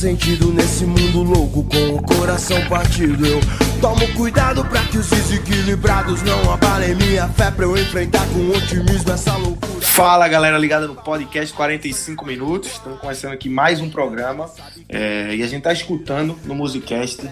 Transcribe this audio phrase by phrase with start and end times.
[0.00, 3.26] Sentido nesse mundo louco com o coração partido.
[3.26, 3.38] Eu
[3.82, 9.12] tomo cuidado para que os desequilibrados não abalem minha fé pra eu enfrentar com otimismo
[9.12, 9.82] essa loucura.
[9.82, 12.70] Fala galera ligada no podcast 45 minutos.
[12.70, 14.50] Estamos começando aqui mais um programa
[14.88, 17.28] é, e a gente tá escutando no Musicast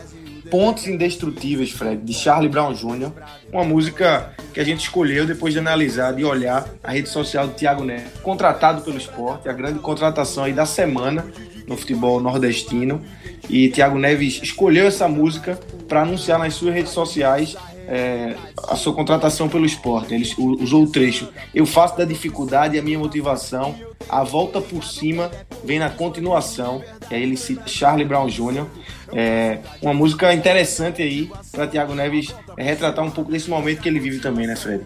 [0.51, 3.13] Pontos Indestrutíveis, Fred, de Charlie Brown Jr.
[3.53, 7.55] Uma música que a gente escolheu depois de analisar e olhar a rede social do
[7.55, 11.25] Thiago Neto, contratado pelo esporte, a grande contratação aí da semana
[11.67, 13.03] no futebol nordestino.
[13.49, 17.57] E Thiago Neves escolheu essa música para anunciar nas suas redes sociais
[17.89, 18.35] é,
[18.69, 20.15] a sua contratação pelo esporte.
[20.15, 20.27] Ele
[20.61, 21.29] usou o trecho.
[21.55, 23.75] Eu faço da dificuldade a minha motivação.
[24.09, 25.31] A volta por cima
[25.65, 26.83] vem na continuação.
[27.11, 28.67] E aí ele cita Charlie Brown Jr.
[29.13, 34.01] É, uma música interessante aí para Thiago Neves retratar um pouco desse momento que ele
[34.01, 34.85] vive também, né, Fred?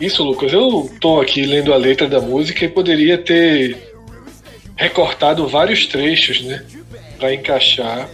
[0.00, 0.52] Isso, Lucas.
[0.52, 3.94] Eu tô aqui lendo a letra da música e poderia ter
[4.76, 6.64] recortado vários trechos, né,
[7.18, 8.08] para encaixar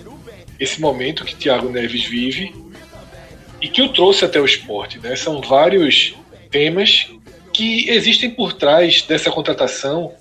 [0.59, 2.55] esse momento que Thiago Neves vive
[3.61, 5.17] e que o trouxe até o esporte, né?
[5.17, 6.15] São vários
[6.51, 7.09] temas
[7.53, 10.15] que existem por trás dessa contratação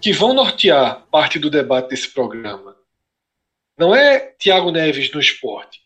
[0.00, 2.71] que vão nortear parte do debate desse programa.
[3.82, 5.82] Não é Thiago Neves no esporte.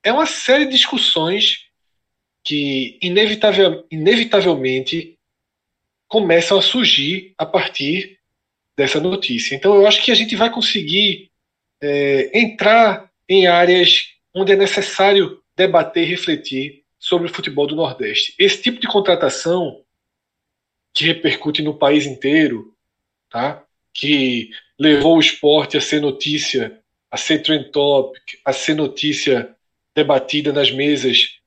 [0.00, 1.64] É uma série de discussões
[2.44, 5.18] que inevitavel, inevitavelmente
[6.06, 8.20] começam a surgir a partir
[8.76, 9.56] dessa notícia.
[9.56, 11.32] Então eu acho que a gente vai conseguir
[11.80, 18.36] é, entrar em áreas onde é necessário debater e refletir sobre o futebol do Nordeste.
[18.38, 19.82] Esse tipo de contratação
[20.92, 22.72] que repercute no país inteiro,
[23.28, 23.64] tá?
[23.92, 26.83] que levou o esporte a ser notícia,
[27.14, 29.54] a ser trend topic, a ser notícia
[29.94, 31.38] debatida nas mesas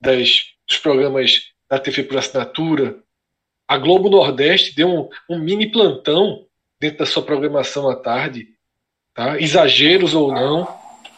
[0.00, 2.98] das, dos programas da TV por assinatura.
[3.66, 6.44] A Globo Nordeste deu um, um mini plantão
[6.78, 8.50] dentro da sua programação à tarde,
[9.12, 9.36] tá?
[9.40, 10.68] exageros ou não,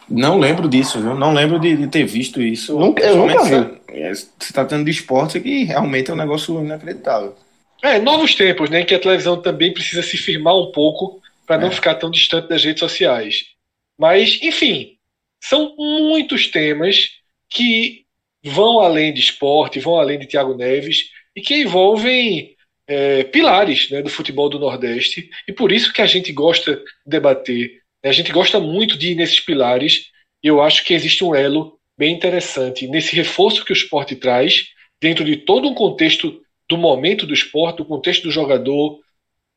[0.09, 1.13] não lembro disso, viu?
[1.13, 2.75] Não lembro de, de ter visto isso.
[2.79, 3.79] Nunca, eu nunca vi.
[3.89, 7.35] É, se tratando de esporte, que realmente é um negócio inacreditável.
[7.83, 8.83] É, novos tempos, né?
[8.83, 11.71] Que a televisão também precisa se firmar um pouco para não é.
[11.71, 13.58] ficar tão distante das redes sociais.
[13.99, 14.97] Mas, enfim,
[15.41, 17.09] são muitos temas
[17.49, 18.05] que
[18.43, 22.55] vão além de esporte, vão além de Thiago Neves e que envolvem
[22.87, 25.29] é, pilares né, do futebol do Nordeste.
[25.47, 29.15] E por isso que a gente gosta de debater a gente gosta muito de ir
[29.15, 30.09] nesses pilares
[30.41, 34.67] e eu acho que existe um elo bem interessante nesse reforço que o esporte traz,
[35.01, 38.99] dentro de todo um contexto do momento do esporte, do contexto do jogador,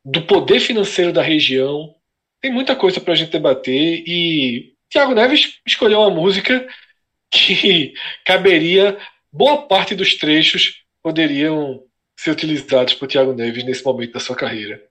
[0.05, 1.95] do poder financeiro da região.
[2.43, 6.67] Tem muita coisa para a gente debater e Tiago Neves escolheu uma música
[7.31, 7.95] que
[8.27, 8.99] caberia
[9.33, 11.85] boa parte dos trechos poderiam
[12.19, 14.83] ser utilizados por Tiago Neves nesse momento da sua carreira.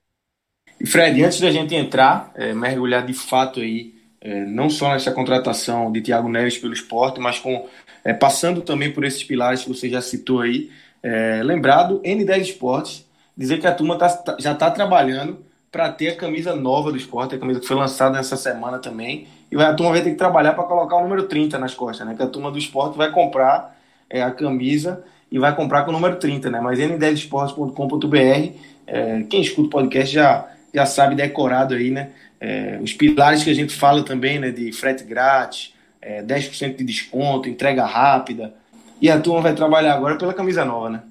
[0.86, 5.92] Fred, antes da gente entrar, é, mergulhar de fato aí, é, não só nessa contratação
[5.92, 7.68] de Thiago Neves pelo esporte, mas com
[8.02, 10.70] é, passando também por esses pilares que você já citou aí,
[11.02, 16.10] é, lembrado, N10 Esportes, dizer que a turma tá, tá já está trabalhando para ter
[16.10, 19.72] a camisa nova do esporte, a camisa que foi lançada nessa semana também, e a
[19.72, 22.14] turma vai ter que trabalhar para colocar o número 30 nas costas, né?
[22.14, 23.74] Que a turma do esporte vai comprar
[24.08, 26.60] é, a camisa e vai comprar com o número 30, né?
[26.60, 28.52] Mas n10esportes.com.br,
[28.86, 32.10] é, quem escuta o podcast já já sabe decorado aí, né?
[32.40, 34.50] É, os pilares que a gente fala também, né?
[34.50, 38.54] De frete grátis, é, 10% de desconto, entrega rápida.
[39.00, 41.02] E a turma vai trabalhar agora pela camisa nova, né?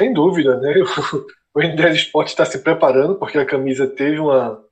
[0.00, 0.74] Sem dúvida, né?
[1.56, 4.62] O N10 Esporte está se preparando porque a camisa teve uma,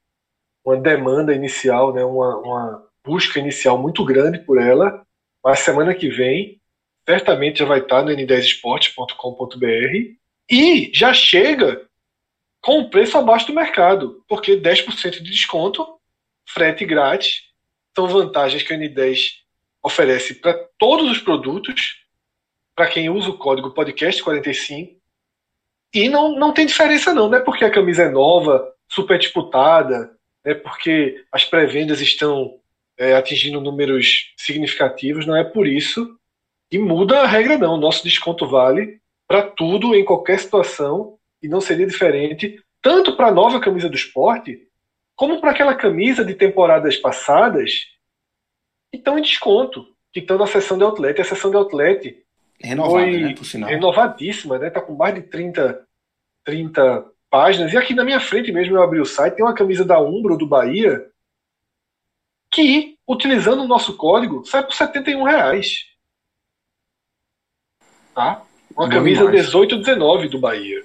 [0.63, 2.05] uma demanda inicial, né?
[2.05, 5.03] Uma, uma busca inicial muito grande por ela.
[5.43, 6.61] Mas semana que vem,
[7.09, 10.15] certamente já vai estar no n10esporte.com.br
[10.51, 11.89] e já chega
[12.61, 15.99] com um preço abaixo do mercado, porque 10% de desconto,
[16.47, 17.45] frete grátis,
[17.97, 19.37] são vantagens que a N10
[19.83, 22.05] oferece para todos os produtos,
[22.77, 25.03] para quem usa o código podcast45.
[25.95, 30.11] E não, não tem diferença não, não é porque a camisa é nova, super disputada,
[30.45, 32.59] é porque as pré-vendas estão
[32.99, 36.19] é, atingindo números significativos, não é por isso
[36.69, 37.77] que muda a regra não.
[37.77, 43.33] Nosso desconto vale para tudo, em qualquer situação, e não seria diferente, tanto para a
[43.33, 44.67] nova camisa do esporte,
[45.15, 47.87] como para aquela camisa de temporadas passadas
[48.91, 51.21] que estão em desconto, que estão na seção de outlet.
[51.21, 52.24] A seção de outlet
[52.61, 53.69] Renovada, foi né, por sinal.
[53.69, 54.71] renovadíssima, né?
[54.71, 55.87] Tá com mais de 30,
[56.45, 57.73] 30 páginas.
[57.73, 60.37] E aqui na minha frente mesmo eu abri o site, tem uma camisa da Umbro
[60.37, 61.11] do Bahia
[62.51, 65.87] que, utilizando o nosso código, sai por 71 reais.
[68.15, 68.43] Tá?
[68.77, 69.53] Uma Bom camisa demais.
[69.53, 70.85] 1819 do Bahia.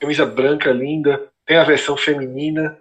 [0.00, 1.30] Camisa branca, linda.
[1.46, 2.78] Tem a versão feminina.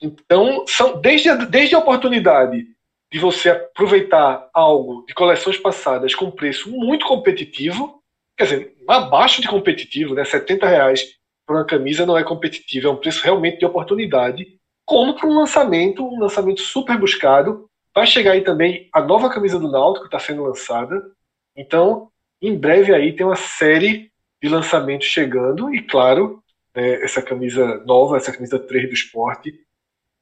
[0.00, 2.66] Então, são desde a, desde a oportunidade
[3.10, 8.02] de você aproveitar algo de coleções passadas com preço muito competitivo,
[8.36, 10.24] quer dizer, abaixo de competitivo, né?
[10.24, 11.16] 70 reais
[11.46, 15.38] por uma camisa não é competitivo, é um preço realmente de oportunidade, como para um
[15.38, 17.68] lançamento, um lançamento super buscado.
[17.94, 21.10] Vai chegar aí também a nova camisa do Náutico que está sendo lançada.
[21.56, 22.10] Então,
[22.42, 24.10] em breve aí tem uma série
[24.42, 26.42] de lançamentos chegando e claro,
[26.74, 29.54] né, essa camisa nova, essa camisa 3 do esporte,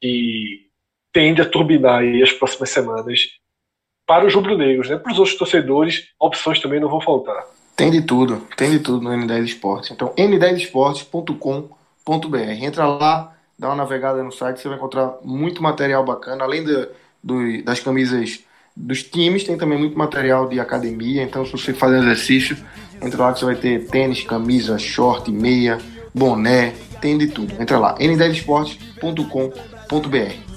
[0.01, 0.64] que
[1.15, 3.21] tende a turbinar aí as próximas semanas
[4.07, 4.99] para os rubro-negros, né?
[4.99, 7.43] Para os outros torcedores, opções também não vão faltar.
[7.75, 9.91] Tem de tudo, tem de tudo no N10 Esportes.
[9.91, 12.51] Então, n10esportes.com.br.
[12.61, 16.87] Entra lá, dá uma navegada no site, você vai encontrar muito material bacana, além do,
[17.23, 18.45] do, das camisas
[18.77, 21.23] dos times, tem também muito material de academia.
[21.23, 22.59] Então, se você fazer exercício,
[23.01, 25.79] entra lá que você vai ter tênis, camisa, short, meia,
[26.13, 27.55] boné, tem de tudo.
[27.61, 30.54] Entra lá, n10esportes.com.br.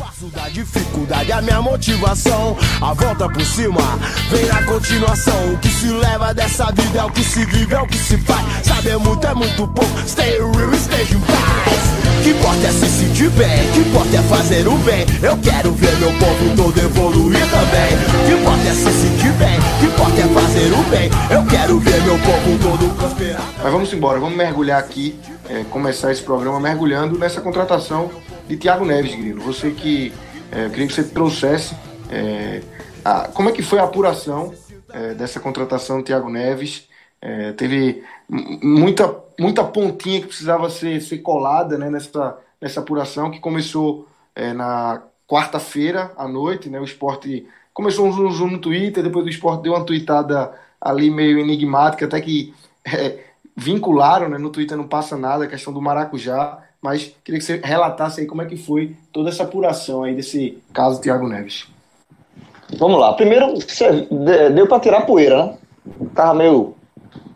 [0.00, 2.56] Faço da dificuldade a minha motivação.
[2.80, 3.82] A volta por cima
[4.30, 5.52] vem na continuação.
[5.52, 8.16] O que se leva dessa vida é o que se vive, é o que se
[8.16, 8.66] faz.
[8.66, 10.08] Saber muito é muito pouco.
[10.08, 12.22] Stay real, esteja em paz.
[12.22, 15.04] Que importa é se sentir bem, que importa é fazer o bem.
[15.22, 18.26] Eu quero ver meu povo todo evoluir também.
[18.26, 21.10] Que importa é se sentir bem, que importa é fazer o bem.
[21.28, 23.44] Eu quero ver meu povo todo prosperar.
[23.62, 28.10] Mas vamos embora, vamos mergulhar aqui, é, começar esse programa mergulhando nessa contratação
[28.50, 29.40] de Thiago Neves, Grilo.
[29.42, 30.12] Você que.
[30.50, 31.76] É, eu queria que você trouxesse
[32.10, 32.60] é,
[33.04, 34.52] a, como é que foi a apuração
[34.92, 36.88] é, dessa contratação do Thiago Neves.
[37.22, 43.38] É, teve muita, muita pontinha que precisava ser, ser colada né, nessa, nessa apuração que
[43.38, 46.68] começou é, na quarta-feira à noite.
[46.68, 51.08] Né, o esporte começou um zoom, no Twitter, depois o esporte deu uma tweetada ali
[51.08, 52.52] meio enigmática, até que
[52.84, 53.20] é,
[53.56, 57.60] vincularam, né, no Twitter não passa nada, a questão do Maracujá mas queria que você
[57.62, 61.66] relatasse aí como é que foi toda essa apuração aí desse caso Thiago Neves.
[62.78, 63.12] Vamos lá.
[63.14, 63.54] Primeiro,
[64.54, 65.54] deu para tirar poeira, né?
[66.14, 66.74] Tava meio.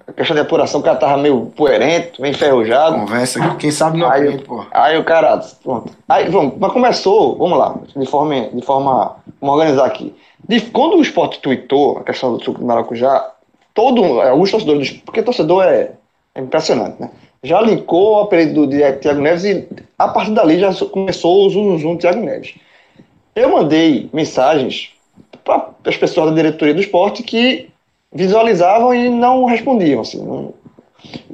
[0.07, 3.01] A questão de apuração, o cara tava meio poerento, meio enferrujado.
[3.01, 4.65] Conversa, quem sabe não aí, aprende, pô.
[4.71, 5.39] Aí o cara.
[5.63, 5.93] Pronto.
[6.09, 8.49] Aí, vamos, mas começou, vamos lá, de forma.
[8.49, 10.15] De forma vamos organizar aqui.
[10.47, 13.33] De, quando o esporte tweetou a questão do suco de maracujá,
[13.73, 14.21] todo.
[14.21, 14.93] Alguns torcedores.
[15.05, 15.93] Porque torcedor é,
[16.35, 17.11] é impressionante, né?
[17.45, 19.69] Já linkou o apelido de Thiago Neves e
[19.99, 22.55] a partir dali já começou o zoom zoom Thiago Neves.
[23.37, 24.91] Eu mandei mensagens
[25.45, 27.69] para as pessoas da diretoria do esporte que
[28.11, 30.01] visualizavam e não respondiam.
[30.01, 30.55] Assim, não...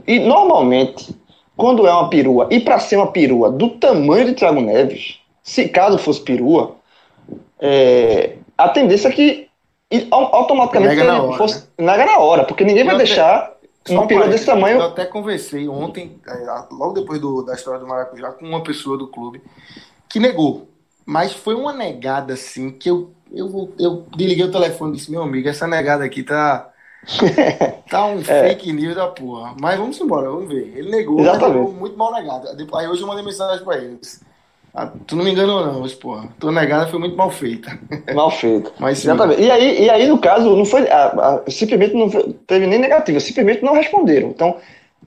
[0.06, 1.14] E normalmente,
[1.56, 5.68] quando é uma perua, e para ser uma perua do tamanho de Thiago Neves, se
[5.68, 6.74] caso fosse perua,
[7.60, 9.48] é, a tendência é que
[10.10, 11.96] automaticamente nega na hora, fosse, né?
[11.96, 13.52] nega na hora, porque ninguém vai deixar
[13.88, 14.78] uma perua desse tamanho.
[14.78, 18.98] Eu até conversei ontem, é, logo depois do, da história do Maracujá, com uma pessoa
[18.98, 19.42] do clube
[20.08, 20.68] que negou.
[21.06, 25.22] Mas foi uma negada assim que eu, eu, eu desliguei o telefone e disse: Meu
[25.22, 26.70] amigo, essa negada aqui tá.
[27.88, 28.48] tá um é.
[28.48, 29.54] fake news da porra.
[29.60, 30.76] Mas vamos embora, vamos ver.
[30.76, 32.48] Ele negou, negou muito mal negado.
[32.74, 33.98] Aí hoje eu mandei mensagem pra ele.
[34.72, 36.28] Ah, tu não me enganou, não, mas, porra.
[36.38, 37.76] Tua negada foi muito mal feita.
[38.14, 38.70] Mal feita.
[38.78, 39.08] mas, sim.
[39.08, 39.42] Exatamente.
[39.42, 40.88] E aí, e aí, no caso, não foi.
[40.88, 44.28] A, a, simplesmente não foi, teve nem negativa, simplesmente não responderam.
[44.28, 44.56] Então,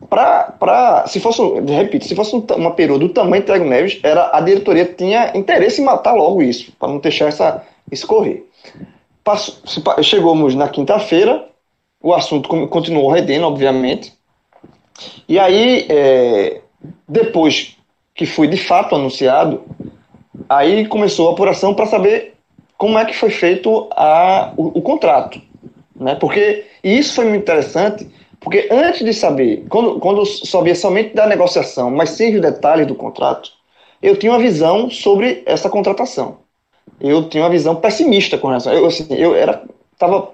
[0.10, 4.36] pra, pra, se fosse, repito, se fosse uma perua do tamanho de Thiago Neves, era,
[4.36, 8.46] a diretoria tinha interesse em matar logo isso, para não deixar essa, isso correr.
[10.02, 11.48] Chegamos na quinta-feira,
[12.02, 14.12] o assunto continuou redendo, obviamente.
[15.28, 16.62] E aí, é,
[17.08, 17.78] depois
[18.16, 19.64] que foi de fato anunciado,
[20.48, 22.34] aí começou a apuração para saber
[22.78, 25.42] como é que foi feito a, o, o, contrato.
[25.96, 26.16] Né?
[26.16, 28.08] Porque, e isso foi muito interessante,
[28.44, 32.94] Porque antes de saber, quando, quando sabia somente da negociação, mas sem os detalhes do
[32.94, 33.50] contrato,
[34.02, 36.40] eu tinha uma visão sobre essa contratação.
[37.00, 38.74] Eu tinha uma visão pessimista com relação.
[38.74, 40.30] Eu, assim, eu era, estava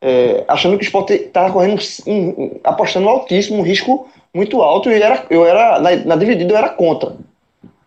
[0.00, 4.90] é, achando que o esporte estava correndo, um, um, apostando altíssimo, um risco muito alto,
[4.90, 7.16] e era, eu era, na, na dividida, eu era contra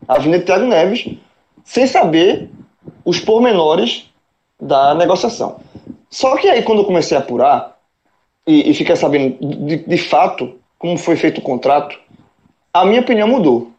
[0.08, 1.18] a vinda de Thiago Neves,
[1.66, 2.50] sem saber
[3.04, 4.10] os pormenores
[4.60, 5.60] da negociação.
[6.10, 7.78] Só que aí, quando eu comecei a apurar,
[8.48, 12.00] e, e fiquei sabendo de, de fato como foi feito o contrato,
[12.74, 13.72] a minha opinião mudou.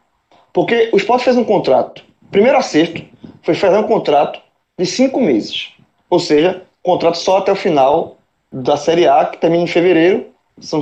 [0.53, 2.03] Porque o Sport fez um contrato.
[2.29, 3.03] Primeiro acerto
[3.41, 4.39] foi fazer um contrato
[4.77, 5.73] de cinco meses.
[6.09, 8.17] Ou seja, contrato só até o final
[8.51, 10.27] da Série A, que termina em fevereiro.
[10.59, 10.81] São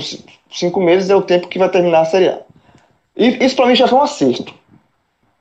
[0.50, 2.40] cinco meses, é o tempo que vai terminar a Série A.
[3.16, 4.54] E isso para mim já foi um acerto.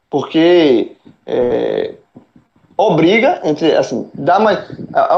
[0.09, 0.93] Porque
[1.27, 1.95] é,
[2.77, 4.59] obriga, entre, assim, dá mais.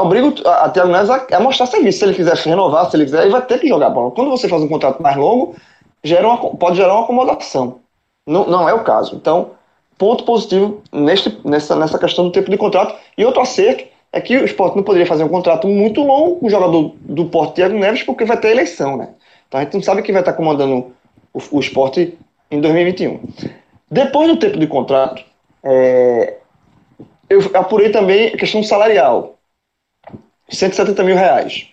[0.01, 1.99] Obriga a Thiago Neves a, a, mostrar serviço.
[1.99, 4.11] Se ele quiser renovar, se ele quiser, ele vai ter que jogar bola.
[4.11, 5.55] Quando você faz um contrato mais longo,
[6.03, 7.79] gera uma, pode gerar uma acomodação.
[8.27, 9.15] Não, não é o caso.
[9.15, 9.51] Então,
[9.97, 12.95] ponto positivo neste, nessa, nessa questão do tempo de contrato.
[13.17, 16.47] E outro acerto é que o esporte não poderia fazer um contrato muito longo com
[16.47, 19.09] o jogador do Porto Thiago Neves, porque vai ter eleição, né?
[19.49, 20.93] Então a gente não sabe quem vai estar comandando
[21.33, 22.17] o, o esporte
[22.49, 23.19] em 2021.
[23.89, 25.23] Depois do tempo de contrato,
[25.63, 26.37] é,
[27.27, 29.35] eu apurei também a questão salarial.
[30.49, 31.67] 170 mil reais.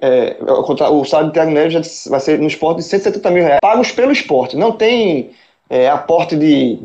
[0.00, 3.90] É, o salário de Thiago Neves vai ser no esporte de 170 mil reais, pagos
[3.90, 4.56] pelo esporte.
[4.56, 5.30] Não tem
[5.68, 6.78] é, aporte de,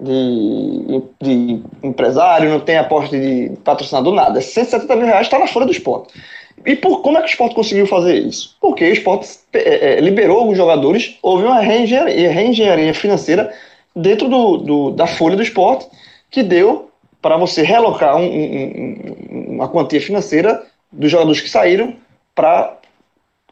[0.00, 4.40] de, de, empresário, não tem aporte de patrocinador, nada.
[4.40, 6.12] 170 mil reais está na folha do esporte.
[6.64, 8.56] E por, como é que o esporte conseguiu fazer isso?
[8.60, 13.52] Porque o esporte é, é, liberou alguns jogadores, houve uma reengenharia, reengenharia financeira
[13.94, 15.86] dentro do, do, da folha do esporte
[16.30, 21.94] que deu para você relocar um, um, uma quantia financeira dos jogadores que saíram
[22.34, 22.78] para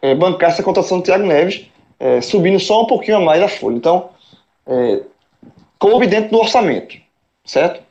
[0.01, 1.67] é, bancar essa contratação do Thiago Neves,
[1.99, 3.77] é, subindo só um pouquinho a mais a folha.
[3.77, 4.11] Então,
[4.67, 5.01] é,
[5.79, 6.97] coube dentro do orçamento,
[7.45, 7.83] certo?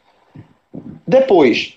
[1.08, 1.75] Depois,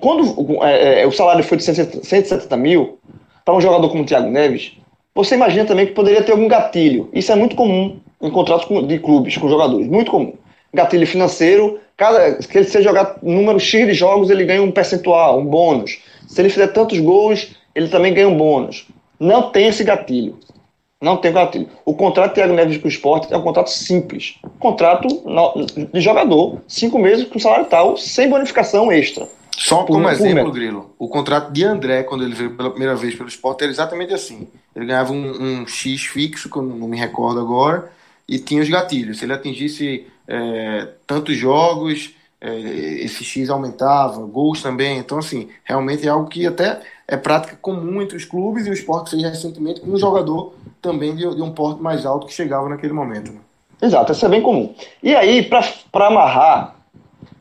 [0.00, 2.98] quando é, é, o salário foi de 170 mil
[3.44, 4.72] para um jogador como o Thiago Neves,
[5.14, 7.08] você imagina também que poderia ter algum gatilho.
[7.12, 10.32] Isso é muito comum em contratos de clubes com jogadores, muito comum.
[10.72, 15.46] Gatilho financeiro Cada, se ele jogar número X de jogos, ele ganha um percentual, um
[15.46, 16.00] bônus.
[16.26, 18.86] Se ele fizer tantos gols, ele também ganha um bônus.
[19.18, 20.36] Não tem esse gatilho.
[21.00, 21.68] Não tem gatilho.
[21.84, 24.34] O contrato de Thiago Neves com o esporte é um contrato simples.
[24.58, 25.06] Contrato
[25.92, 29.28] de jogador, cinco meses com salário tal, sem bonificação extra.
[29.58, 33.28] Só como exemplo, Grilo, o contrato de André, quando ele veio pela primeira vez pelo
[33.28, 34.48] esporte, era exatamente assim.
[34.74, 37.90] Ele ganhava um, um X fixo, que eu não me recordo agora,
[38.28, 39.18] e tinha os gatilhos.
[39.18, 44.98] Se ele atingisse é, tantos jogos, é, esse X aumentava, gols também.
[44.98, 48.74] Então, assim, realmente é algo que até é prática comum entre os clubes e o
[48.74, 52.68] esporte fez recentemente com um jogador também de, de um porte mais alto que chegava
[52.68, 53.32] naquele momento.
[53.32, 53.38] Né?
[53.80, 54.74] Exato, isso é bem comum.
[55.02, 56.76] E aí, para amarrar,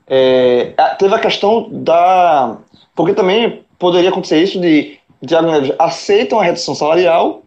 [0.08, 2.58] é, teve a questão da.
[2.96, 7.42] Porque também poderia acontecer isso de Thiago Neves aceitam a redução salarial,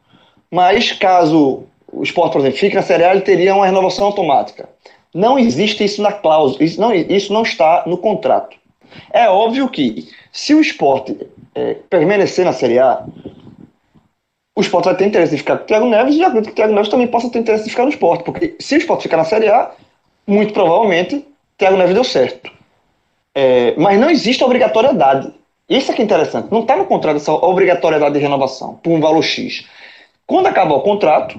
[0.51, 4.69] mas caso o esporte, por exemplo, fique na Série A, ele teria uma renovação automática.
[5.15, 8.57] Não existe isso na cláusula, isso não, isso não está no contrato.
[9.13, 11.17] É óbvio que, se o esporte
[11.55, 13.05] é, permanecer na Série A,
[14.57, 16.55] o esporte vai ter interesse em ficar com o Thiago Neves e acredito que o
[16.55, 19.19] Thiago Neves também possa ter interesse em ficar no esporte, porque se o esporte ficar
[19.19, 19.71] na Série A,
[20.27, 21.25] muito provavelmente
[21.59, 22.51] Thiago Neves deu certo.
[23.35, 25.33] É, mas não existe obrigatoriedade.
[25.69, 26.51] Isso é que é interessante.
[26.51, 29.67] Não está no contrato essa obrigatoriedade de renovação por um valor X.
[30.27, 31.39] Quando acabar o contrato,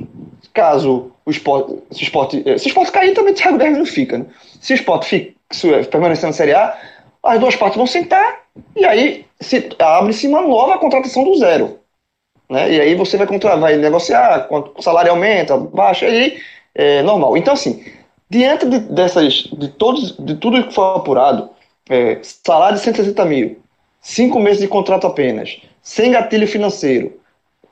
[0.53, 3.77] caso o esporte, se o esporte, eh, se o esporte cair, também o Thiago Neves
[3.77, 4.17] não fica.
[4.17, 4.25] Né?
[4.61, 6.77] Se o esporte fica, se permanecer na Série A,
[7.23, 8.43] as duas partes vão sentar
[8.75, 9.25] e aí
[9.79, 11.79] abre-se uma nova contratação do zero.
[12.49, 12.73] Né?
[12.73, 16.39] E aí você vai, vai negociar, o salário aumenta, baixa, aí
[16.73, 17.35] é normal.
[17.35, 17.83] Então, assim,
[18.29, 21.49] diante de, dessas, de, todos, de tudo que foi apurado,
[21.89, 23.59] é, salário de 160 mil,
[24.01, 27.19] cinco meses de contrato apenas, sem gatilho financeiro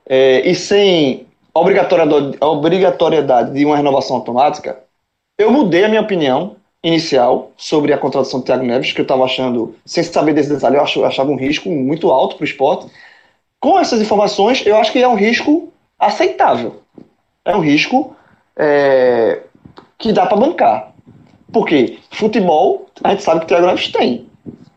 [0.08, 4.78] é, e sem obrigatoriedade, de uma renovação automática,
[5.38, 9.24] eu mudei a minha opinião inicial sobre a contratação do Thiago Neves, que eu estava
[9.24, 12.86] achando, sem saber desse detalhe, eu achava um risco muito alto para o esporte.
[13.58, 16.82] Com essas informações, eu acho que é um risco aceitável.
[17.44, 18.14] É um risco
[18.56, 19.42] é,
[19.98, 20.92] que dá para bancar.
[21.52, 24.26] Porque futebol, a gente sabe que o Thiago Neves tem.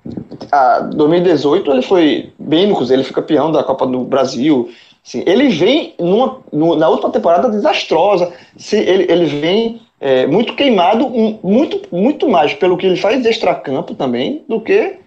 [0.05, 4.69] Em 2018 ele foi bem no Cruzeiro, ele foi campeão da Copa do Brasil,
[5.03, 8.31] Sim, ele vem numa, no, na última temporada desastrosa.
[8.57, 11.09] Se, ele, ele vem é, muito queimado,
[11.41, 14.97] muito, muito mais pelo que ele faz de extracampo também do que,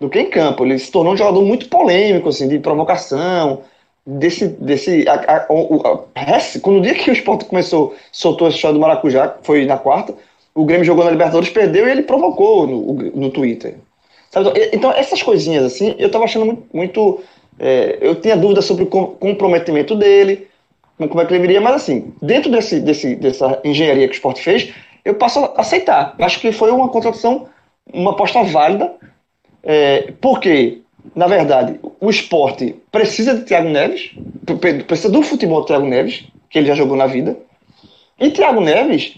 [0.00, 0.64] do que em campo.
[0.64, 3.60] Ele se tornou um jogador muito polêmico, assim, de provocação,
[4.06, 4.48] desse.
[4.48, 8.80] desse a, a, a, quando o dia que o esporte começou, soltou esse show do
[8.80, 10.14] Maracujá, foi na quarta,
[10.54, 13.76] o Grêmio jogou na Libertadores, perdeu e ele provocou no, no Twitter.
[14.30, 14.50] Sabe?
[14.72, 16.64] Então, essas coisinhas assim, eu tava achando muito.
[16.72, 17.20] muito
[17.58, 20.48] é, eu tinha dúvida sobre o comprometimento dele,
[20.96, 24.42] como é que ele viria, mas assim, dentro desse, desse, dessa engenharia que o esporte
[24.42, 24.72] fez,
[25.04, 26.14] eu passo a aceitar.
[26.18, 27.48] Acho que foi uma contratação,
[27.92, 28.94] uma aposta válida,
[29.62, 30.82] é, porque,
[31.14, 34.12] na verdade, o esporte precisa de Thiago Neves,
[34.86, 37.36] precisa do futebol do Thiago Neves, que ele já jogou na vida.
[38.18, 39.16] E Thiago Neves,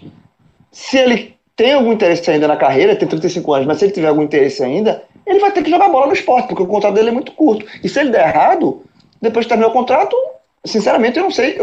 [0.70, 4.08] se ele tem algum interesse ainda na carreira, tem 35 anos, mas se ele tiver
[4.08, 7.10] algum interesse ainda, ele vai ter que jogar bola no esporte, porque o contrato dele
[7.10, 7.66] é muito curto.
[7.82, 8.82] E se ele der errado,
[9.20, 10.16] depois de terminar o contrato,
[10.64, 11.58] sinceramente eu não sei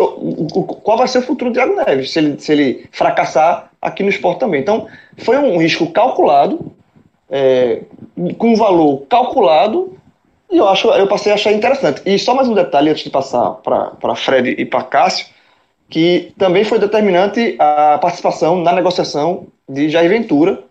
[0.83, 4.09] qual vai ser o futuro do Thiago Neves, se ele, se ele fracassar aqui no
[4.09, 4.61] esporte também.
[4.61, 6.71] Então, foi um risco calculado,
[7.29, 7.81] é,
[8.38, 9.98] com um valor calculado,
[10.49, 12.01] e eu, acho, eu passei a achar interessante.
[12.05, 15.27] E só mais um detalhe antes de passar para Fred e para Cássio,
[15.89, 20.63] que também foi determinante a participação na negociação de Jair Ventura,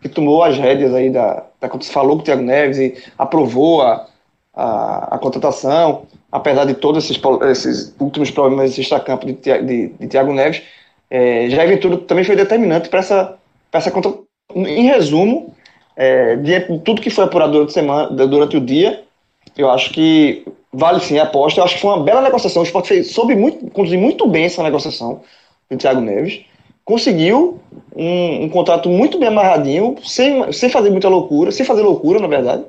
[0.00, 4.06] que tomou as rédeas aí da, da falou com o Thiago Neves e aprovou a,
[4.54, 10.32] a, a contratação, apesar de todos esses, esses últimos problemas extra-campo de, de, de Thiago
[10.32, 10.62] Neves,
[11.08, 13.36] é, Jair Ventura também foi determinante para essa,
[13.72, 14.26] essa contratação.
[14.54, 15.54] Em resumo,
[15.96, 19.04] é, de tudo que foi apurado durante, semana, durante o dia,
[19.56, 21.60] eu acho que vale sim a aposta.
[21.60, 22.62] Eu acho que foi uma bela negociação.
[22.62, 25.22] O Sport fez, soube muito, conduzir muito bem essa negociação
[25.70, 26.44] do Thiago Neves.
[26.84, 27.60] Conseguiu
[27.94, 32.26] um, um, contrato muito bem amarradinho, sem, sem fazer muita loucura, sem fazer loucura, na
[32.26, 32.64] verdade.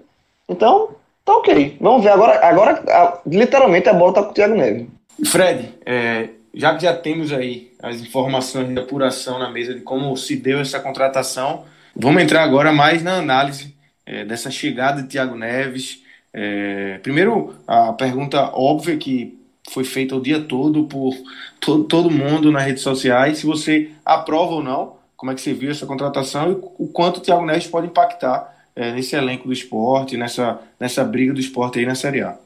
[0.48, 0.90] Então,
[1.26, 1.78] tá ok.
[1.80, 2.10] Vamos ver.
[2.10, 4.88] Agora, agora a, literalmente, a bola tá com o Thiago Neves.
[5.26, 10.16] Fred, é, já que já temos aí as informações de apuração na mesa de como
[10.16, 11.64] se deu essa contratação,
[11.96, 13.74] vamos entrar agora mais na análise
[14.06, 16.03] é, dessa chegada de Thiago Neves
[16.34, 21.16] é, primeiro, a pergunta óbvia que foi feita o dia todo por
[21.60, 25.72] todo, mundo nas redes sociais, se você aprova ou não, como é que você viu
[25.72, 30.18] essa contratação e o quanto o Thiago Neves pode impactar é, nesse elenco do esporte,
[30.18, 32.38] nessa, nessa briga do esporte aí na Série A.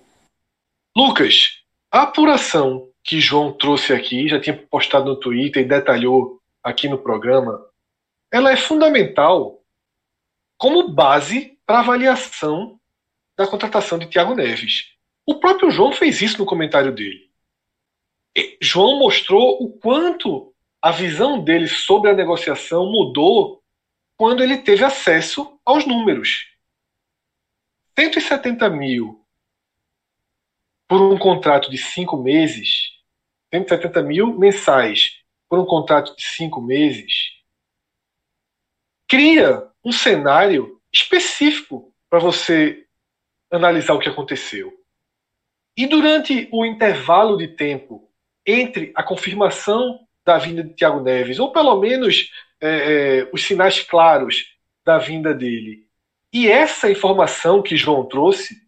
[0.95, 6.89] Lucas, a apuração que João trouxe aqui, já tinha postado no Twitter e detalhou aqui
[6.89, 7.65] no programa,
[8.32, 9.62] ela é fundamental
[10.58, 12.78] como base para avaliação
[13.38, 14.93] da contratação de Thiago Neves.
[15.26, 17.30] O próprio João fez isso no comentário dele.
[18.62, 23.63] João mostrou o quanto a visão dele sobre a negociação mudou
[24.15, 26.47] quando ele teve acesso aos números.
[27.97, 29.23] 170 mil
[30.88, 32.93] por um contrato de cinco meses,
[33.54, 37.34] 170 mil mensais por um contrato de cinco meses,
[39.08, 42.87] cria um cenário específico para você
[43.51, 44.73] analisar o que aconteceu.
[45.75, 48.10] E durante o intervalo de tempo
[48.45, 52.67] entre a confirmação da vinda de Tiago Neves, ou pelo menos é,
[53.21, 55.88] é, os sinais claros da vinda dele,
[56.33, 58.62] e essa informação que João trouxe,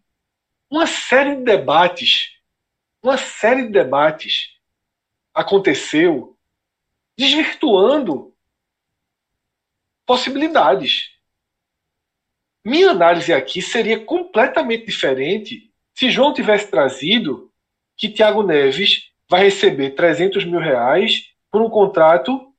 [0.70, 2.30] uma série de debates,
[3.02, 4.56] uma série de debates
[5.34, 6.36] aconteceu
[7.16, 8.34] desvirtuando
[10.06, 11.10] possibilidades.
[12.64, 17.50] Minha análise aqui seria completamente diferente se João tivesse trazido
[17.96, 22.52] que Thiago Neves vai receber 300 mil reais por um contrato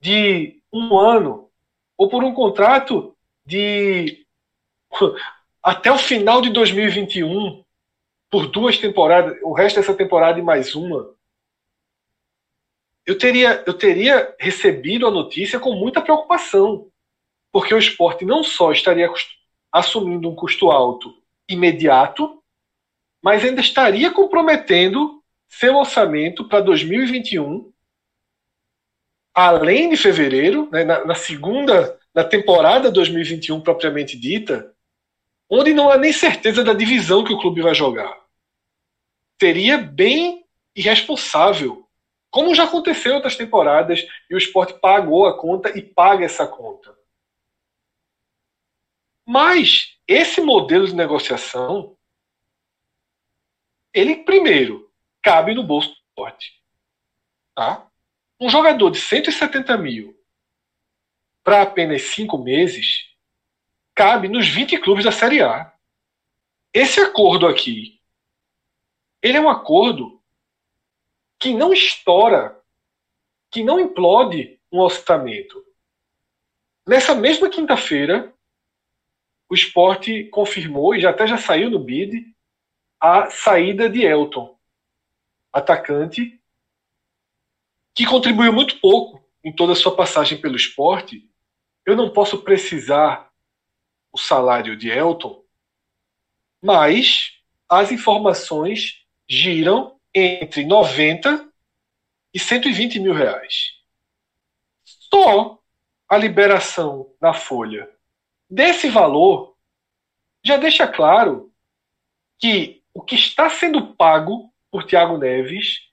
[0.00, 1.50] de um ano
[1.96, 4.26] ou por um contrato de
[5.62, 7.62] até o final de 2021
[8.30, 11.14] por duas temporadas, o resto dessa temporada e mais uma.
[13.04, 16.90] Eu teria, eu teria recebido a notícia com muita preocupação
[17.52, 19.12] porque o esporte não só estaria
[19.70, 21.14] assumindo um custo alto
[21.48, 22.42] imediato,
[23.22, 27.70] mas ainda estaria comprometendo seu orçamento para 2021,
[29.34, 34.74] além de fevereiro, né, na, na segunda, na temporada 2021 propriamente dita,
[35.48, 38.18] onde não há nem certeza da divisão que o clube vai jogar.
[39.40, 41.86] Seria bem irresponsável,
[42.30, 46.46] como já aconteceu em outras temporadas, e o esporte pagou a conta e paga essa
[46.46, 47.01] conta.
[49.26, 51.96] Mas esse modelo de negociação,
[53.92, 54.90] ele primeiro
[55.22, 56.62] cabe no bolso do esporte.
[57.54, 57.86] Tá?
[58.40, 60.18] Um jogador de 170 mil
[61.44, 63.10] para apenas cinco meses
[63.94, 65.72] cabe nos 20 clubes da Série A.
[66.72, 68.00] Esse acordo aqui,
[69.20, 70.20] ele é um acordo
[71.38, 72.60] que não estoura,
[73.50, 75.64] que não implode um orçamento.
[76.86, 78.32] Nessa mesma quinta-feira,
[79.52, 82.34] o esporte confirmou, e já até já saiu no bid,
[82.98, 84.58] a saída de Elton.
[85.52, 86.40] atacante,
[87.94, 91.30] que contribuiu muito pouco em toda a sua passagem pelo esporte.
[91.84, 93.30] Eu não posso precisar
[94.10, 95.44] o salário de Elton,
[96.62, 97.38] mas
[97.68, 101.46] as informações giram entre 90
[102.32, 103.72] e 120 mil reais.
[104.82, 105.58] Só
[106.08, 107.91] a liberação da folha
[108.52, 109.56] desse valor
[110.44, 111.50] já deixa claro
[112.38, 115.88] que o que está sendo pago por Tiago Neves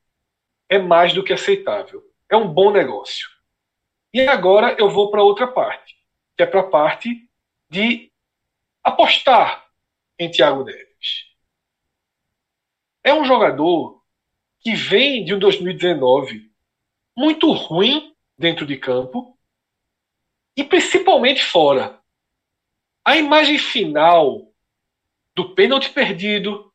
[0.67, 2.03] é mais do que aceitável.
[2.29, 3.29] É um bom negócio.
[4.13, 5.95] E agora eu vou para outra parte,
[6.35, 7.29] que é para a parte
[7.69, 8.11] de
[8.83, 9.65] apostar
[10.17, 11.29] em Tiago Neves.
[13.01, 14.03] É um jogador
[14.59, 16.51] que vem de um 2019
[17.15, 19.37] muito ruim dentro de campo
[20.57, 21.98] e principalmente fora.
[23.09, 24.53] A imagem final
[25.35, 26.71] do pênalti perdido,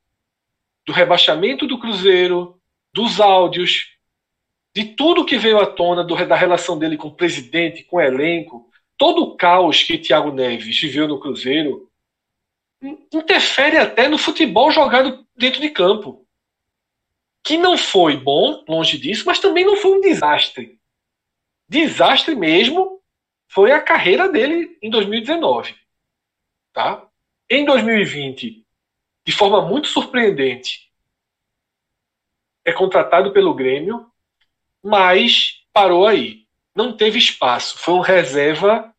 [0.85, 2.61] do rebaixamento do Cruzeiro,
[2.93, 3.97] dos áudios,
[4.75, 8.01] de tudo que veio à tona do, da relação dele com o presidente, com o
[8.01, 8.69] elenco,
[8.99, 11.89] todo o caos que Thiago Neves viveu no Cruzeiro,
[13.13, 16.27] interfere até no futebol jogado dentro de campo.
[17.45, 20.81] Que não foi bom, longe disso, mas também não foi um desastre.
[21.69, 23.01] Desastre mesmo
[23.47, 25.84] foi a carreira dele em 2019.
[26.75, 27.07] Tá?
[27.49, 28.67] Em 2020,
[29.25, 30.91] de forma muito surpreendente,
[32.65, 34.11] é contratado pelo Grêmio,
[34.83, 36.49] mas parou aí.
[36.75, 37.79] Não teve espaço.
[37.79, 38.93] Foi um reserva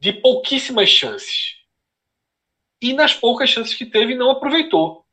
[0.00, 1.54] de pouquíssimas chances.
[2.80, 5.06] E nas poucas chances que teve, não aproveitou.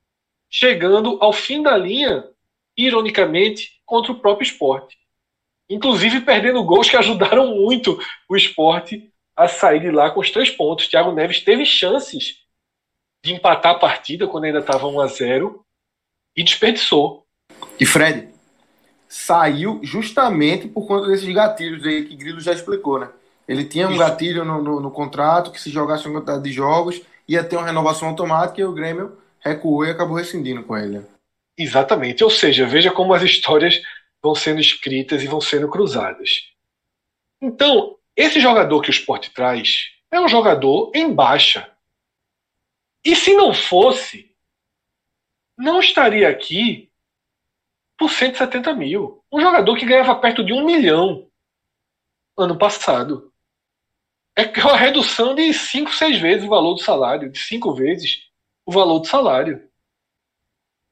[0.50, 2.28] Chegando ao fim da linha,
[2.76, 4.98] ironicamente, contra o próprio esporte.
[5.70, 9.09] Inclusive perdendo gols que ajudaram muito o esporte
[9.40, 10.90] a sair de lá com os três pontos.
[10.90, 12.40] Thiago Neves teve chances
[13.24, 15.66] de empatar a partida quando ainda estava 1 a 0
[16.36, 17.26] e desperdiçou.
[17.80, 18.28] E Fred
[19.08, 23.10] saiu justamente por conta desses gatilhos aí que Grilo já explicou, né?
[23.48, 24.00] Ele tinha um Isso.
[24.00, 27.66] gatilho no, no, no, contrato que se jogasse uma quantidade de jogos ia ter uma
[27.66, 31.02] renovação automática e o Grêmio recuou e acabou rescindindo com ele.
[31.58, 32.24] Exatamente.
[32.26, 33.82] Ou seja, veja como as histórias
[34.22, 36.52] vão sendo escritas e vão sendo cruzadas.
[37.42, 41.74] Então, esse jogador que o esporte traz é um jogador em baixa.
[43.06, 44.36] E se não fosse,
[45.58, 46.92] não estaria aqui
[47.98, 49.24] por 170 mil.
[49.32, 51.32] Um jogador que ganhava perto de um milhão
[52.38, 53.34] ano passado.
[54.36, 58.30] É uma redução de 5, 6 vezes o valor do salário, de 5 vezes
[58.66, 59.72] o valor do salário.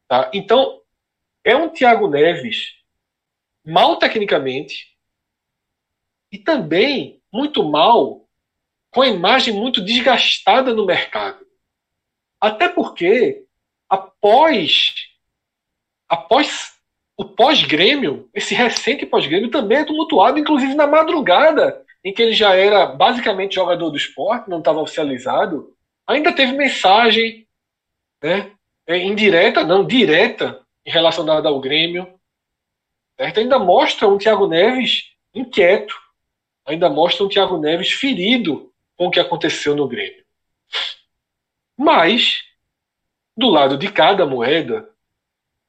[0.07, 0.31] Tá?
[0.33, 0.81] Então,
[1.43, 2.73] é um Thiago Neves
[3.65, 4.97] mal tecnicamente
[6.31, 8.25] e também muito mal,
[8.91, 11.45] com a imagem muito desgastada no mercado.
[12.41, 13.43] Até porque,
[13.87, 14.95] após,
[16.09, 16.73] após
[17.15, 22.55] o pós-grêmio, esse recente pós-grêmio também é tumultuado, inclusive na madrugada, em que ele já
[22.55, 25.75] era basicamente jogador do esporte, não estava oficializado,
[26.07, 27.47] ainda teve mensagem
[28.23, 28.51] né,
[28.87, 32.07] é, indireta, não direta, em relação ao Grêmio.
[33.15, 33.39] Certo?
[33.39, 35.93] Ainda mostra um Thiago Neves inquieto,
[36.67, 40.25] ainda mostra um Thiago Neves ferido com o que aconteceu no Grêmio.
[41.77, 42.43] Mas,
[43.35, 44.93] do lado de cada moeda,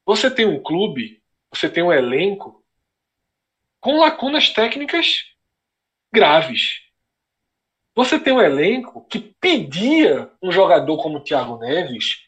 [0.05, 2.65] você tem um clube, você tem um elenco
[3.81, 5.25] com lacunas técnicas
[6.13, 6.81] graves.
[7.95, 12.27] Você tem um elenco que pedia um jogador como o Thiago Neves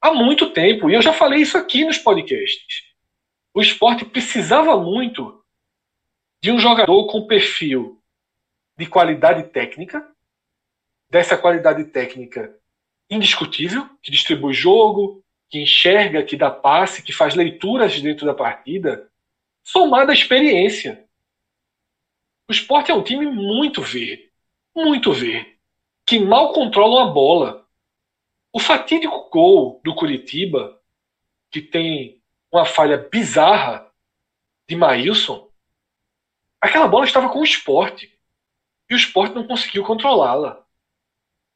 [0.00, 2.82] há muito tempo, e eu já falei isso aqui nos podcasts.
[3.54, 5.37] O esporte precisava muito
[6.40, 8.00] de um jogador com perfil
[8.76, 10.06] de qualidade técnica,
[11.10, 12.54] dessa qualidade técnica
[13.10, 19.10] indiscutível, que distribui jogo, que enxerga, que dá passe, que faz leituras dentro da partida,
[19.64, 21.04] somada à experiência.
[22.46, 24.30] O esporte é um time muito verde,
[24.74, 25.58] muito verde,
[26.06, 27.66] que mal controla a bola.
[28.52, 30.80] O fatídico gol do Curitiba,
[31.50, 32.22] que tem
[32.52, 33.90] uma falha bizarra
[34.68, 35.47] de Maílson,
[36.60, 38.12] Aquela bola estava com o esporte.
[38.90, 40.64] E o esporte não conseguiu controlá-la.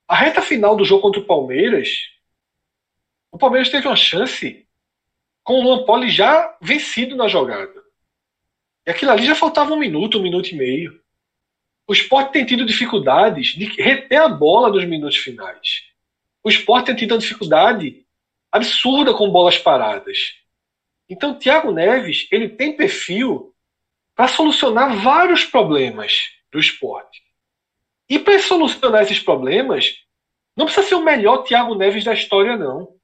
[0.06, 1.88] A reta final do jogo contra o Palmeiras,
[3.30, 4.66] o Palmeiras teve uma chance
[5.42, 7.82] com o Luan Poli já vencido na jogada.
[8.86, 11.00] E aquilo ali já faltava um minuto, um minuto e meio.
[11.86, 15.84] O esporte tem tido dificuldades de reter a bola nos minutos finais.
[16.44, 18.04] O esporte tem tido uma dificuldade
[18.50, 20.34] absurda com bolas paradas.
[21.08, 23.51] Então, Thiago Neves, ele tem perfil
[24.14, 27.22] para solucionar vários problemas do esporte.
[28.09, 29.94] E para solucionar esses problemas,
[30.57, 32.94] não precisa ser o melhor Thiago Neves da história, não.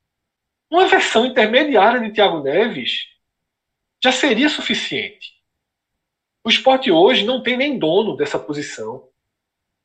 [0.71, 3.07] Uma versão intermediária de Thiago Neves
[4.03, 5.33] já seria suficiente.
[6.44, 9.09] O esporte hoje não tem nem dono dessa posição.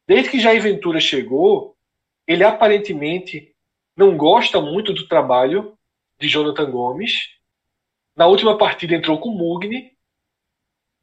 [0.05, 1.77] Desde que Jair Ventura chegou,
[2.27, 3.55] ele aparentemente
[3.95, 5.77] não gosta muito do trabalho
[6.19, 7.29] de Jonathan Gomes.
[8.15, 9.92] Na última partida entrou com Mugni.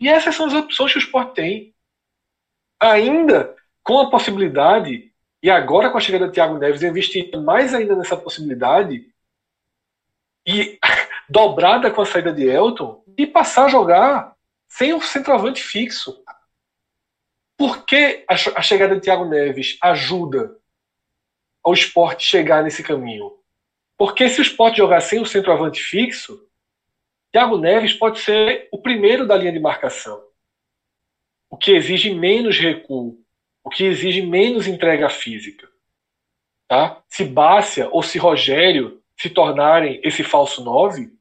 [0.00, 1.74] E essas são as opções que o esporte tem.
[2.80, 7.94] Ainda com a possibilidade, e agora com a chegada de Thiago Neves, investir mais ainda
[7.94, 9.06] nessa possibilidade,
[10.46, 10.78] e
[11.28, 14.34] dobrada com a saída de Elton, e passar a jogar
[14.66, 16.24] sem um centroavante fixo.
[17.58, 20.56] Por que a chegada de Thiago Neves ajuda
[21.62, 23.38] ao esporte chegar nesse caminho?
[23.98, 26.48] Porque se o esporte jogar sem o centroavante fixo,
[27.32, 30.22] Thiago Neves pode ser o primeiro da linha de marcação.
[31.48, 33.18] O que exige menos recuo,
[33.62, 35.68] o que exige menos entrega física.
[36.68, 37.02] Tá?
[37.08, 41.12] Se Bácia ou se Rogério se tornarem esse falso 9,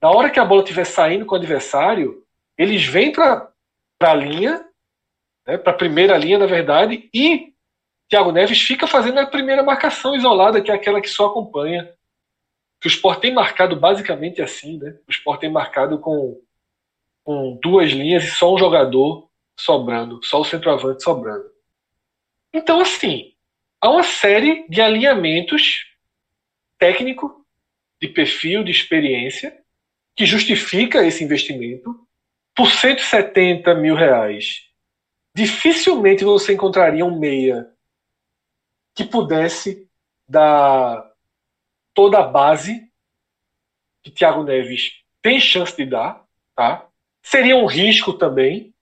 [0.00, 2.24] na hora que a bola estiver saindo com o adversário,
[2.56, 3.50] eles vêm para
[4.00, 4.64] a linha,
[5.46, 7.54] né, para a primeira linha, na verdade, e
[8.08, 11.92] Thiago Neves fica fazendo a primeira marcação isolada, que é aquela que só acompanha.
[12.84, 14.98] Que o Sport tem marcado basicamente assim, né?
[15.08, 16.38] O Sport tem marcado com,
[17.22, 19.26] com duas linhas e só um jogador
[19.58, 21.50] sobrando, só o centroavante sobrando.
[22.52, 23.32] Então, assim,
[23.80, 25.86] há uma série de alinhamentos
[26.78, 27.46] técnico,
[27.98, 29.58] de perfil, de experiência,
[30.14, 32.06] que justifica esse investimento
[32.54, 34.68] por 170 mil reais.
[35.34, 37.66] Dificilmente você encontraria um meia
[38.94, 39.88] que pudesse
[40.28, 41.13] dar
[41.94, 42.90] toda a base
[44.02, 46.22] que Thiago Neves tem chance de dar,
[46.54, 46.86] tá?
[47.22, 48.74] Seria um risco também,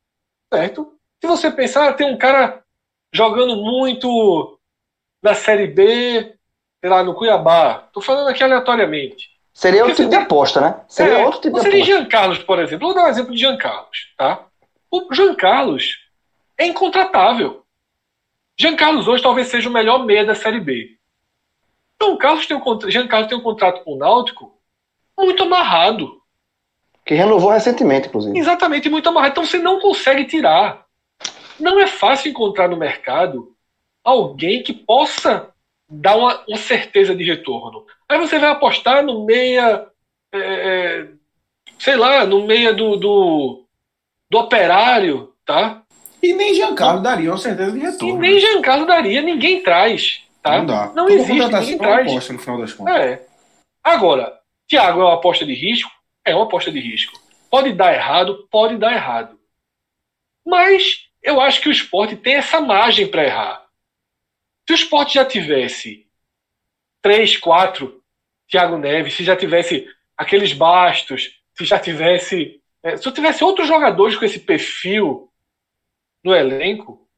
[0.53, 0.99] certo?
[1.21, 2.65] Se você pensar, ah, tem um cara
[3.13, 4.59] jogando muito
[5.23, 6.35] na Série B,
[6.81, 7.89] sei lá, no Cuiabá.
[7.93, 9.31] Tô falando aqui aleatoriamente.
[9.55, 10.81] Seria outro tipo de aposta, né?
[10.89, 11.71] Seria é, outro tipo de aposta.
[11.71, 12.89] Seria Jean Carlos, por exemplo.
[12.89, 14.47] Vou dar um exemplo de Jean Carlos, tá?
[14.91, 15.99] O Jean Carlos
[16.59, 17.65] é incontratável.
[18.59, 20.99] Jean Carlos hoje talvez seja o melhor meia da Série B.
[22.03, 24.53] Jean Carlos tem um, Jean Carlos tem um contrato com o Náutico
[25.19, 26.21] muito amarrado.
[27.05, 28.39] Que renovou recentemente, inclusive.
[28.39, 29.33] Exatamente, muito amarrado.
[29.33, 30.87] Então você não consegue tirar.
[31.59, 33.55] Não é fácil encontrar no mercado
[34.05, 35.49] alguém que possa
[35.89, 37.85] dar uma, uma certeza de retorno.
[38.09, 39.87] Aí você vai apostar no meia,
[40.33, 41.09] é, é,
[41.79, 43.65] sei lá, no meia do, do,
[44.31, 45.83] do operário, tá?
[46.23, 48.15] E nem Giancarlo daria uma certeza de retorno.
[48.15, 50.23] E nem Giancarlo daria, ninguém traz.
[50.43, 50.59] Tá?
[50.59, 50.93] Não dá.
[50.93, 52.11] Não existe, ninguém traz.
[52.11, 52.97] aposta no final das contas.
[52.97, 53.27] É.
[53.83, 55.91] Agora, Thiago é uma aposta de risco?
[56.25, 57.21] É uma aposta de risco.
[57.51, 58.49] Pode dar errado?
[58.51, 59.39] Pode dar errado.
[60.45, 63.67] Mas eu acho que o esporte tem essa margem para errar.
[64.67, 66.07] Se o esporte já tivesse
[67.01, 68.03] três, quatro
[68.49, 72.61] Thiago Neves, se já tivesse aqueles bastos, se já tivesse.
[72.83, 75.33] É, se eu tivesse outros jogadores com esse perfil
[76.25, 77.09] no elenco,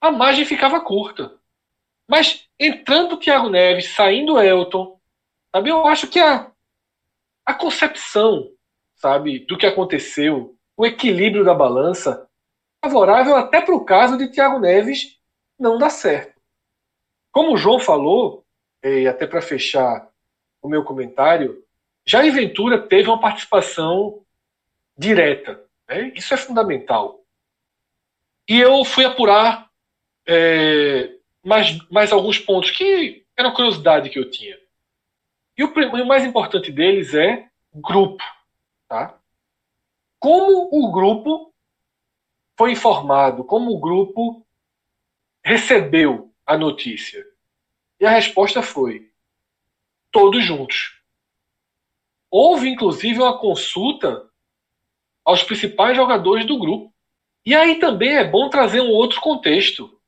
[0.00, 1.39] a margem ficava curta.
[2.10, 4.98] Mas entrando o Thiago Neves, saindo o Elton,
[5.54, 6.50] sabe, eu acho que a,
[7.46, 8.50] a concepção
[9.00, 12.28] sabe, do que aconteceu, o equilíbrio da balança,
[12.84, 15.18] favorável até para o caso de Thiago Neves
[15.58, 16.38] não dar certo.
[17.32, 18.44] Como o João falou,
[18.82, 20.10] e até para fechar
[20.60, 21.64] o meu comentário,
[22.04, 24.22] Jair Ventura teve uma participação
[24.96, 25.64] direta.
[25.88, 26.12] Né?
[26.14, 27.20] Isso é fundamental.
[28.46, 29.70] E eu fui apurar
[30.26, 34.58] é, mais, mais alguns pontos que eram curiosidade que eu tinha.
[35.56, 38.22] E o, o mais importante deles é grupo.
[38.88, 39.18] Tá?
[40.18, 41.52] Como o grupo
[42.56, 44.46] foi informado, como o grupo
[45.44, 47.26] recebeu a notícia?
[47.98, 49.10] E a resposta foi:
[50.10, 50.98] todos juntos.
[52.30, 54.30] Houve inclusive uma consulta
[55.24, 56.92] aos principais jogadores do grupo.
[57.44, 59.99] E aí também é bom trazer um outro contexto.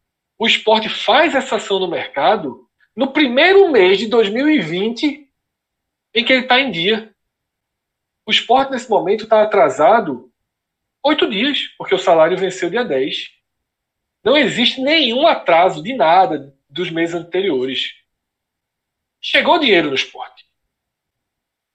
[0.42, 5.30] O esporte faz essa ação no mercado no primeiro mês de 2020
[6.12, 7.14] em que ele está em dia.
[8.26, 10.32] O esporte, nesse momento, está atrasado
[11.04, 13.30] oito dias, porque o salário venceu dia 10.
[14.24, 17.92] Não existe nenhum atraso de nada dos meses anteriores.
[19.20, 20.44] Chegou dinheiro no esporte.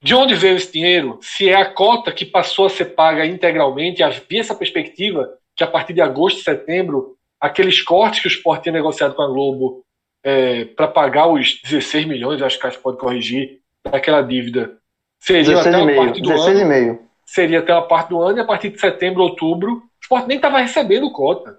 [0.02, 1.18] De onde veio esse dinheiro?
[1.22, 5.66] Se é a cota que passou a ser paga integralmente, havia essa perspectiva que a
[5.66, 9.84] partir de agosto, setembro, aqueles cortes que o esporte tinha negociado com a Globo
[10.22, 14.78] é, para pagar os 16 milhões, acho que a gente pode corrigir, daquela dívida,
[15.18, 17.08] seria até uma parte do ano.
[17.24, 20.36] Seria até uma parte do ano, e a partir de setembro, outubro, o esporte nem
[20.36, 21.58] estava recebendo cota.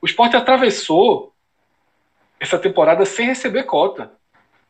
[0.00, 1.32] O esporte atravessou
[2.38, 4.12] essa temporada sem receber cota,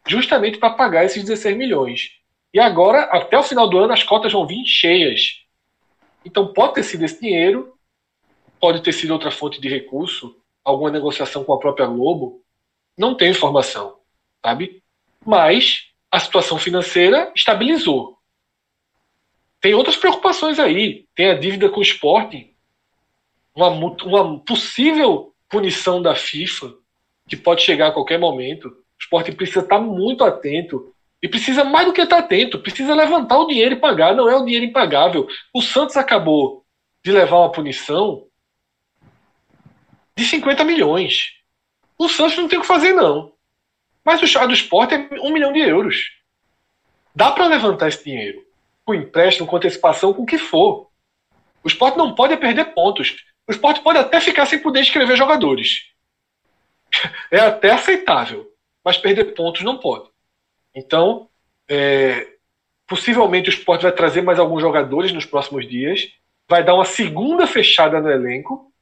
[0.07, 2.11] justamente para pagar esses 16 milhões.
[2.53, 5.43] E agora, até o final do ano, as cotas vão vir cheias.
[6.25, 7.76] Então pode ter sido esse dinheiro,
[8.67, 12.43] pode ter sido outra fonte de recurso, alguma negociação com a própria Globo,
[12.99, 14.01] não tenho informação,
[14.45, 14.83] sabe?
[15.25, 18.19] Mas a situação financeira estabilizou.
[19.61, 21.07] Tem outras preocupações aí.
[21.15, 22.57] Tem a dívida com o esporte,
[23.55, 26.75] uma, uma possível punição da FIFA,
[27.29, 28.67] que pode chegar a qualquer momento.
[28.67, 30.93] O esporte precisa estar muito atento.
[31.23, 34.13] E precisa mais do que estar atento, precisa levantar o dinheiro e pagar.
[34.13, 35.29] Não é o dinheiro impagável.
[35.55, 36.65] O Santos acabou
[37.05, 38.27] de levar uma punição
[40.17, 41.33] de 50 milhões.
[41.99, 43.33] O Santos não tem o que fazer, não.
[44.05, 46.11] Mas o chá do esporte é um milhão de euros.
[47.15, 48.45] Dá para levantar esse dinheiro.
[48.85, 50.91] Com empréstimo, com antecipação, com o que for.
[51.65, 53.17] O esporte não pode perder pontos.
[53.49, 55.93] O esporte pode até ficar sem poder escrever jogadores.
[57.31, 58.49] É até aceitável.
[58.85, 60.09] Mas perder pontos não pode.
[60.73, 61.29] Então,
[61.69, 62.37] é,
[62.87, 66.09] possivelmente o esporte vai trazer mais alguns jogadores nos próximos dias.
[66.49, 68.73] Vai dar uma segunda fechada no elenco.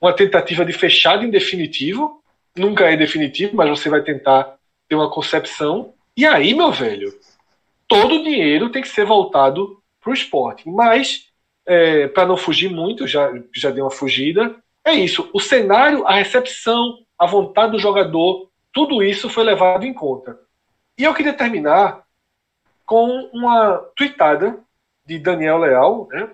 [0.00, 2.22] Uma tentativa de fechado em definitivo.
[2.56, 4.56] Nunca é definitivo, mas você vai tentar
[4.88, 5.94] ter uma concepção.
[6.16, 7.12] E aí, meu velho,
[7.86, 10.68] todo o dinheiro tem que ser voltado para o esporte.
[10.68, 11.26] Mas,
[11.66, 15.28] é, para não fugir muito, já, já deu uma fugida, é isso.
[15.32, 20.38] O cenário, a recepção, a vontade do jogador, tudo isso foi levado em conta.
[20.98, 22.02] E eu queria terminar
[22.86, 24.58] com uma tweetada
[25.06, 26.28] de Daniel Leal, né,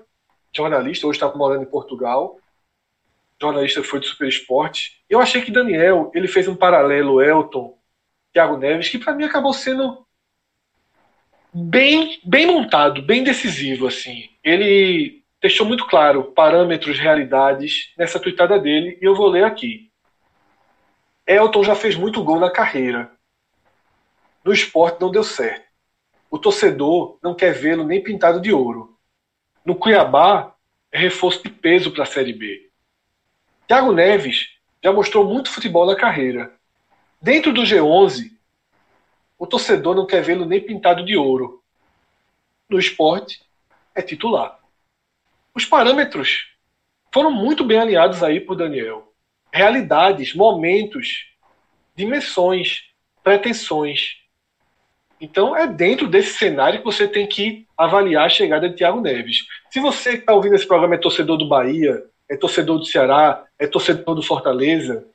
[0.55, 2.39] jornalista, hoje está morando em Portugal,
[3.41, 5.03] jornalista foi de Super Esporte.
[5.09, 7.79] Eu achei que Daniel ele fez um paralelo Elton
[8.33, 10.07] Thiago Neves, que para mim acabou sendo
[11.53, 13.87] bem, bem montado, bem decisivo.
[13.87, 14.29] assim.
[14.43, 19.91] Ele deixou muito claro parâmetros, realidades nessa tuitada dele, e eu vou ler aqui.
[21.27, 23.11] Elton já fez muito gol na carreira.
[24.45, 25.67] No esporte não deu certo.
[26.31, 28.97] O torcedor não quer vê-lo nem pintado de ouro.
[29.65, 30.55] No Cuiabá,
[30.93, 32.66] é reforço de peso para a Série B.
[33.67, 34.49] Thiago Neves
[34.83, 36.57] já mostrou muito futebol na carreira,
[37.21, 38.31] Dentro do G11,
[39.39, 41.63] o torcedor não quer vê-lo nem pintado de ouro.
[42.69, 43.41] No esporte,
[43.95, 44.61] é titular.
[45.55, 46.47] Os parâmetros
[47.13, 49.13] foram muito bem alinhados aí por Daniel.
[49.51, 51.27] Realidades, momentos,
[51.97, 52.83] dimensões,
[53.25, 54.19] pretensões.
[55.19, 59.47] Então é dentro desse cenário que você tem que avaliar a chegada de Thiago Neves.
[59.71, 63.67] Se você está ouvindo esse programa é torcedor do Bahia, é torcedor do Ceará, é
[63.67, 65.07] torcedor do Fortaleza,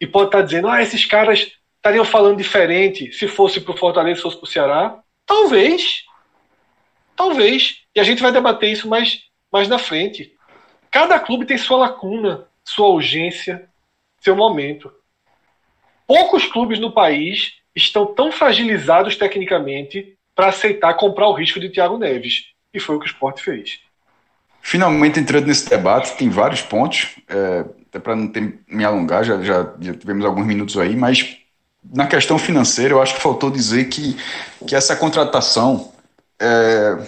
[0.00, 4.16] e pode estar dizendo, ah, esses caras estariam falando diferente se fosse para o Fortaleza,
[4.16, 5.02] se fosse para o Ceará.
[5.26, 6.04] Talvez.
[7.16, 7.82] Talvez.
[7.94, 10.36] E a gente vai debater isso mais, mais na frente.
[10.90, 13.68] Cada clube tem sua lacuna, sua urgência,
[14.20, 14.92] seu momento.
[16.06, 21.98] Poucos clubes no país estão tão fragilizados tecnicamente para aceitar comprar o risco de Thiago
[21.98, 22.46] Neves.
[22.72, 23.80] E foi o que o esporte fez.
[24.70, 27.16] Finalmente entrando nesse debate, tem vários pontos.
[27.26, 31.38] É, até para não ter, me alongar, já, já, já, tivemos alguns minutos aí, mas
[31.82, 34.14] na questão financeira, eu acho que faltou dizer que,
[34.66, 35.90] que essa contratação,
[36.38, 36.98] é,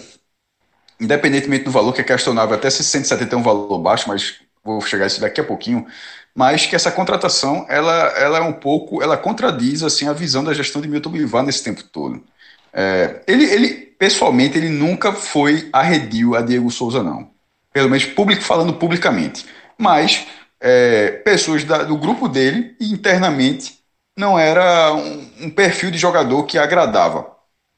[0.99, 4.81] independentemente do valor que é questionável, até se 170 é um valor baixo, mas vou
[4.81, 5.87] chegar a isso daqui a pouquinho,
[6.35, 10.55] mas que essa contratação, ela, ela é um pouco, ela contradiz assim a visão da
[10.55, 12.25] gestão de Milton Bivar nesse tempo todo.
[12.73, 13.69] É, ele, ele,
[13.99, 17.39] pessoalmente, ele nunca foi arredio a Diego Souza, não.
[17.73, 19.47] Pelo menos público, falando publicamente.
[19.79, 20.27] Mas
[20.61, 23.79] é, pessoas da, do grupo dele internamente
[24.17, 27.35] não era um, um perfil de jogador que agradava.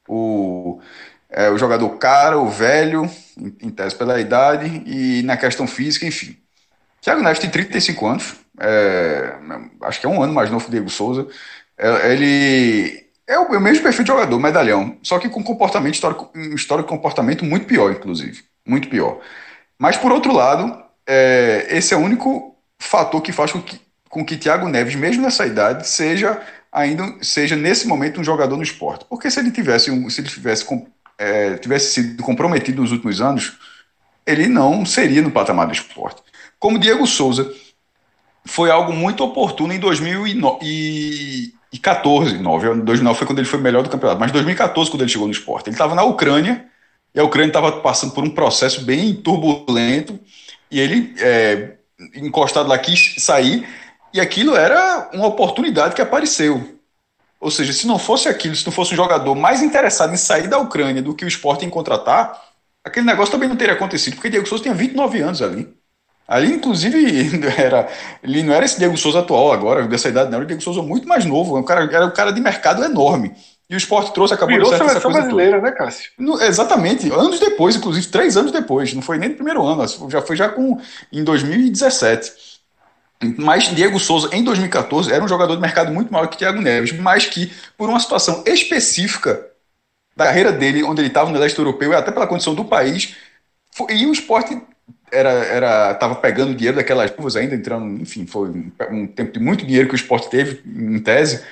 [0.08, 0.80] O,
[1.30, 6.06] é, o jogador caro, o velho, em, em tese pela idade e na questão física,
[6.06, 6.36] enfim.
[7.00, 9.34] Thiago Neves tem 35 anos, é,
[9.82, 11.26] acho que é um ano mais novo que o Diego Souza.
[11.76, 15.94] É, ele é o, é o, mesmo perfil de jogador, medalhão, só que com comportamento
[15.94, 18.44] histórico, um histórico comportamento muito pior, inclusive.
[18.66, 19.20] Muito pior.
[19.82, 24.24] Mas, por outro lado, é, esse é o único fator que faz com que, com
[24.24, 26.40] que Thiago Neves, mesmo nessa idade, seja
[26.70, 29.04] ainda seja nesse momento um jogador no esporte.
[29.10, 30.64] Porque se ele tivesse um, se ele tivesse,
[31.18, 33.58] é, tivesse sido comprometido nos últimos anos,
[34.24, 36.22] ele não seria no patamar do esporte.
[36.60, 37.52] Como Diego Souza
[38.44, 44.20] foi algo muito oportuno em 2014, 9, 2009 foi quando ele foi melhor do campeonato,
[44.20, 45.70] mas 2014 quando ele chegou no esporte.
[45.70, 46.70] Ele estava na Ucrânia
[47.14, 50.18] e a Ucrânia estava passando por um processo bem turbulento
[50.70, 51.74] e ele é,
[52.16, 53.68] encostado lá, quis sair,
[54.12, 56.78] e aquilo era uma oportunidade que apareceu.
[57.40, 60.48] Ou seja, se não fosse aquilo, se não fosse um jogador mais interessado em sair
[60.48, 62.40] da Ucrânia do que o esporte em contratar,
[62.84, 65.68] aquele negócio também não teria acontecido, porque Diego Souza tinha 29 anos ali.
[66.26, 67.88] Ali, inclusive, era,
[68.22, 70.82] ele não era esse Diego Souza atual agora, dessa idade, não, era o Diego Souza
[70.82, 73.34] muito mais novo, era um cara, era um cara de mercado enorme.
[73.72, 75.70] E o esporte trouxe, acabou Virou seleção brasileira, toda.
[75.70, 76.12] né, Cássio?
[76.18, 78.92] No, exatamente, anos depois, inclusive, três anos depois.
[78.92, 80.78] Não foi nem no primeiro ano, já foi já com,
[81.10, 82.32] em 2017.
[83.38, 86.92] Mas Diego Souza, em 2014, era um jogador de mercado muito maior que Thiago Neves,
[86.92, 89.42] mas que, por uma situação específica
[90.14, 93.16] da carreira dele, onde ele estava no leste europeu, e até pela condição do país,
[93.74, 94.60] foi, e o esporte
[95.10, 99.38] era era estava pegando dinheiro daquelas chuvas ainda entrando enfim foi um, um, tempo de
[99.38, 101.42] muito dinheiro que o esporte teve em tese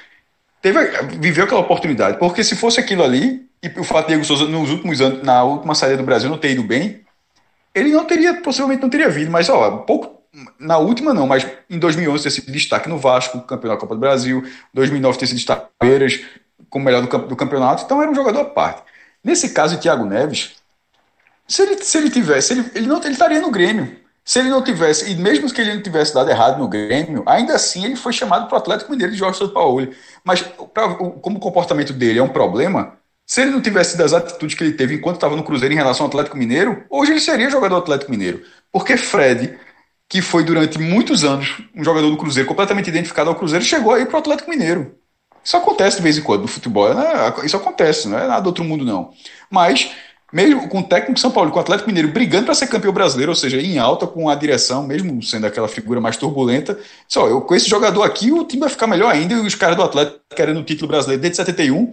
[0.60, 0.78] teve
[1.18, 4.70] viveu aquela oportunidade porque se fosse aquilo ali e o fato de Diego Souza nos
[4.70, 7.00] últimos anos na última saída do Brasil não ter ido bem
[7.74, 10.20] ele não teria possivelmente não teria vindo mas ó pouco
[10.58, 14.00] na última não mas em 2011 ter sido destaque no Vasco campeão da Copa do
[14.00, 14.44] Brasil
[14.74, 18.82] 2009 ter sido destaque no como melhor do, campeonato então era um jogador à parte
[19.24, 20.60] nesse caso de Thiago Neves
[21.50, 23.96] se ele, se ele tivesse, ele, ele, não, ele estaria no Grêmio.
[24.30, 27.56] Se ele não tivesse, e mesmo que ele não tivesse dado errado no Grêmio, ainda
[27.56, 29.88] assim ele foi chamado para o Atlético Mineiro de Jorge São Paulo.
[30.22, 30.40] Mas
[30.72, 34.62] pra, como o comportamento dele é um problema, se ele não tivesse das atitudes que
[34.62, 37.74] ele teve enquanto estava no Cruzeiro em relação ao Atlético Mineiro, hoje ele seria jogador
[37.74, 38.40] do Atlético Mineiro.
[38.70, 39.58] Porque Fred,
[40.08, 44.06] que foi durante muitos anos um jogador do Cruzeiro, completamente identificado ao Cruzeiro, chegou aí
[44.06, 44.94] para o Atlético Mineiro.
[45.42, 47.34] Isso acontece de vez em quando no futebol, né?
[47.42, 49.12] isso acontece, não é nada do outro mundo não.
[49.50, 49.90] Mas
[50.32, 53.32] mesmo com o técnico São Paulo, com o Atlético Mineiro brigando para ser campeão brasileiro,
[53.32, 56.78] ou seja, em alta com a direção, mesmo sendo aquela figura mais turbulenta.
[57.08, 59.76] Só, eu com esse jogador aqui, o time vai ficar melhor ainda, e os caras
[59.76, 61.92] do Atlético querendo o título brasileiro desde 71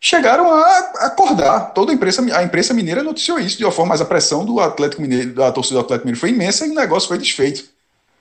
[0.00, 1.72] chegaram a acordar.
[1.74, 4.58] Toda a imprensa, a imprensa mineira noticiou isso de uma forma, mas a pressão do
[4.58, 7.64] Atlético Mineiro, da torcida do Atlético Mineiro foi imensa e o negócio foi desfeito.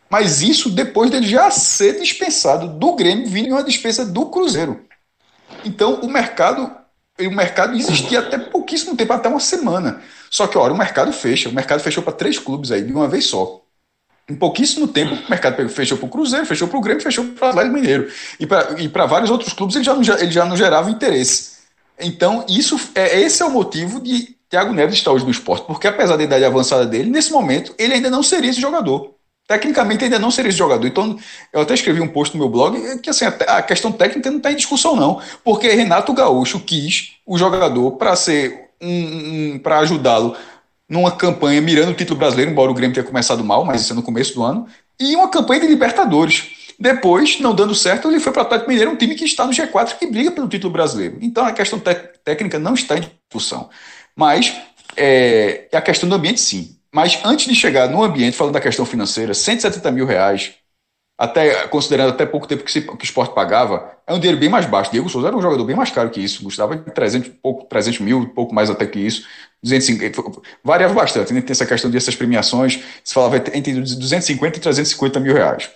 [0.10, 4.82] Mas isso depois dele já ser dispensado do Grêmio, vindo em uma dispensa do Cruzeiro.
[5.64, 6.70] Então o mercado
[7.28, 10.02] o mercado existia até pouquíssimo tempo, até uma semana.
[10.30, 11.50] Só que, olha, o mercado fecha.
[11.50, 13.62] O mercado fechou para três clubes aí, de uma vez só.
[14.30, 17.48] Em pouquíssimo tempo, o mercado fechou para o Cruzeiro, fechou para o Grêmio, fechou para
[17.48, 18.12] o Atlético Mineiro.
[18.40, 21.58] E para vários outros clubes ele já, não, ele já não gerava interesse.
[22.00, 25.66] Então, isso é esse é o motivo de Thiago Neves estar hoje no esporte.
[25.66, 29.16] Porque apesar da idade avançada dele, nesse momento, ele ainda não seria esse jogador.
[29.50, 30.86] Tecnicamente ainda não seria esse jogador.
[30.86, 31.18] Então,
[31.52, 34.52] eu até escrevi um post no meu blog que assim, a questão técnica não está
[34.52, 35.20] em discussão, não.
[35.44, 40.38] Porque Renato Gaúcho quis o jogador para ser um, um para ajudá-lo
[40.88, 43.96] numa campanha mirando o título brasileiro, embora o Grêmio tenha começado mal, mas isso é
[43.96, 44.68] no começo do ano,
[45.00, 46.76] e uma campanha de Libertadores.
[46.80, 49.52] Depois, não dando certo, ele foi para o Atlético Mineiro, um time que está no
[49.52, 51.18] G4 que briga pelo título brasileiro.
[51.22, 51.82] Então a questão
[52.24, 53.68] técnica não está em discussão.
[54.16, 54.56] Mas
[54.96, 56.79] é, a questão do ambiente, sim.
[56.94, 60.56] Mas antes de chegar no ambiente, falando da questão financeira, 170 mil reais,
[61.20, 64.48] até, considerando até pouco tempo que, se, que o esporte pagava, é um dinheiro bem
[64.48, 64.90] mais baixo.
[64.90, 68.30] Diego Souza era um jogador bem mais caro que isso, custava 300, pouco, 300 mil,
[68.30, 69.28] pouco mais até que isso.
[69.62, 71.42] 250, variava bastante, né?
[71.42, 75.70] tem essa questão dessas premiações, se falava entre 250 e 350 mil reais.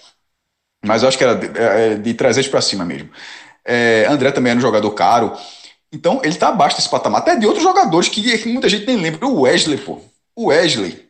[0.85, 3.09] Mas eu acho que era de, é, de 300 para cima mesmo.
[3.65, 5.33] É, André também era um jogador caro.
[5.91, 7.21] Então, ele está abaixo desse patamar.
[7.21, 9.25] Até de outros jogadores que, que muita gente nem lembra.
[9.27, 10.01] O Wesley, pô.
[10.35, 11.09] O Wesley,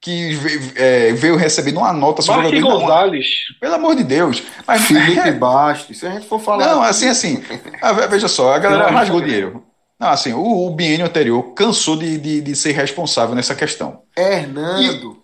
[0.00, 0.36] que
[0.74, 3.26] é, veio recebendo uma nota sobre Marque Gonzalez.
[3.60, 4.42] Pelo amor de Deus.
[4.66, 5.32] Mas, Felipe é...
[5.32, 6.66] Bastos, se a gente for falar.
[6.66, 7.42] Não, assim, assim.
[7.80, 9.64] Ah, veja só, a galera não, rasgou dinheiro.
[9.98, 14.02] Não, assim, o, o biênio anterior cansou de, de, de, ser responsável nessa questão.
[14.16, 15.22] Hernando.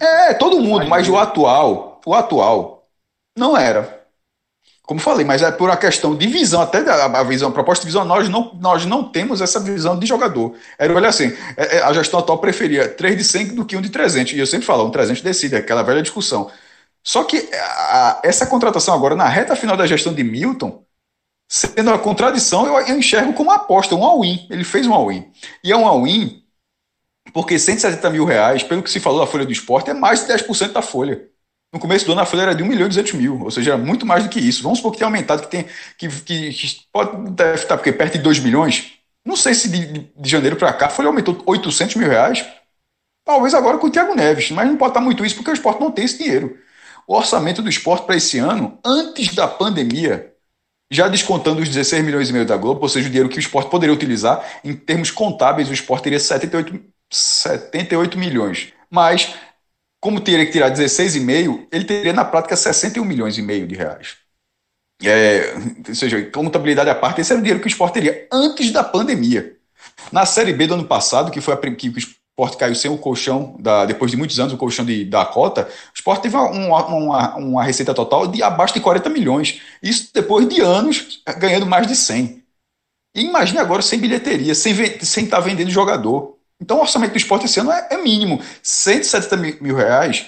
[0.00, 2.88] E, é, todo mundo, mas o atual, o atual,
[3.36, 3.97] não era
[4.88, 7.88] como falei, mas é por uma questão de visão, até a, visão, a proposta de
[7.88, 10.56] visão, nós não, nós não temos essa visão de jogador.
[10.78, 13.82] Era olha assim, é, é, a gestão atual preferia 3 de 100 do que um
[13.82, 16.50] de 300, e eu sempre falo, um 300 decide, é aquela velha discussão.
[17.04, 20.82] Só que a, essa contratação agora, na reta final da gestão de Milton,
[21.46, 24.46] sendo a contradição, eu, eu enxergo como uma aposta, um all-in.
[24.48, 25.30] Ele fez um all-in.
[25.62, 26.42] E é um all-in
[27.34, 30.32] porque 170 mil reais, pelo que se falou da folha do esporte, é mais de
[30.32, 31.28] 10% da folha.
[31.72, 33.72] No começo do ano a folha era de 1 milhão e 200 mil, ou seja,
[33.72, 34.62] era muito mais do que isso.
[34.62, 35.66] Vamos supor que tenha aumentado, que, tem,
[35.98, 38.94] que, que, pode deve estar porque perto de 2 milhões.
[39.24, 42.46] Não sei se de, de, de janeiro para cá a folha aumentou 800 mil reais.
[43.24, 45.80] Talvez agora com o Thiago Neves, mas não pode estar muito isso porque o esporte
[45.80, 46.58] não tem esse dinheiro.
[47.06, 50.34] O orçamento do esporte para esse ano, antes da pandemia,
[50.90, 53.40] já descontando os 16 milhões e meio da Globo, ou seja, o dinheiro que o
[53.40, 58.72] esporte poderia utilizar, em termos contábeis, o esporte teria 78, 78 milhões.
[58.90, 59.34] Mas
[60.00, 64.16] como teria que tirar 16,5, ele teria na prática 61 milhões e meio de reais.
[65.02, 65.54] É,
[65.88, 68.82] ou seja, contabilidade à parte, esse era o dinheiro que o esporte teria antes da
[68.82, 69.56] pandemia.
[70.10, 72.98] Na Série B do ano passado, que foi a que o esporte caiu sem o
[72.98, 76.86] colchão, da, depois de muitos anos, o colchão de, da cota, o esporte teve uma,
[76.86, 79.60] uma, uma receita total de abaixo de 40 milhões.
[79.82, 82.42] Isso depois de anos ganhando mais de 100.
[83.16, 86.37] E imagine agora sem bilheteria, sem, sem estar tá vendendo jogador.
[86.60, 88.40] Então o orçamento do esporte esse ano é, é mínimo.
[88.62, 90.26] 170 mil reais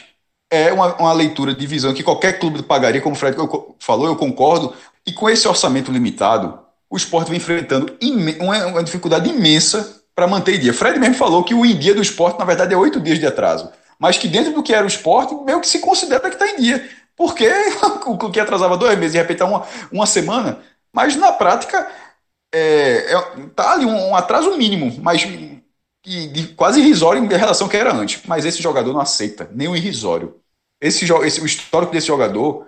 [0.51, 3.37] é uma, uma, leitura de visão que qualquer clube pagaria, como o Fred
[3.79, 4.75] falou, eu concordo.
[5.07, 6.59] E com esse orçamento limitado,
[6.89, 7.97] o esporte vem enfrentando
[8.41, 10.75] uma, uma dificuldade imensa para manter em dia.
[10.75, 13.27] Fred mesmo falou que o em dia do esporte, na verdade, é oito dias de
[13.27, 13.71] atraso.
[13.99, 16.57] Mas que dentro do que era o esporte, meio que se considera que está em
[16.57, 16.89] dia.
[17.17, 17.49] Porque
[18.07, 19.63] o que atrasava dois meses, de repente, uma,
[19.93, 20.59] uma semana.
[20.93, 21.87] Mas na prática,
[22.53, 23.21] é, é,
[23.55, 25.27] tá ali um, um atraso mínimo, mas
[26.03, 28.23] de quase irrisório em relação ao que era antes.
[28.27, 30.37] Mas esse jogador não aceita nem o irrisório.
[30.81, 32.67] Esse, esse, o histórico desse jogador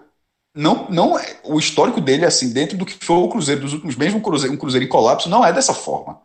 [0.55, 3.97] não, não é, o histórico dele assim dentro do que foi o Cruzeiro dos últimos
[3.97, 6.21] mesmo um Cruzeiro, um Cruzeiro em colapso não é dessa forma.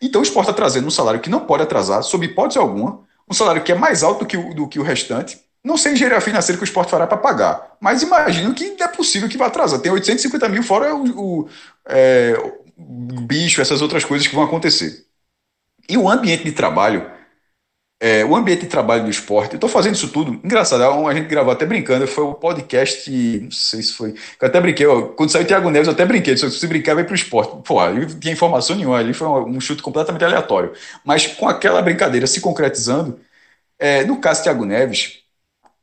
[0.00, 3.34] Então o Sport está trazendo um salário que não pode atrasar, sob hipótese alguma, um
[3.34, 5.40] salário que é mais alto do que o, do que o restante.
[5.62, 9.28] Não sei engenharia financeira que o Sport fará para pagar, mas imagino que é possível
[9.28, 9.80] que vá atrasar.
[9.80, 11.48] Tem 850 mil fora o, o,
[11.86, 12.34] é,
[12.76, 15.06] o bicho, essas outras coisas que vão acontecer.
[15.88, 17.10] E o ambiente de trabalho,
[18.00, 21.26] é, o ambiente de trabalho do esporte, eu estou fazendo isso tudo, engraçado, a gente
[21.26, 23.10] gravou até brincando, foi o podcast,
[23.42, 24.10] não sei se foi,
[24.40, 27.04] eu até brinquei, quando saiu o Thiago Neves, eu até brinquei, se você brincar, vai
[27.04, 27.62] para o esporte.
[27.64, 30.72] Pô, ali não tinha informação nenhuma, ali foi um, um, chute completamente aleatório.
[31.04, 33.20] Mas com aquela brincadeira se concretizando,
[33.78, 35.20] é, no caso do Thiago Neves,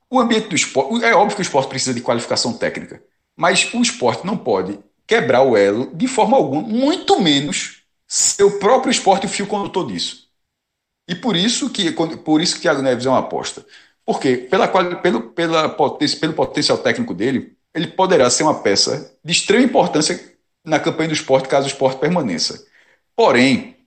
[0.10, 3.02] o ambiente do esporte, é óbvio que o esporte precisa de qualificação técnica,
[3.36, 7.81] mas o esporte não pode quebrar o elo de forma alguma, muito menos
[8.14, 10.28] ser o próprio esporte o fio condutor disso.
[11.08, 13.66] E por isso que por isso que Thiago Neves é uma aposta.
[14.06, 19.32] Porque pela, pelo, pela potência, pelo potencial técnico dele, ele poderá ser uma peça de
[19.32, 20.20] extrema importância
[20.66, 22.66] na campanha do esporte caso o esporte permaneça.
[23.16, 23.78] Porém,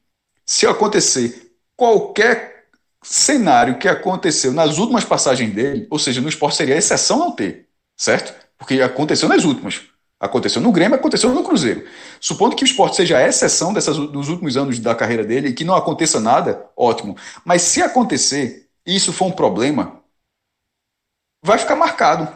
[0.47, 2.69] se acontecer qualquer
[3.03, 7.69] cenário que aconteceu nas últimas passagens dele, ou seja, no esporte seria exceção não ter,
[7.95, 8.35] certo?
[8.57, 9.83] Porque aconteceu nas últimas.
[10.21, 11.87] Aconteceu no Grêmio, aconteceu no Cruzeiro.
[12.21, 15.53] Supondo que o esporte seja a exceção dessas, dos últimos anos da carreira dele e
[15.53, 17.17] que não aconteça nada, ótimo.
[17.45, 20.01] Mas se acontecer e isso for um problema,
[21.43, 22.29] vai ficar marcado.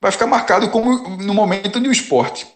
[0.00, 2.54] Vai ficar marcado como no momento de o esporte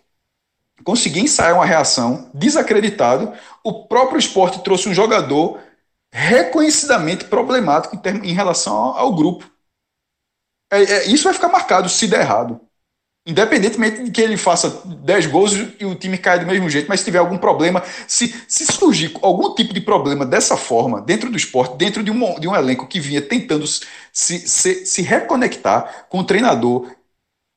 [0.85, 3.33] conseguir ensaiar uma reação desacreditado,
[3.65, 5.61] o próprio esporte trouxe um jogador
[6.13, 9.51] reconhecidamente problemático em, em relação ao, ao grupo.
[10.71, 12.61] É, é, isso vai ficar marcado se der errado.
[13.29, 17.01] Independentemente de que ele faça 10 gols e o time caia do mesmo jeito, mas
[17.01, 21.37] se tiver algum problema, se, se surgir algum tipo de problema dessa forma, dentro do
[21.37, 26.21] esporte, dentro de um, de um elenco que vinha tentando se, se, se reconectar com
[26.21, 26.91] o treinador,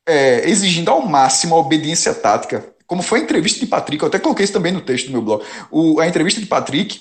[0.05, 4.19] é, exigindo ao máximo a obediência tática, como foi a entrevista de Patrick, eu até
[4.19, 5.41] coloquei isso também no texto do meu blog,
[5.72, 6.99] o, a entrevista de Patrick,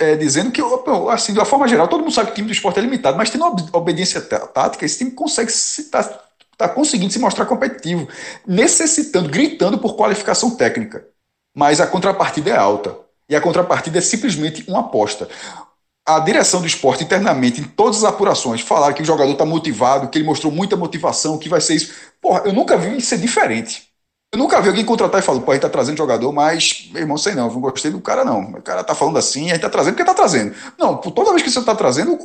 [0.00, 0.60] é, dizendo que,
[1.12, 3.16] assim, de uma forma geral, todo mundo sabe que o time do esporte é limitado,
[3.16, 6.27] mas tendo obediência tática, esse time consegue se, tá,
[6.58, 8.08] está conseguindo se mostrar competitivo,
[8.44, 11.06] necessitando, gritando por qualificação técnica.
[11.54, 12.96] Mas a contrapartida é alta.
[13.28, 15.28] E a contrapartida é simplesmente uma aposta.
[16.04, 20.08] A direção do esporte internamente, em todas as apurações, falaram que o jogador está motivado,
[20.08, 21.94] que ele mostrou muita motivação, que vai ser isso.
[22.20, 23.86] Porra, eu nunca vi isso ser diferente.
[24.32, 27.02] Eu nunca vi alguém contratar e falar, pô, a gente tá trazendo jogador, mas, meu
[27.02, 28.40] irmão, sei não, não gostei do cara, não.
[28.40, 30.54] O cara tá falando assim, a gente tá trazendo porque tá trazendo.
[30.78, 32.18] Não, toda vez que você tá trazendo,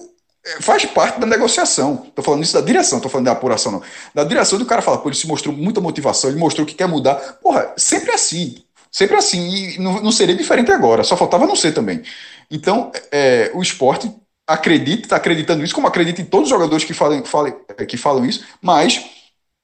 [0.61, 2.05] faz parte da negociação.
[2.07, 3.81] Estou falando isso da direção, estou falando da apuração, não.
[4.13, 6.87] Da direção do cara fala, pô, ele se mostrou muita motivação, ele mostrou que quer
[6.87, 7.15] mudar.
[7.41, 8.63] Porra, sempre assim.
[8.91, 9.39] Sempre assim.
[9.39, 12.03] E não, não seria diferente agora, só faltava não ser também.
[12.51, 14.11] Então, é, o esporte
[14.45, 17.95] acredita, está acreditando isso, como acredita em todos os jogadores que falam, falam, é, que
[17.95, 19.03] falam isso, mas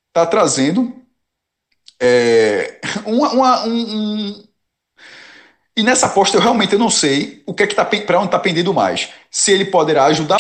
[0.08, 0.96] está trazendo
[2.02, 4.44] é, uma, uma, um,
[5.76, 8.40] e nessa aposta eu realmente não sei o que é que tá para onde está
[8.40, 9.10] pendendo mais.
[9.30, 10.40] Se ele poderá ajudar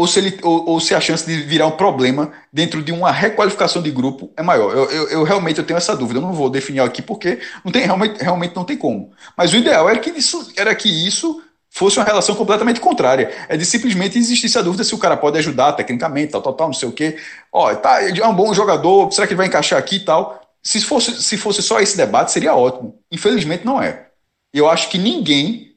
[0.00, 3.12] ou se, ele, ou, ou, se a chance de virar um problema dentro de uma
[3.12, 4.72] requalificação de grupo é maior.
[4.74, 6.18] Eu, eu, eu, realmente eu tenho essa dúvida.
[6.18, 9.12] Eu não vou definir aqui porque não tem, realmente, realmente não tem como.
[9.36, 13.30] Mas o ideal era que isso, era que isso fosse uma relação completamente contrária.
[13.46, 16.68] É de simplesmente existisse a dúvida se o cara pode ajudar tecnicamente, tal, tal, tal,
[16.68, 17.18] não sei o quê.
[17.52, 20.40] Ó, tá, é um bom jogador, será que ele vai encaixar aqui e tal?
[20.62, 22.98] Se fosse, se fosse só esse debate, seria ótimo.
[23.12, 24.06] Infelizmente não é.
[24.50, 25.74] Eu acho que ninguém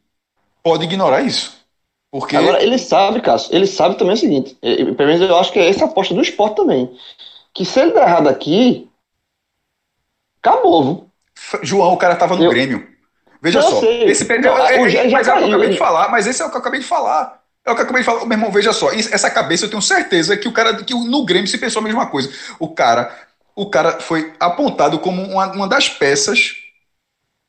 [0.64, 1.62] pode ignorar isso.
[2.14, 2.38] Porque...
[2.38, 5.68] Agora, ele sabe, Cássio, ele sabe também o seguinte, pelo menos eu acho que é
[5.68, 6.95] essa aposta do esporte também,
[7.51, 8.88] que se ele der errado aqui,
[10.39, 11.09] acabou, viu?
[11.64, 12.51] João, o cara tava no eu...
[12.51, 12.88] Grêmio.
[13.41, 14.03] Veja só, sei.
[14.03, 16.28] esse perdeu, é, é, já, já mas é o que eu acabei de falar, mas
[16.28, 17.41] esse é o que eu acabei de falar.
[17.66, 18.26] É o que eu acabei de falar.
[18.26, 21.47] Meu irmão, veja só, essa cabeça eu tenho certeza que o cara, que no Grêmio
[21.47, 22.32] se pensou a mesma coisa.
[22.59, 23.11] O cara,
[23.55, 26.57] o cara foi apontado como uma, uma das peças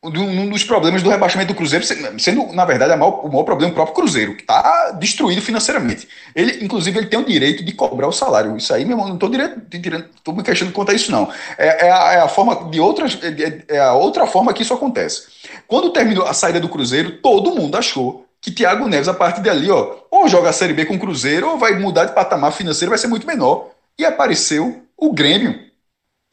[0.04, 1.84] um dos problemas do rebaixamento do Cruzeiro,
[2.18, 6.06] sendo, na verdade, maior, o maior problema do próprio Cruzeiro, que está destruído financeiramente.
[6.34, 8.56] Ele, inclusive, ele tem o direito de cobrar o salário.
[8.56, 11.32] Isso aí, meu irmão, não estou me questionando quanto a isso, não.
[11.56, 14.74] É, é, a, é a, forma de outras, é, é, a outra forma que isso
[14.74, 15.22] acontece.
[15.66, 19.70] Quando terminou a saída do Cruzeiro, todo mundo achou que Thiago Neves, a partir dali,
[19.70, 22.90] ó, ou joga a Série B com o Cruzeiro, ou vai mudar de patamar financeiro,
[22.90, 23.70] vai ser muito menor.
[23.98, 25.58] E apareceu o Grêmio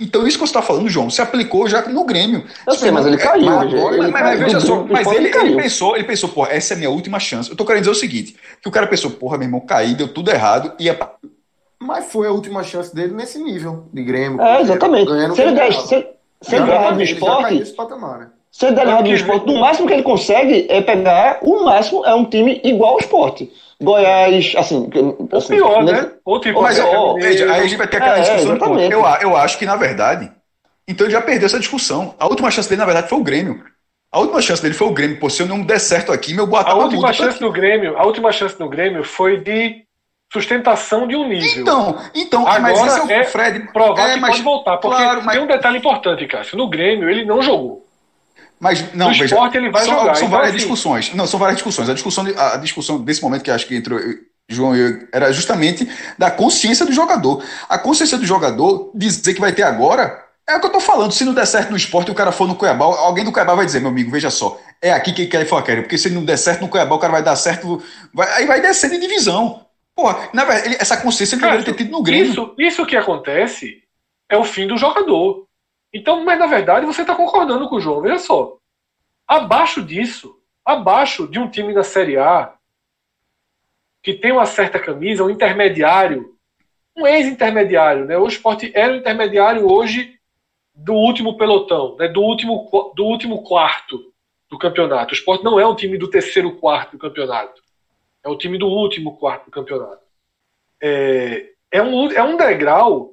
[0.02, 2.44] Então, isso que você está falando, João, se aplicou já no Grêmio.
[2.66, 3.46] Eu sei, mas ele caiu.
[3.46, 5.54] Mas, ele, mas, mas veja só, mas ele, caiu.
[5.54, 7.52] ele pensou, ele pensou, pô, essa é a minha última chance.
[7.52, 10.08] Eu tô querendo dizer o seguinte: que o cara pensou, porra, meu irmão, caí, deu
[10.08, 11.12] tudo errado, pra
[11.80, 14.42] Mas foi a última chance dele nesse nível de Grêmio.
[14.42, 15.06] É, exatamente.
[15.06, 15.88] Ganhando Se ele der, campeonato.
[15.88, 16.08] se,
[16.42, 18.28] se ele Já der errado no esporte, patamar, né?
[18.52, 22.04] se ele der errado no esporte, no máximo que ele consegue é pegar, o máximo
[22.06, 23.52] é um time igual ao esporte.
[23.82, 24.90] Goiás, assim.
[24.96, 25.92] Ou assim, pior, né?
[25.94, 26.12] né?
[26.24, 27.34] Ou tipo, Mas, América ó, Mineiro.
[27.38, 28.56] veja, aí a gente vai ter aquela É, discussão.
[28.56, 28.94] exatamente.
[28.94, 30.32] eu, eu acho que, na verdade,
[30.88, 32.14] então ele já perdeu essa discussão.
[32.20, 33.64] A última chance dele, na verdade, foi o Grêmio.
[34.12, 35.20] A última chance dele foi o Grêmio.
[35.20, 38.06] Pô, se eu não der certo aqui, meu boa A última chance do Grêmio, a
[38.06, 39.84] última chance do Grêmio foi de
[40.32, 41.62] sustentação de um nível.
[41.62, 43.72] Então, então Agora mas esse é o é Fred.
[43.74, 46.58] provar é, que mas- pode voltar, porque claro, mas- tem um detalhe importante, Cássio.
[46.58, 47.86] No Grêmio ele não jogou.
[48.62, 51.14] Mas não, No veja, esporte ele vai são, jogar, são então, várias assim- discussões.
[51.16, 51.90] Não, são várias discussões.
[51.90, 54.00] A discussão, a discussão desse momento que acho que entrou
[54.48, 57.44] João e eu, era justamente da consciência do jogador.
[57.68, 61.12] A consciência do jogador dizer que vai ter agora é o que eu tô falando.
[61.12, 63.56] Se não der certo no esporte e o cara for no Cuiabá, alguém do Cuiabá
[63.56, 66.24] vai dizer, meu amigo, veja só, é aqui que quer for quer, porque se não
[66.24, 67.82] der certo no Cuiabá, o cara vai dar certo,
[68.14, 69.66] vai- aí vai descer de divisão.
[69.96, 72.32] Porra, na verdade, ele- essa consciência ele deveria ter tido no Grêmio.
[72.32, 73.78] Isso, isso que acontece
[74.30, 75.46] é o fim do jogador.
[75.94, 78.02] Então, mas na verdade você está concordando com o João.
[78.02, 78.58] Veja só.
[79.28, 82.54] Abaixo disso, abaixo de um time da Série A
[84.04, 86.36] que tem uma certa camisa, um intermediário,
[86.98, 88.18] um ex-intermediário, né?
[88.18, 90.20] O esporte era o intermediário hoje
[90.74, 92.08] do último pelotão, né?
[92.08, 94.12] do, último, do último quarto
[94.50, 95.12] do campeonato.
[95.12, 97.62] O esporte não é um time do terceiro quarto do campeonato.
[98.24, 100.02] É o time do último quarto do campeonato.
[100.82, 103.11] É, é, um, é um degrau.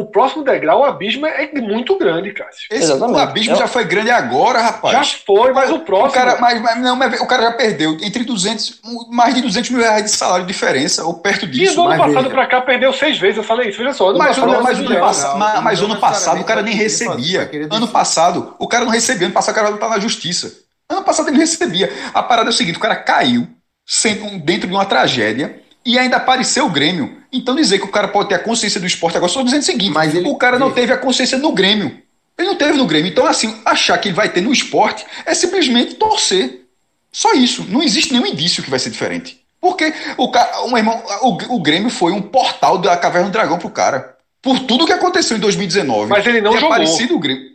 [0.00, 2.68] O próximo degrau, o abismo é muito grande, Cássio.
[2.70, 3.16] Esse, Exatamente.
[3.16, 4.92] o abismo É- já foi grande agora, rapaz.
[5.08, 6.10] Já foi, mas o próximo.
[6.10, 9.40] O cara, mas, mas não, mas o cara já perdeu entre 200, um- mais de
[9.42, 11.74] 200 mil reais de salário de diferença, ou perto E disso.
[11.74, 13.38] do ano passado pra cá perdeu seis vezes.
[13.38, 13.78] Eu falei isso.
[13.78, 14.10] Veja só.
[14.10, 16.74] ano Mas, passado, mas, um ano pass- mas- mas o ano passado o cara nem
[16.76, 17.50] recebia.
[17.70, 19.26] Ano passado o cara não recebia.
[19.26, 20.52] Ano passado o cara tá na justiça.
[20.88, 21.92] Ano passado ele não recebia.
[22.14, 23.48] A parada é o seguinte: o cara caiu
[23.84, 25.60] sendo dentro de uma tragédia
[25.90, 27.16] e ainda apareceu o Grêmio.
[27.32, 29.64] Então dizer que o cara pode ter a consciência do esporte agora, só dizendo o
[29.64, 32.02] seguinte: Mas ele- o cara não teve a consciência no Grêmio.
[32.36, 33.10] Ele não teve no Grêmio.
[33.10, 36.66] Então, assim, achar que ele vai ter no esporte é simplesmente torcer.
[37.10, 37.64] Só isso.
[37.68, 39.40] Não existe nenhum indício que vai ser diferente.
[39.60, 43.58] Porque o, ca- o, irmão, o, o Grêmio foi um portal da Caverna do Dragão
[43.58, 44.16] pro cara.
[44.40, 46.10] Por tudo que aconteceu em 2019.
[46.10, 46.68] Mas ele não jogou.
[46.68, 47.50] aparecido o Grêmio.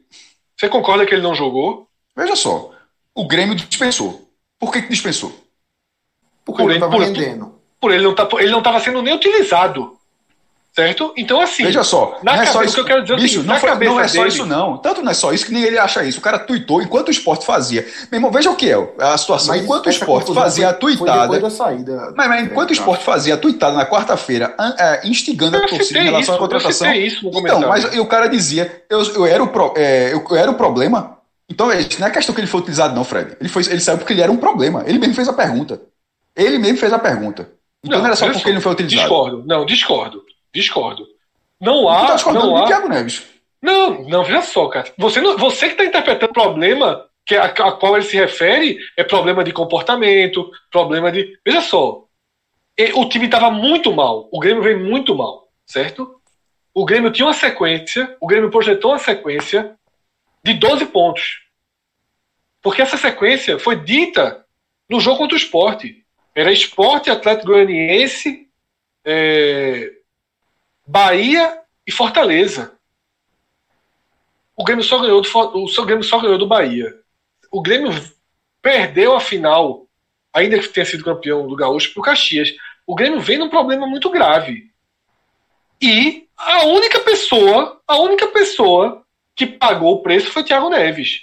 [0.60, 1.88] Você concorda que ele não jogou?
[2.16, 2.72] Veja só.
[3.16, 4.28] O Grêmio dispensou.
[4.60, 5.32] Por que, que dispensou?
[6.44, 7.56] Porque Por ele não ele- tava por- rendendo.
[7.84, 9.98] Por ele não tá, ele não estava sendo nem utilizado.
[10.74, 11.14] Certo?
[11.18, 11.64] Então, assim.
[11.66, 12.18] Veja só.
[12.24, 12.74] na não é só cabeça- isso.
[12.76, 14.46] que eu quero dizer é o Bicho, seguinte, não, foi- não é só dele- isso,
[14.46, 14.78] não.
[14.78, 16.18] Tanto não é só isso que nem ele acha isso.
[16.20, 17.82] O cara tuitou enquanto o esporte fazia.
[18.10, 19.50] Meu irmão, veja o que é a situação.
[19.54, 21.40] Mas enquanto o esporte fazia a foi- foi tuitada.
[21.42, 22.14] da saída.
[22.16, 26.00] Mas, mas enquanto o É, esporte fazia a tuitada na quarta-feira, é, instigando a torcida
[26.00, 26.94] em relação isso, à contratação.
[26.94, 30.26] isso no então, mas e o cara dizia, eu, eu, era o pro- é, eu,
[30.28, 31.18] eu era o problema.
[31.48, 33.38] Então, é, não é questão que ele foi utilizado, não, Fred.
[33.40, 34.82] Ele, foi, ele saiu porque ele era um problema.
[34.88, 35.80] Ele mesmo fez a pergunta.
[36.36, 37.48] Ele mesmo fez a pergunta.
[37.84, 39.02] Então não, era só porque ele não foi utilizado.
[39.02, 39.44] Discordo.
[39.46, 40.24] Não, discordo.
[40.54, 41.08] Discordo.
[41.60, 42.08] Não Tu há.
[42.08, 43.26] tá discordando não de há Thiago Neves.
[43.62, 44.92] Não, não, veja só, cara.
[44.98, 48.78] Você, não- você que está interpretando o problema que a, a qual ele se refere
[48.98, 51.38] é problema de comportamento, problema de.
[51.46, 52.04] Veja só.
[52.78, 54.28] E- O time estava muito mal.
[54.32, 56.20] O Grêmio veio muito mal, certo?
[56.74, 59.76] O Grêmio tinha uma sequência, o Grêmio projetou uma sequência
[60.44, 61.42] de 12 pontos.
[62.62, 64.44] Porque essa sequência foi dita
[64.90, 66.03] no jogo contra o esporte.
[66.36, 68.48] Era esporte, Atlético Goianiense,
[69.06, 69.92] é,
[70.86, 72.74] Bahia e Fortaleza.
[74.56, 77.00] O Grêmio só ganhou do, o Grêmio só ganhou do Bahia.
[77.52, 77.92] O Grêmio
[78.62, 79.88] perdeu a final,
[80.34, 82.50] ainda que tenha sido campeão do Gaúcho, para o Caxias.
[82.86, 84.72] O Grêmio vem num problema muito grave.
[85.82, 89.04] E a única pessoa, a única pessoa
[89.36, 91.22] que pagou o preço foi Thiago Neves.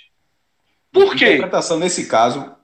[0.93, 1.35] Por A quê?
[1.35, 2.55] interpretação nesse caso,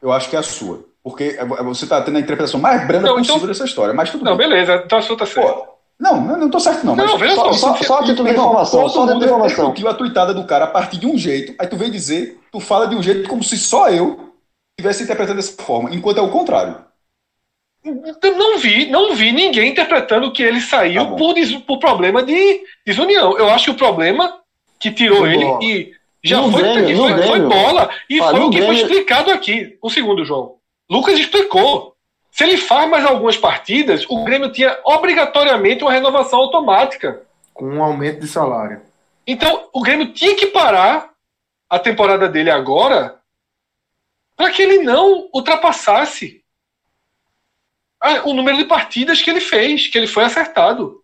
[0.00, 0.86] eu acho que é a sua.
[1.04, 3.92] Porque é- você está tendo a interpretação mais branda Não, possível então- dessa história.
[3.94, 4.48] Mas tudo Não, bem.
[4.48, 5.52] beleza, então a sua tá certa.
[5.52, 5.66] Pô,
[6.00, 6.96] não, não, não tô certo, não.
[6.96, 9.56] Não, veja Só, só, só, só a título de informação, só a título de informação.
[9.66, 12.58] repercutiu a tuitada do cara a partir de um jeito, aí tu vem dizer, tu
[12.58, 14.32] fala de um jeito como se só eu
[14.78, 16.76] estivesse interpretando dessa forma, enquanto é o contrário.
[17.84, 22.22] Eu não vi, não vi ninguém interpretando que ele saiu Tá por, des- por problema
[22.22, 23.36] de desunião.
[23.36, 24.38] Eu acho que o problema
[24.80, 25.92] que tirou Foi ele e
[26.22, 29.30] já No foi, Grêmio, foi, foi bola e Ah, foi o que foi Grêmio- explicado
[29.30, 29.78] aqui.
[29.84, 30.54] Um segundo, João.
[30.90, 31.94] Lucas explicou.
[32.30, 37.22] Se ele faz mais algumas partidas, o Grêmio tinha obrigatoriamente uma renovação automática.
[37.52, 38.82] Com um aumento de salário.
[39.26, 41.10] Então, o Grêmio tinha que parar
[41.70, 43.20] a temporada dele agora
[44.36, 46.42] para que ele não ultrapassasse
[48.00, 51.02] a- o número de partidas que ele fez, que ele foi acertado.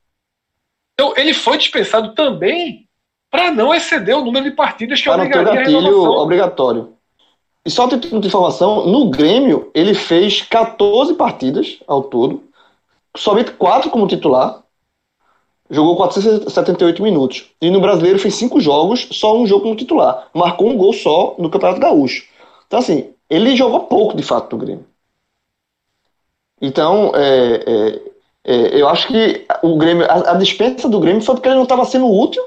[0.95, 2.89] Então, ele foi dispensado também
[3.31, 6.97] para não exceder o número de partidas que para não ter gatilho obrigatório.
[7.65, 12.43] E só de informação, no Grêmio ele fez 14 partidas ao todo,
[13.17, 14.63] somente 4 como titular,
[15.69, 17.51] jogou 478 minutos.
[17.61, 20.29] E no Brasileiro fez 5 jogos, só um jogo como titular.
[20.35, 22.27] Marcou um gol só no Campeonato Gaúcho.
[22.67, 24.87] Então assim, ele jogou pouco de fato no Grêmio.
[26.61, 28.03] Então, é, é,
[28.45, 31.63] é, eu acho que o Grêmio, a, a dispensa do Grêmio foi porque ele não
[31.63, 32.43] estava sendo útil.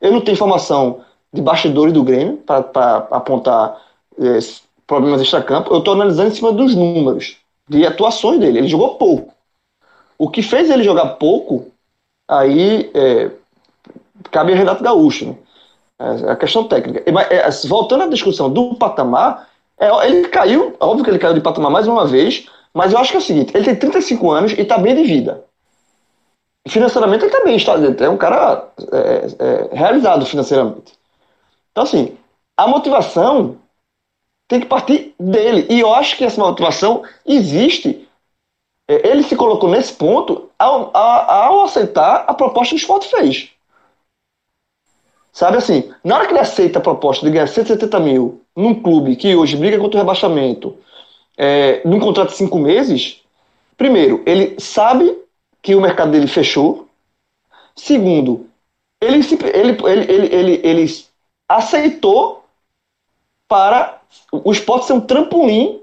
[0.00, 1.00] Eu não tenho informação
[1.32, 3.87] de bastidores do Grêmio para apontar
[4.86, 5.72] problemas extra-campo.
[5.72, 7.36] Eu estou analisando em cima dos números
[7.68, 8.58] de atuações dele.
[8.58, 9.32] Ele jogou pouco.
[10.18, 11.70] O que fez ele jogar pouco,
[12.26, 13.30] aí é,
[14.30, 15.26] cabe a Renato Gaúcho.
[15.26, 15.36] Né?
[15.98, 17.02] É, a questão técnica.
[17.06, 19.48] É, voltando à discussão do patamar,
[19.78, 23.10] é, ele caiu, óbvio que ele caiu de patamar mais uma vez, mas eu acho
[23.10, 25.44] que é o seguinte: ele tem 35 anos e está bem de vida.
[26.68, 30.92] Financeiramente ele está bem, está, é um cara é, é, realizado financeiramente.
[31.72, 32.16] Então, assim,
[32.56, 33.56] a motivação
[34.48, 35.66] tem que partir dele.
[35.68, 38.08] E eu acho que essa motivação existe.
[38.88, 43.50] É, ele se colocou nesse ponto ao, ao, aceitar a proposta que o esporte fez.
[45.30, 49.14] Sabe assim, na hora que ele aceita a proposta de ganhar 170 mil num clube
[49.14, 50.76] que hoje briga contra o rebaixamento,
[51.36, 53.22] é, num contrato de cinco meses,
[53.76, 55.16] primeiro, ele sabe
[55.62, 56.88] que o mercado dele fechou.
[57.76, 58.48] Segundo,
[59.00, 59.20] ele,
[59.54, 59.78] ele,
[60.08, 61.04] ele, ele, ele
[61.48, 62.37] aceitou
[63.48, 65.80] para o esporte ser um trampolim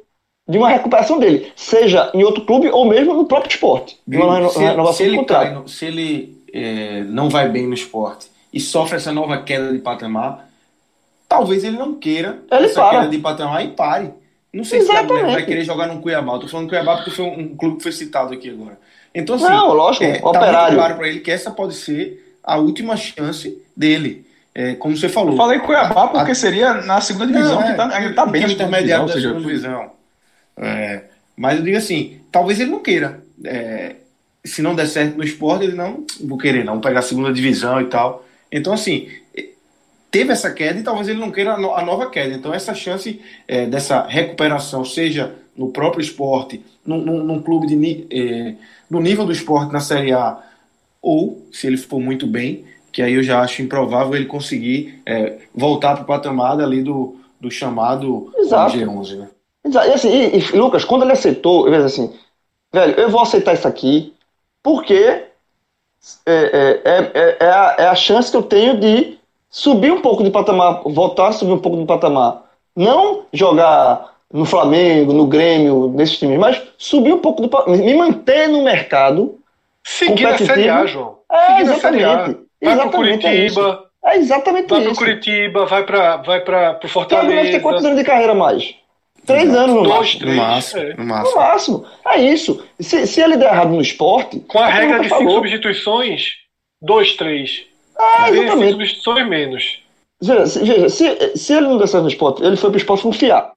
[0.47, 3.99] de uma recuperação dele, seja em outro clube ou mesmo no próprio esporte.
[4.49, 9.11] se, se, ele, cai, se ele é, não vai bem no esporte e sofre essa
[9.11, 10.47] nova queda de patamar,
[11.27, 12.99] talvez ele não queira ele essa para.
[12.99, 14.13] queda de patamar e pare.
[14.53, 15.07] Não sei Exatamente.
[15.07, 16.39] se ele vai querer jogar no Cuiabá.
[16.39, 18.79] Tô falando Cuiabá porque foi um clube que foi citado aqui agora.
[19.13, 20.69] Então, assim, não, lógico, é, operário.
[20.69, 24.25] tá claro para ele que essa pode ser a última chance dele.
[24.57, 25.33] É, como você falou.
[25.33, 26.35] Eu falei Cuiabá porque a...
[26.35, 29.41] seria na segunda divisão, não, é, que tá, ele tá bem na intermediário da segunda
[29.41, 29.91] divisão.
[30.55, 31.03] É,
[31.35, 33.21] mas eu digo assim, talvez ele não queira.
[33.43, 33.97] É,
[34.45, 37.81] se não der certo no esporte, ele não vou querer, não, pegar a segunda divisão
[37.81, 38.25] e tal.
[38.49, 39.09] Então, assim,
[40.09, 42.33] teve essa queda e talvez ele não queira a nova queda.
[42.33, 48.07] Então, essa chance é, dessa recuperação, seja no próprio esporte, num, num, num clube de,
[48.09, 48.55] é,
[48.89, 50.39] no nível do esporte na Série A,
[51.01, 52.65] ou, se ele for muito bem,
[52.95, 57.17] que aí eu já acho improvável ele conseguir é, voltar para o patamar ali do,
[57.41, 58.77] do chamado Exato.
[58.77, 59.17] G11.
[59.17, 59.27] Né?
[59.65, 59.87] Exato.
[59.89, 62.13] E, assim, e, e, Lucas, quando ele aceitou, eu assim,
[62.71, 64.13] velho, eu vou aceitar isso aqui
[64.63, 65.29] porque é,
[66.25, 69.17] é, é, é, a, é a chance que eu tenho de
[69.49, 72.43] subir um pouco de patamar, voltar a subir um pouco de patamar.
[72.73, 78.47] Não jogar no Flamengo, no Grêmio, nesses times, mas subir um pouco do me manter
[78.47, 79.37] no mercado.
[79.83, 81.17] Seguir a Série A, João.
[81.29, 82.44] É, Seguir exatamente.
[82.65, 83.85] Vai exatamente pro Curitiba.
[84.03, 84.87] É, é exatamente vai isso.
[84.87, 87.31] Vai pro Curitiba, vai para vai pra, pro Fortaleza.
[87.31, 88.75] Thiago tem quantos anos de carreira mais?
[89.25, 89.59] Três Exato.
[89.59, 90.19] anos no Dois, máximo.
[90.19, 90.81] Três, no máximo.
[90.81, 90.93] É.
[90.95, 91.31] No máximo.
[91.31, 91.85] No máximo.
[92.07, 92.65] É isso.
[92.79, 94.39] Se, se ele der errado no esporte.
[94.41, 96.33] Com a é regra de cinco substituições,
[96.81, 97.63] dois, três.
[97.97, 98.71] É, exatamente.
[98.71, 99.79] substituições menos.
[100.21, 103.51] Veja, veja se, se ele não der certo no esporte, ele foi pro esporte confiar.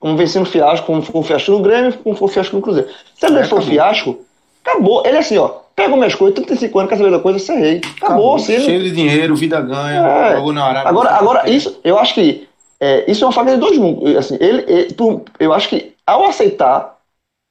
[0.00, 2.90] Como vencendo fiasco, como foi um fiasco no Grêmio, como foi um fiasco no Cruzeiro.
[3.14, 4.18] Se ele é, for fiasco,
[4.64, 5.06] acabou.
[5.06, 5.61] Ele é assim, ó.
[5.74, 7.76] Pega minhas coisas, 35 anos, quer saber da coisa, ser rei.
[7.78, 8.04] Acabou.
[8.04, 8.34] acabou.
[8.36, 10.36] Assim, Cheio de dinheiro, vida ganha, é.
[10.36, 10.88] jogou na Arábia.
[10.88, 12.46] Agora, agora isso, eu acho que
[12.78, 14.16] é, isso é uma faca de dois mundos.
[14.16, 14.96] Assim, ele, ele,
[15.38, 16.98] eu acho que ao aceitar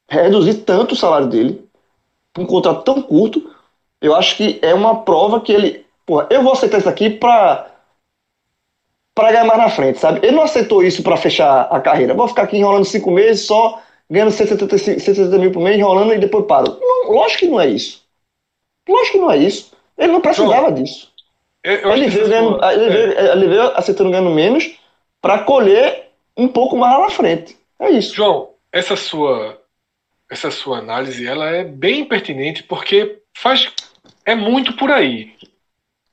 [0.10, 1.64] reduzir tanto o salário dele,
[2.38, 3.50] um contrato tão curto,
[4.02, 5.86] eu acho que é uma prova que ele.
[6.06, 7.68] Porra, eu vou aceitar isso aqui pra
[9.14, 10.20] para ganhar mais na frente, sabe?
[10.26, 12.14] Ele não aceitou isso para fechar a carreira.
[12.14, 16.20] Vou ficar aqui enrolando cinco meses só, ganhando 170, 170 mil por mês, enrolando e
[16.20, 16.78] depois paro.
[16.80, 18.01] Não, lógico que não é isso.
[18.88, 19.72] Lógico que não é isso.
[19.98, 21.12] Ele não precisava João, disso.
[21.64, 23.32] Eu, eu ele, veio ganhando, ele, veio, é.
[23.34, 24.80] ele veio aceitando ganhando menos
[25.22, 27.58] para colher um pouco mais lá na frente.
[27.80, 28.16] É isso.
[28.16, 29.60] João, essa sua
[30.30, 33.72] essa sua análise ela é bem pertinente porque faz
[34.26, 35.36] é muito por aí.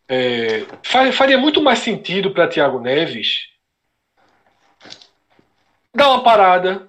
[0.08, 0.64] É,
[1.12, 3.48] faria muito mais sentido para Thiago Neves
[5.94, 6.88] dar uma parada,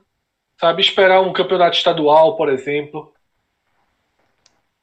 [0.59, 0.81] sabe?
[0.81, 3.13] Esperar um campeonato estadual, por exemplo.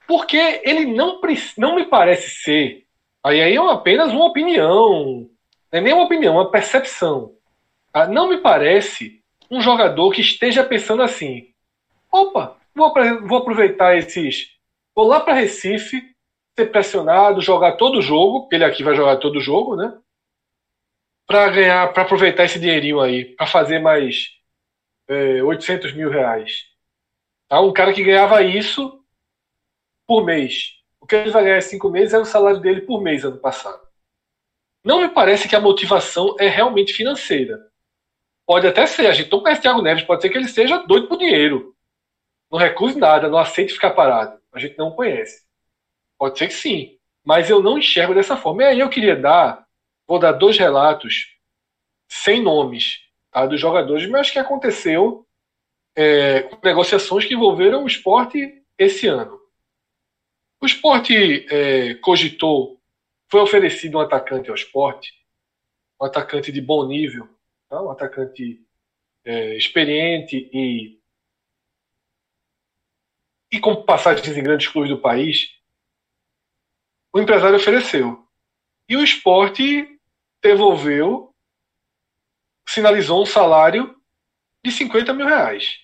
[0.06, 1.20] Porque ele não,
[1.58, 2.84] não me parece ser.
[3.24, 5.28] Aí, aí é apenas uma opinião.
[5.72, 7.34] Não é nem uma opinião, é uma percepção.
[7.92, 8.06] Tá?
[8.06, 11.48] Não me parece um jogador que esteja pensando assim:
[12.10, 12.92] opa, vou,
[13.26, 14.54] vou aproveitar esses.
[14.94, 16.02] Vou lá para Recife,
[16.58, 19.92] ser pressionado, jogar todo o jogo, porque ele aqui vai jogar todo o jogo, né?
[21.26, 24.28] Para ganhar, para aproveitar esse dinheirinho aí, para fazer mais
[25.08, 26.64] é, 800 mil reais.
[27.48, 27.60] Tá?
[27.60, 29.02] Um cara que ganhava isso
[30.06, 30.72] por mês.
[31.00, 33.38] O que ele vai ganhar em cinco meses é o salário dele por mês ano
[33.38, 33.80] passado.
[34.84, 37.58] não me parece que a motivação é realmente financeira.
[38.46, 41.08] Pode até ser, a gente não conhece Thiago Neves, pode ser que ele seja doido
[41.08, 41.74] por dinheiro.
[42.50, 44.40] Não recuse nada, não aceite ficar parado.
[44.52, 45.44] A gente não conhece.
[46.16, 48.62] Pode ser que sim, mas eu não enxergo dessa forma.
[48.62, 49.66] E aí eu queria dar,
[50.06, 51.36] vou dar dois relatos
[52.08, 53.00] sem nomes
[53.32, 55.26] tá, dos jogadores, mas que aconteceu
[55.96, 59.40] é, com negociações que envolveram o esporte esse ano.
[60.60, 62.80] O esporte é, cogitou,
[63.30, 65.12] foi oferecido um atacante ao esporte,
[66.00, 67.28] um atacante de bom nível,
[67.68, 67.82] tá?
[67.82, 68.64] um atacante
[69.24, 70.98] é, experiente e,
[73.52, 75.50] e com passagens em grandes clubes do país.
[77.12, 78.26] O empresário ofereceu.
[78.88, 79.98] E o esporte
[80.42, 81.34] devolveu,
[82.68, 84.00] sinalizou um salário
[84.64, 85.78] de 50 mil reais.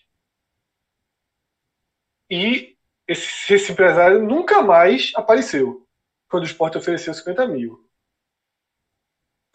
[2.30, 2.71] E
[3.06, 5.86] esse, esse empresário nunca mais apareceu
[6.28, 7.88] quando o esporte ofereceu 50 mil.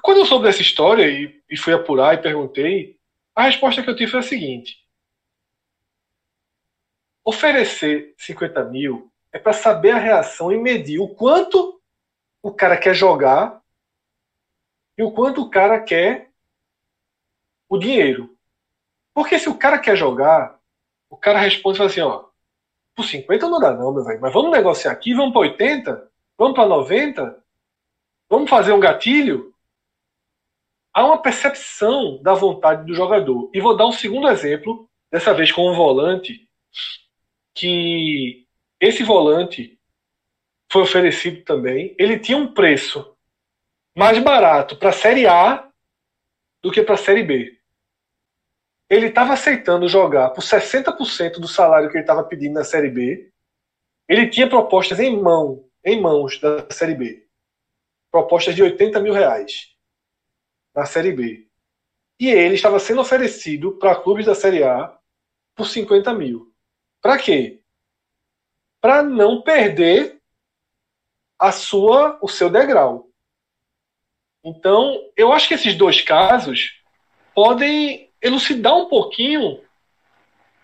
[0.02, 3.00] Quando eu soube dessa história e, e fui apurar e perguntei,
[3.36, 4.78] a resposta que eu tive foi a seguinte:
[7.26, 11.82] oferecer 50 mil é para saber a reação e medir o quanto
[12.42, 13.62] o cara quer jogar
[14.98, 16.32] e o quanto o cara quer
[17.70, 18.38] o dinheiro.
[19.14, 20.60] Porque se o cara quer jogar,
[21.10, 22.27] o cara responde assim, ó,
[22.98, 24.20] por 50 não dá não, meu velho.
[24.20, 26.12] Mas vamos negociar aqui, vamos para 80?
[26.36, 27.44] Vamos para 90?
[28.28, 29.54] Vamos fazer um gatilho?
[30.92, 33.52] Há uma percepção da vontade do jogador.
[33.54, 36.50] E vou dar um segundo exemplo, dessa vez com um volante,
[37.54, 38.48] que
[38.80, 39.80] esse volante
[40.72, 41.96] foi oferecido também.
[42.00, 43.16] Ele tinha um preço
[43.96, 45.70] mais barato para a Série A
[46.64, 47.57] do que para a Série B
[48.90, 53.32] ele estava aceitando jogar por 60% do salário que ele estava pedindo na Série B.
[54.08, 57.28] Ele tinha propostas em mão, em mãos da Série B.
[58.10, 59.76] Propostas de 80 mil reais
[60.74, 61.48] na Série B.
[62.20, 64.98] E ele estava sendo oferecido para clubes da Série A
[65.54, 66.54] por 50 mil.
[67.02, 67.62] Para quê?
[68.80, 70.22] Para não perder
[71.38, 73.10] a sua, o seu degrau.
[74.44, 76.82] Então, eu acho que esses dois casos
[77.36, 79.60] podem elucidar um pouquinho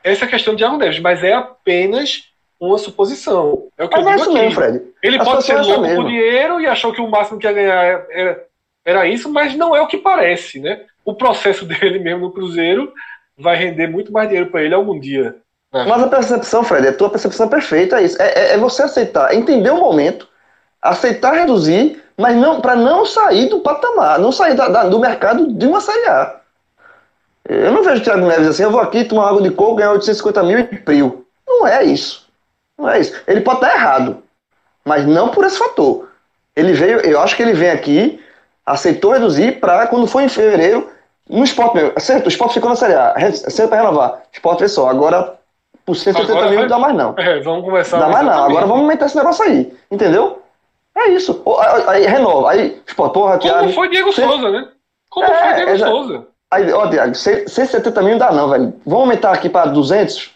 [0.04, 2.30] essa questão de Thiago Neves, mas é apenas
[2.60, 3.68] uma suposição.
[3.78, 4.40] É o que mas eu é digo aqui.
[4.40, 4.82] Mesmo, Fred.
[5.02, 7.54] Ele a pode ser é louco por dinheiro e achou que o máximo que ia
[7.54, 8.44] ganhar era, é, é,
[8.86, 10.82] era isso, mas não é o que parece, né?
[11.06, 12.92] O processo dele mesmo no Cruzeiro
[13.38, 15.36] vai render muito mais dinheiro para ele algum dia.
[15.74, 15.86] Né?
[15.88, 18.22] Mas a percepção, Fred, a tua percepção é perfeita, é isso.
[18.22, 20.28] É, é você aceitar, entender o momento,
[20.82, 25.52] aceitar reduzir, mas não para não sair do patamar, não sair da, da, do mercado
[25.52, 26.43] de uma Série A.
[27.48, 29.92] Eu não vejo o Thiago Neves assim, eu vou aqui tomar água de coco, ganhar
[29.92, 31.26] 850 mil e frio.
[31.48, 32.28] Não é isso.
[32.78, 33.22] Não é isso.
[33.28, 34.24] Ele pode estar errado,
[34.86, 36.10] mas não por esse fator.
[36.56, 38.24] Ele veio, eu acho que ele vem aqui,
[38.66, 40.90] aceitou reduzir para quando foi em fevereiro,
[41.30, 42.00] no esporte mesmo.
[42.00, 44.24] Certo, o esporte ficou na Série A, sempre para renovar.
[44.32, 45.38] Esporte fez só, agora
[45.86, 47.16] por 180 mil não dá mais não.
[47.18, 48.00] É, vamos começar.
[48.00, 50.42] Dá mais não, agora vamos aumentar esse negócio aí, entendeu?
[50.96, 51.44] É isso.
[51.88, 54.68] Aí, renova, aí, esporte, porra, Como Thiago, foi Diego Souza, né?
[55.10, 56.28] Como é, foi Diego Souza?
[56.54, 58.74] Aí, ó, Diago, 170 mil não dá não, velho.
[58.86, 60.32] Vamos aumentar aqui para 200?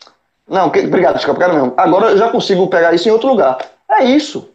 [0.49, 1.73] Não, que, obrigado, desculpa, cara mesmo.
[1.77, 3.59] Agora eu já consigo pegar isso em outro lugar.
[3.87, 4.49] É isso.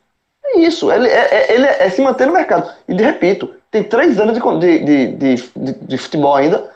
[0.44, 0.90] É isso.
[0.90, 2.68] Ele é, é, ele é, é se manter no mercado.
[2.88, 6.68] E, de repito, tem três anos de, de, de, de, de futebol ainda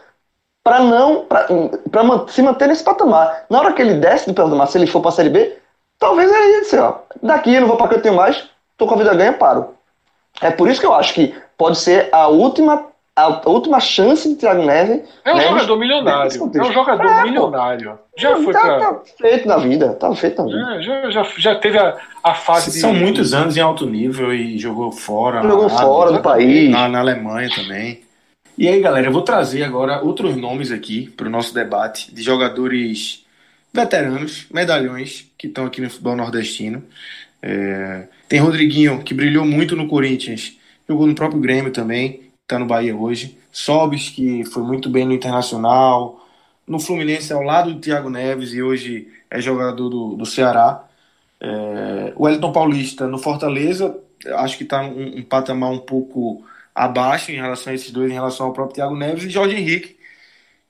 [0.62, 3.44] para não para se manter nesse patamar.
[3.50, 5.56] Na hora que ele desce do patamar, se ele for para a Série B,
[5.98, 6.98] talvez é isso, ó.
[7.22, 9.74] Daqui eu não vou para tenho mais, tô com a vida ganha, paro.
[10.40, 12.84] É por isso que eu acho que pode ser a última
[13.16, 15.08] a última chance de Thiago Neves.
[15.24, 16.50] É um Neves, jogador milionário.
[16.54, 17.98] É um jogador é, milionário.
[18.14, 18.78] Já foi tá, pra...
[18.78, 19.94] tá feito na vida.
[19.94, 20.76] Tá feito na vida.
[20.76, 22.78] É, já, já, já teve a, a fase.
[22.78, 23.00] São de...
[23.00, 25.42] muitos anos em alto nível e jogou fora.
[25.42, 26.70] Jogou fora do país.
[26.70, 28.02] Na, na Alemanha também.
[28.58, 32.22] E aí, galera, eu vou trazer agora outros nomes aqui para o nosso debate de
[32.22, 33.24] jogadores
[33.72, 36.82] veteranos, medalhões, que estão aqui no futebol nordestino.
[37.42, 38.08] É...
[38.28, 40.54] Tem Rodriguinho, que brilhou muito no Corinthians,
[40.86, 43.36] jogou no próprio Grêmio também está no Bahia hoje.
[43.50, 46.24] Sobis, que foi muito bem no Internacional.
[46.66, 50.84] No Fluminense, ao lado do Thiago Neves e hoje é jogador do, do Ceará.
[51.40, 53.98] É, o Wellington Paulista no Fortaleza,
[54.36, 56.44] acho que está um, um, patamar um pouco
[56.74, 59.24] abaixo em relação a esses dois, em relação ao próprio Thiago Neves.
[59.24, 59.96] E Jorge Henrique,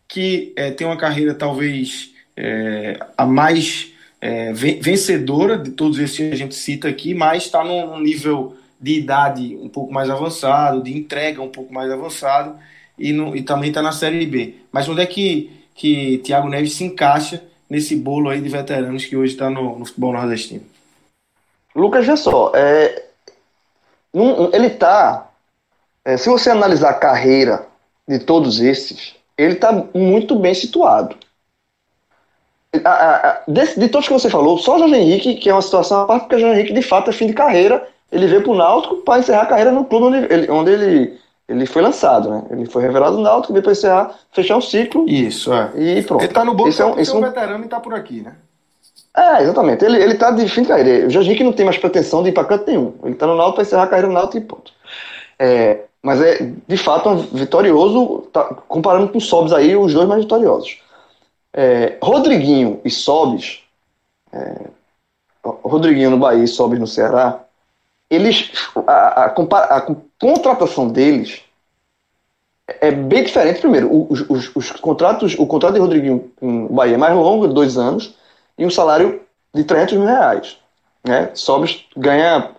[0.09, 6.31] que é, tem uma carreira talvez é, a mais é, vencedora de todos esses que
[6.33, 10.97] a gente cita aqui, mas está num nível de idade um pouco mais avançado, de
[10.97, 12.57] entrega um pouco mais avançado,
[12.99, 14.55] e, no, e também está na Série B.
[14.73, 19.17] Mas onde é que, que Thiago Neves se encaixa nesse bolo aí de veteranos que
[19.17, 20.65] hoje está no, no, futebol nordestino?
[21.75, 23.05] Lucas, vê só, é,
[24.53, 25.27] ele está
[26.07, 27.67] é, se você analisar a carreira
[28.07, 31.17] de todos esses, ele está muito bem situado.
[32.85, 35.53] A, a, a, de, de, todos que você falou, só o Jorge Henrique, que é
[35.53, 37.89] uma situação à parte, porque o Jorge Henrique, de fato, é fim de carreira.
[38.11, 41.19] Ele veio para o Náutico para encerrar a carreira no clube onde ele, onde ele,
[41.49, 42.45] ele foi lançado, né?
[42.51, 45.09] Ele foi revelado no Náutico, veio para encerrar, fechar um ciclo.
[45.09, 45.73] Isso, é.
[45.77, 46.23] E pronto.
[46.23, 48.21] Ele está no bolso esse é um, esse é um veterano e está por aqui,
[48.21, 48.35] né?
[49.17, 49.85] É, exatamente.
[49.85, 51.07] Ele, ele tá de fim de carreira.
[51.07, 52.95] O Jorge Henrique não tem mais pretensão de ir para canto nenhum.
[53.03, 54.73] Ele está no Náutico para encerrar a carreira no Náutico e ponto.
[55.39, 60.07] É, mas é, de fato, um vitorioso, tá, comparando com o Sobs aí, os dois
[60.07, 60.79] mais vitoriosos.
[61.53, 63.61] É, Rodriguinho e Sobis,
[64.33, 64.67] é,
[65.43, 67.41] Rodriguinho no Bahia e Sobis no Ceará,
[68.11, 68.53] eles,
[68.87, 69.87] a, a, a, a
[70.19, 71.43] contratação deles
[72.67, 73.61] é bem diferente.
[73.61, 77.77] Primeiro, os, os, os, contratos, o contrato de Rodriguinho o Bahia é mais longo, dois
[77.77, 78.15] anos,
[78.59, 79.21] e um salário
[79.55, 80.59] de 300 mil reais.
[81.05, 81.31] Né?
[81.35, 82.51] Sobis ganha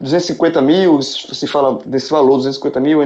[0.00, 3.00] 250 mil, se fala desse valor, 250 mil,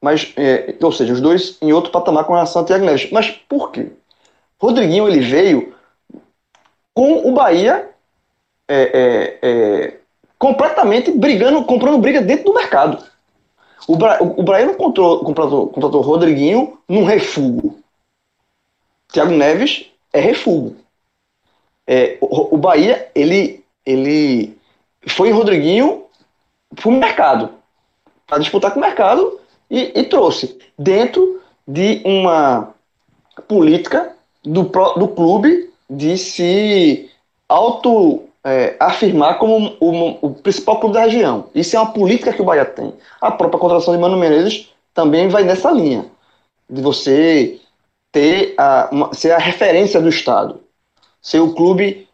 [0.00, 3.10] mas, é, ou seja, os dois em outro patamar com relação a Thiago Neves.
[3.10, 3.90] Mas por quê?
[4.60, 5.74] Rodriguinho ele veio
[6.94, 7.90] com o Bahia
[8.66, 9.96] é, é, é,
[10.38, 13.04] completamente brigando, comprando briga dentro do mercado.
[13.86, 17.78] O, Bra o Bahia não contratou, contratou, contratou Rodriguinho num refugo.
[19.08, 20.76] Thiago Neves é refugo.
[21.86, 24.56] É, o, o Bahia, ele, ele
[25.06, 26.04] foi em Rodriguinho
[26.74, 27.50] para o mercado,
[28.26, 32.74] para disputar com o mercado e, e, trouxe dentro de uma
[33.46, 34.14] política
[34.44, 37.10] do, do clube de se
[37.48, 41.46] auto é, afirmar como o, o, principal clube da região.
[41.54, 42.92] Isso é uma política que o Bahia tem.
[43.20, 46.06] A própria contratação de Mano Menezes também vai nessa linha,
[46.68, 47.60] de você
[48.10, 50.60] ter a, uma, ser a referência do Estado,
[51.20, 52.08] ser o clube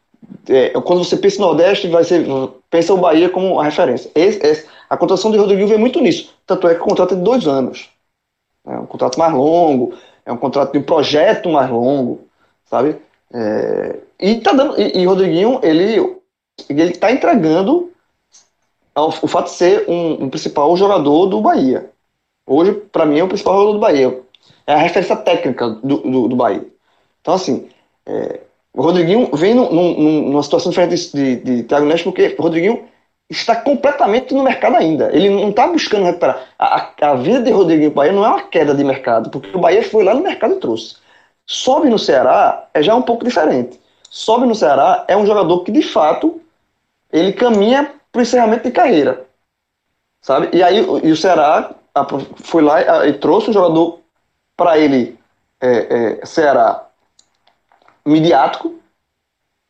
[0.48, 2.26] é, quando você pensa no Nordeste, vai ser,
[2.70, 4.10] pensa o Bahia como a referência.
[4.14, 6.34] Esse, esse, a contratação de Rodrigo vem muito nisso.
[6.46, 7.88] Tanto é que o contrato é de dois anos.
[8.66, 12.20] É um contrato mais longo, é um contrato de um projeto mais longo,
[12.64, 12.96] sabe?
[13.32, 14.80] É, e tá dando.
[14.80, 16.16] E, e Rodriguinho, ele
[16.68, 17.92] ele está entregando
[18.94, 21.90] ao, o fato de ser um, um principal jogador do Bahia.
[22.46, 24.20] Hoje, para mim, é o principal jogador do Bahia.
[24.66, 26.66] É a referência técnica do, do, do Bahia.
[27.20, 27.68] Então, assim,
[28.06, 28.40] é,
[28.72, 32.42] o Rodriguinho vem num, num, numa situação diferente de, de, de Thiago Neves, porque o
[32.42, 32.84] Rodriguinho
[33.30, 35.10] está completamente no mercado ainda.
[35.12, 36.42] Ele não está buscando recuperar.
[36.58, 39.82] A, a, vida de Rodriguinho Bahia não é uma queda de mercado, porque o Bahia
[39.82, 40.96] foi lá no mercado e trouxe.
[41.46, 43.80] Sobe no Ceará é já um pouco diferente.
[44.10, 46.40] Sobe no Ceará é um jogador que, de fato,
[47.14, 49.24] ele caminha para o encerramento de carreira.
[50.20, 50.50] Sabe?
[50.52, 51.72] E aí e o Ceará
[52.42, 54.00] foi lá e trouxe um jogador
[54.56, 55.16] para ele,
[55.60, 56.88] é, é, Ceará,
[58.04, 58.74] midiático,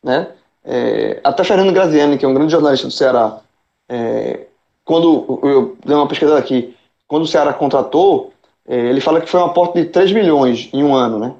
[0.03, 0.31] né?
[0.63, 3.39] É, até Fernando Graziani, que é um grande jornalista do Ceará,
[3.87, 4.47] é,
[4.83, 6.75] quando eu dei uma pesquisa aqui,
[7.07, 8.33] quando o Ceará contratou,
[8.67, 11.33] é, ele fala que foi um aporte de 3 milhões em um ano, né?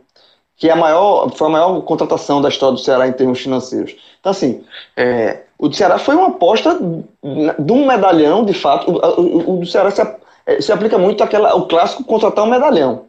[0.56, 3.96] Que é a maior, foi a maior contratação da história do Ceará em termos financeiros.
[4.20, 4.64] Então, assim,
[4.96, 8.92] é, o do Ceará foi uma aposta de um medalhão, de fato.
[8.92, 10.02] O, o, o do Ceará se,
[10.46, 13.06] é, se aplica muito àquela, ao clássico contratar um medalhão,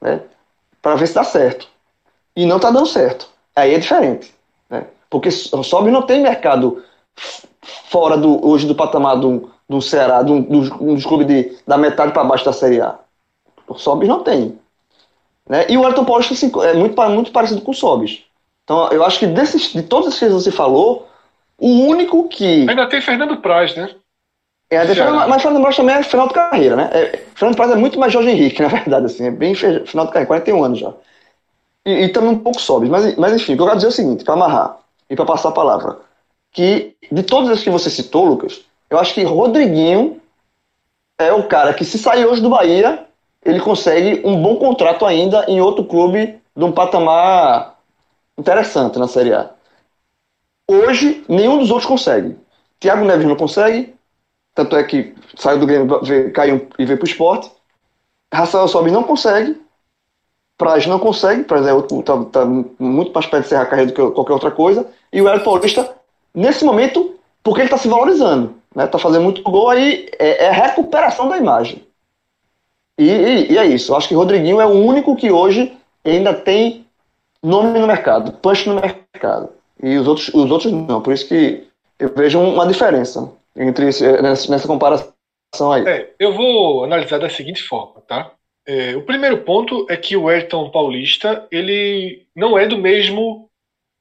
[0.00, 0.22] né?
[0.80, 1.68] Para ver se dá certo
[2.34, 3.28] e não está dando certo.
[3.54, 4.34] Aí é diferente.
[4.68, 4.86] Né?
[5.10, 6.82] Porque o Sobe não tem mercado
[7.88, 10.60] fora do, hoje do patamar do, do Ceará, do, do,
[10.94, 12.98] dos clubes de, da metade para baixo da Série A.
[13.68, 14.58] O Sobis não tem.
[15.48, 15.66] Né?
[15.68, 18.24] E o Elton Paulista assim, é muito, muito parecido com o Sobis.
[18.64, 21.06] Então eu acho que desses, de todos esses que você falou,
[21.60, 22.68] o único que.
[22.68, 23.90] Ainda tem Fernando Praz, né?
[24.70, 26.90] É, Fernando, mas Fernando Praz também é final de carreira, né?
[26.92, 30.12] É, Fernando Praz é muito mais Jorge Henrique, na verdade, assim, é bem final de
[30.12, 30.92] carreira, 41 anos já.
[31.84, 32.88] E, e, também um pouco sobe.
[32.88, 35.24] Mas, mas enfim, o que eu quero dizer é o seguinte, para amarrar e para
[35.24, 35.98] passar a palavra,
[36.52, 40.20] que de todos esses que você citou, Lucas, eu acho que Rodriguinho
[41.18, 43.06] é o cara que se sair hoje do Bahia,
[43.44, 47.78] ele consegue um bom contrato ainda em outro clube de um patamar
[48.38, 49.50] interessante na Série A.
[50.70, 52.36] Hoje, nenhum dos outros consegue.
[52.78, 53.92] Thiago Neves não consegue,
[54.54, 56.00] tanto é que saiu do Grêmio,
[56.32, 57.50] caiu e veio para o esporte.
[58.32, 59.60] Rafael Sobe não consegue,
[60.56, 63.90] Praz não consegue, Praz é outro, tá, tá, muito mais perto de encerrar a carreira
[63.90, 64.88] do que qualquer outra coisa.
[65.12, 65.92] E o Hélio Paulista,
[66.32, 68.86] nesse momento, porque ele está se valorizando, né?
[68.86, 71.84] Tá fazendo muito gol aí, é, é recuperação da imagem.
[72.96, 73.90] E, e, e, é isso.
[73.90, 76.86] Eu acho que Rodriguinho é o único que hoje ainda tem
[77.42, 79.58] nome no mercado, punch no mercado.
[79.82, 81.00] E os outros, os outros não.
[81.00, 81.66] Por isso que
[81.98, 85.12] eu vejo uma diferença entre esse, nessa, nessa comparação
[85.72, 85.86] aí.
[85.86, 88.32] É, eu vou analisar da seguinte forma, tá?
[88.66, 93.48] É, o primeiro ponto é que o Ayrton Paulista ele não é do mesmo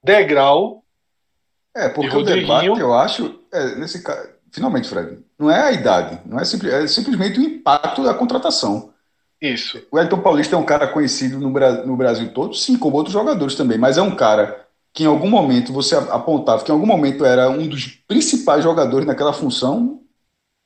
[0.03, 0.83] degrau.
[1.75, 4.03] É, porque o debate, eu acho, é, nesse
[4.51, 8.93] finalmente, Fred, Não é a idade, não é, simples, é simplesmente o impacto da contratação.
[9.41, 9.81] Isso.
[9.89, 13.55] O Elton Paulista é um cara conhecido no, no Brasil todo, sim, como outros jogadores
[13.55, 17.25] também, mas é um cara que em algum momento você apontava que em algum momento
[17.25, 20.01] era um dos principais jogadores naquela função.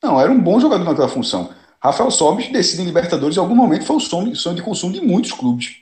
[0.01, 1.49] Não, era um bom jogador naquela função.
[1.82, 5.01] Rafael Sobis decide em Libertadores, em algum momento foi o sonho, sonho de consumo de
[5.01, 5.78] muitos clubes.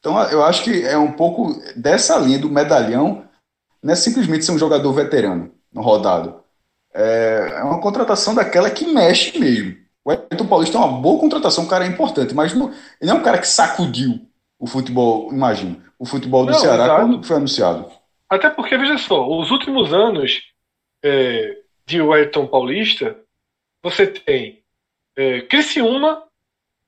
[0.00, 3.24] Então eu acho que é um pouco dessa linha do medalhão,
[3.80, 6.42] não é simplesmente ser um jogador veterano, no rodado.
[6.92, 9.76] É, é uma contratação daquela que mexe mesmo.
[10.04, 12.68] O Elton Paulista é uma boa contratação, um cara é importante, mas não,
[13.00, 14.28] ele não é um cara que sacudiu
[14.62, 17.00] o futebol, imagino, o futebol do não, Ceará exato.
[17.00, 17.90] quando foi anunciado.
[18.30, 20.40] Até porque, veja só, os últimos anos
[21.02, 23.16] é, de Wellington Paulista,
[23.82, 24.62] você tem
[25.16, 26.22] é, Criciúma,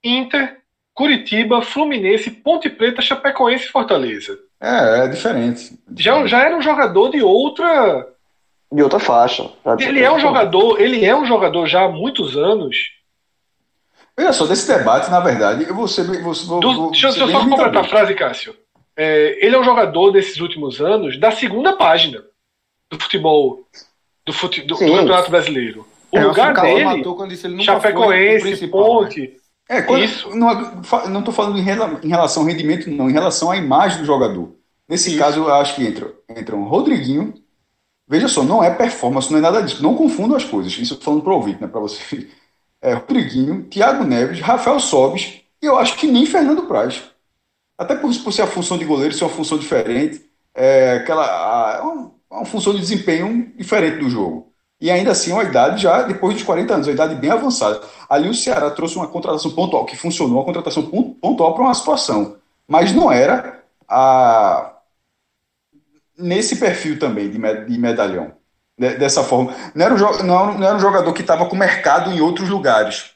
[0.04, 0.60] Inter,
[0.94, 4.38] Curitiba, Fluminense, Ponte Preta, Chapecoense e Fortaleza.
[4.60, 5.76] É, é diferente.
[5.98, 8.06] Já, já era um jogador de outra.
[8.70, 9.50] De outra faixa.
[9.80, 12.76] Ele é um jogador, ele é um jogador já há muitos anos.
[14.18, 16.04] Olha só, desse debate, na verdade, eu vou ser.
[16.04, 18.54] Vou, vou, Do, vou, deixa eu só completar a frase, Cássio.
[18.96, 22.22] É, ele é um jogador desses últimos anos da segunda página
[22.88, 23.66] do futebol
[24.24, 25.86] do, fute, do, do Campeonato Brasileiro.
[26.12, 29.20] O é, lugar dele, matou quando disse, ele Chapecoense, Ponte.
[29.20, 29.30] Né?
[29.68, 30.30] É, quando, Isso.
[30.36, 34.54] Não estou falando em relação ao rendimento, não, em relação à imagem do jogador.
[34.88, 35.18] Nesse Isso.
[35.18, 37.34] caso, eu acho que entra, entra um Rodriguinho.
[38.06, 39.82] Veja só, não é performance, não é nada disso.
[39.82, 40.72] Não confunda as coisas.
[40.72, 42.28] Isso eu estou falando para o ouvinte, né, para você.
[42.84, 47.02] É, Rodriguinho, Thiago Neves, Rafael Sobis e eu acho que nem Fernando Praz.
[47.78, 50.22] Até por, por ser a função de goleiro, ser uma função diferente,
[50.54, 51.82] é, aquela, a,
[52.30, 54.52] uma, função de desempenho diferente do jogo.
[54.78, 57.80] E ainda assim, uma idade já depois dos 40 anos, uma idade bem avançada.
[58.06, 62.36] Ali o Ceará trouxe uma contratação pontual, que funcionou, uma contratação pontual para uma situação.
[62.68, 64.74] Mas não era a,
[66.18, 68.32] nesse perfil também de, de medalhão.
[68.78, 69.54] De, dessa forma.
[69.74, 73.12] Não era, um, não, não era um jogador que estava com mercado em outros lugares.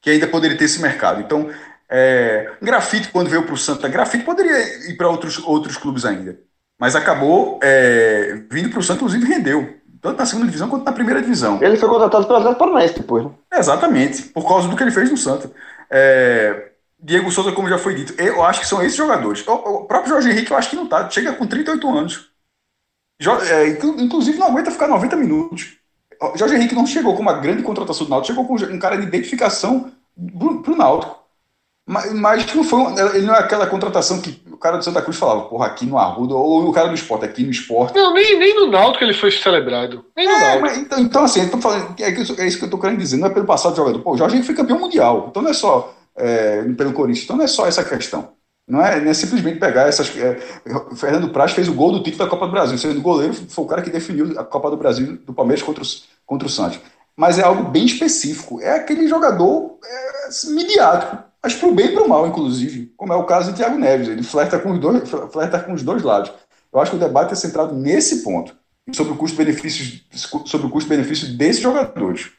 [0.00, 1.20] Que ainda poderia ter esse mercado.
[1.20, 1.50] Então,
[1.88, 6.38] é, Grafite, quando veio para o Santa, Grafite poderia ir para outros, outros clubes ainda.
[6.78, 10.92] Mas acabou é, vindo para o Santa, inclusive rendeu tanto na segunda divisão quanto na
[10.92, 11.62] primeira divisão.
[11.62, 13.30] Ele foi contratado pelo Atlético Paranaense depois, né?
[13.52, 15.50] Exatamente, por causa do que ele fez no Santa.
[15.90, 19.46] É, Diego Souza, como já foi dito, eu acho que são esses jogadores.
[19.46, 22.29] O, o próprio Jorge Henrique, eu acho que não tá, chega com 38 anos.
[23.20, 23.68] É,
[23.98, 25.76] inclusive não aguenta ficar 90 minutos.
[26.34, 29.06] Jorge Henrique não chegou com uma grande contratação do Náutico, chegou com um cara de
[29.06, 29.90] identificação
[30.62, 31.20] para o Náutico.
[31.86, 32.80] Mas, mas não foi,
[33.16, 35.98] ele não é aquela contratação que o cara do Santa Cruz falava, porra, aqui no
[35.98, 37.96] Arruda, ou o cara do esporte, aqui no esporte.
[37.96, 40.04] Não, nem, nem no Náutico ele foi celebrado.
[40.16, 42.98] Nem no é, mas, então, então, assim, falando, é, é, isso que eu tô querendo
[42.98, 43.98] dizer, não é pelo passado do jogador.
[44.00, 47.44] Pô, o Jorge foi campeão mundial, então não é só é, pelo Corinthians, então não
[47.44, 48.28] é só essa questão.
[48.70, 50.16] Não é, não é simplesmente pegar essas.
[50.16, 50.38] É,
[50.96, 53.68] Fernando Praz fez o gol do título da Copa do Brasil, sendo goleiro, foi o
[53.68, 55.86] cara que definiu a Copa do Brasil do Palmeiras contra o,
[56.24, 56.78] contra o Santos.
[57.16, 58.60] Mas é algo bem específico.
[58.60, 63.12] É aquele jogador é, midiático mas para o bem e para o mal, inclusive, como
[63.12, 64.08] é o caso de Thiago Neves.
[64.08, 66.30] Ele flerta com, os dois, flerta com os dois lados.
[66.72, 68.54] Eu acho que o debate é centrado nesse ponto,
[68.92, 70.00] sobre o custo-benefício
[70.44, 72.30] sobre o custo-benefício desses jogadores.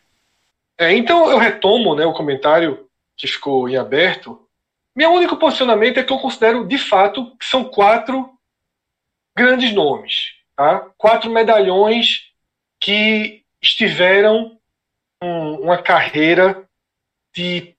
[0.78, 2.86] É, então eu retomo né, o comentário
[3.18, 4.40] que ficou em aberto.
[4.96, 8.38] Meu único posicionamento é que eu considero, de fato, que são quatro
[9.36, 10.34] grandes nomes.
[10.56, 10.80] Tá?
[10.98, 12.32] Quatro medalhões
[12.80, 14.60] que estiveram
[15.22, 16.68] um, uma carreira
[17.34, 17.76] de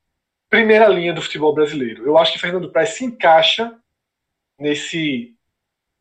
[0.48, 2.04] primeira linha do futebol brasileiro.
[2.06, 3.76] Eu acho que Fernando Praz se encaixa
[4.58, 5.34] nesse,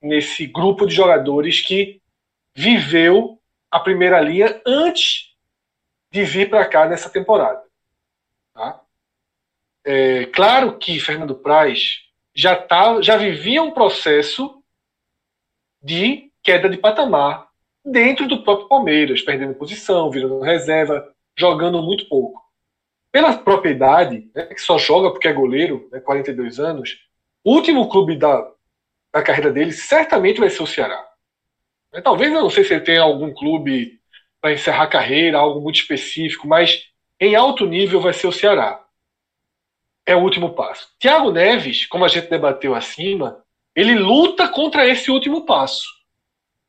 [0.01, 2.01] nesse grupo de jogadores que
[2.53, 5.33] viveu a primeira linha antes
[6.11, 7.63] de vir para cá nessa temporada.
[8.53, 8.81] Tá?
[9.85, 12.01] É, claro que Fernando Praz
[12.35, 14.61] já, tá, já vivia um processo
[15.81, 17.49] de queda de patamar
[17.83, 22.41] dentro do próprio Palmeiras, perdendo posição, virando reserva, jogando muito pouco
[23.11, 26.97] pela propriedade, né, que só joga porque é goleiro, né, 42 anos,
[27.43, 28.49] o último clube da,
[29.13, 31.05] da carreira dele certamente vai ser o Ceará.
[31.91, 33.99] Né, talvez, eu não sei se ele tem algum clube
[34.39, 36.89] para encerrar a carreira, algo muito específico, mas
[37.19, 38.80] em alto nível vai ser o Ceará.
[40.05, 40.89] É o último passo.
[40.99, 43.43] Thiago Neves, como a gente debateu acima,
[43.75, 45.87] ele luta contra esse último passo.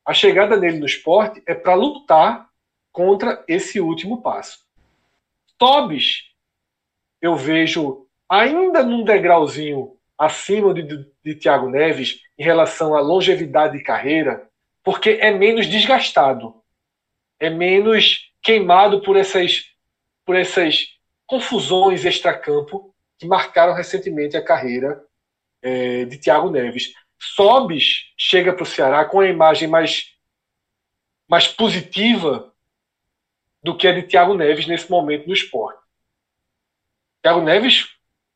[0.04, 2.48] A chegada dele no esporte é para lutar
[2.92, 4.58] contra esse último passo.
[5.56, 6.32] Tobis
[7.22, 13.78] eu vejo ainda num degrauzinho acima de, de, de Thiago Neves em relação à longevidade
[13.78, 14.48] de carreira,
[14.82, 16.60] porque é menos desgastado,
[17.38, 19.66] é menos queimado por essas,
[20.24, 20.88] por essas
[21.24, 22.91] confusões extracampo
[23.22, 25.00] que marcaram recentemente a carreira
[25.62, 26.92] é, de Thiago Neves.
[27.20, 30.16] Sobis chega para o Ceará com a imagem mais,
[31.28, 32.52] mais positiva
[33.62, 35.80] do que a de Thiago Neves nesse momento no esporte.
[37.22, 37.86] Thiago Neves,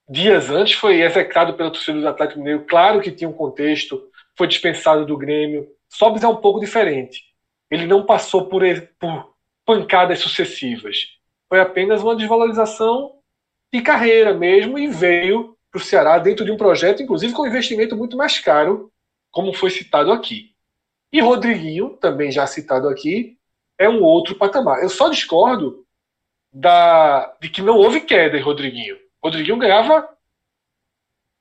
[0.09, 2.65] dias antes, foi execrado pela torcida do Atlético Mineiro.
[2.65, 5.69] Claro que tinha um contexto, foi dispensado do Grêmio.
[5.89, 7.25] Sobis é um pouco diferente.
[7.69, 8.63] Ele não passou por,
[9.01, 9.35] por
[9.65, 11.09] pancadas sucessivas.
[11.49, 13.16] Foi apenas uma desvalorização
[13.77, 17.47] de carreira mesmo e veio para o Ceará dentro de um projeto, inclusive com um
[17.47, 18.91] investimento muito mais caro,
[19.31, 20.53] como foi citado aqui.
[21.13, 23.37] E Rodriguinho, também já citado aqui,
[23.79, 24.83] é um outro patamar.
[24.83, 25.85] Eu só discordo
[26.51, 28.97] da, de que não houve queda em Rodriguinho.
[29.23, 30.09] Rodriguinho ganhava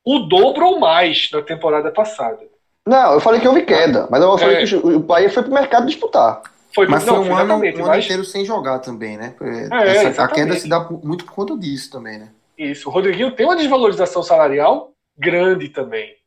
[0.04, 2.46] o dobro ou mais na temporada passada.
[2.86, 4.66] Não, eu falei que houve queda, mas eu falei é.
[4.66, 6.44] que o Bahia foi para o mercado disputar.
[6.76, 8.04] Foi, mas não, foi um, ano, um mas...
[8.04, 9.34] inteiro sem jogar também, né?
[9.72, 12.34] É, Essa, a queda se dá muito por conta disso também, né?
[12.58, 12.90] Isso.
[12.90, 16.18] O Rodriguinho tem uma desvalorização salarial grande também.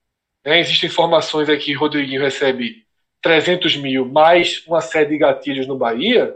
[0.43, 0.61] Né?
[0.61, 2.87] Existem informações aqui que o Rodriguinho recebe
[3.20, 6.35] 300 mil mais uma série de gatilhos no Bahia,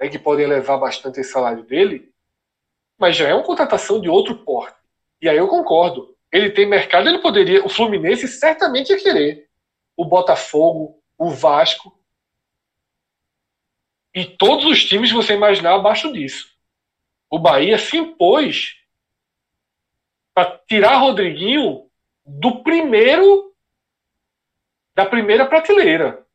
[0.00, 2.10] né, que podem levar bastante esse salário dele,
[2.98, 4.76] mas já é uma contratação de outro porte.
[5.20, 6.16] E aí eu concordo.
[6.32, 7.64] Ele tem mercado, ele poderia.
[7.64, 9.46] O Fluminense certamente ia querer.
[9.96, 11.96] O Botafogo, o Vasco.
[14.14, 16.52] E todos os times que você imaginar abaixo disso.
[17.30, 18.76] O Bahia se impôs
[20.34, 21.90] para tirar Rodriguinho
[22.24, 23.52] do primeiro
[24.94, 26.26] da primeira prateleira.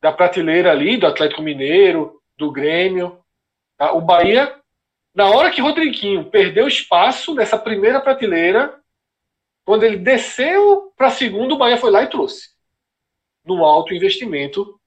[0.00, 3.24] Da prateleira ali do Atlético Mineiro, do Grêmio.
[3.76, 3.92] Tá?
[3.92, 4.60] O Bahia,
[5.14, 8.78] na hora que Rodriguinho perdeu espaço nessa primeira prateleira,
[9.64, 12.50] quando ele desceu para a segunda, o Bahia foi lá e trouxe.
[13.44, 14.78] No alto investimento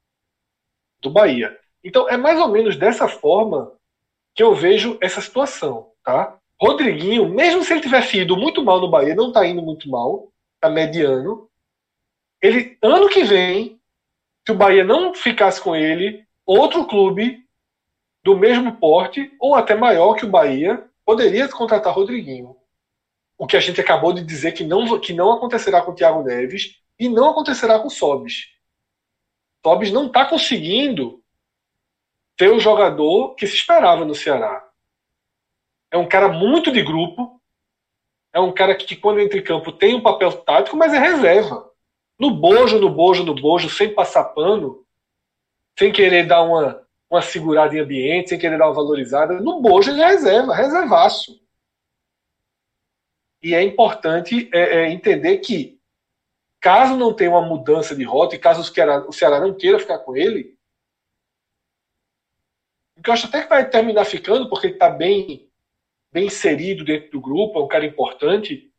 [1.00, 1.60] do Bahia.
[1.84, 3.74] Então é mais ou menos dessa forma
[4.34, 6.38] que eu vejo essa situação, tá?
[6.60, 10.32] Rodriguinho, mesmo se ele tivesse ido muito mal no Bahia, não está indo muito mal,
[10.56, 11.50] está mediano.
[12.42, 13.80] Ele, ano que vem,
[14.46, 17.44] se o Bahia não ficasse com ele, outro clube
[18.24, 22.56] do mesmo porte, ou até maior que o Bahia, poderia contratar Rodriguinho.
[23.38, 26.24] O que a gente acabou de dizer que não, que não acontecerá com o Thiago
[26.24, 28.48] Neves e não acontecerá com o Sobis.
[29.66, 31.23] Sobis não está conseguindo
[32.38, 34.68] ter o jogador que se esperava no Ceará.
[35.92, 37.40] É um cara muito de grupo.
[38.34, 41.70] É um cara que, quando entra em campo, tem um papel tático, mas é reserva.
[42.18, 44.84] No bojo, no bojo, no bojo, sem passar pano,
[45.78, 49.40] sem querer dar uma, uma segurada em ambiente, sem querer dar uma valorizada.
[49.40, 51.40] No bojo ele é reserva, reservaço.
[53.42, 55.80] E é importante é, é, entender que,
[56.60, 59.78] caso não tenha uma mudança de rota, e caso o Ceará, o Ceará não queira
[59.78, 60.58] ficar com ele,
[63.04, 65.50] que eu acho até que vai terminar ficando, porque ele está bem,
[66.12, 68.72] bem inserido dentro do grupo, é um cara importante.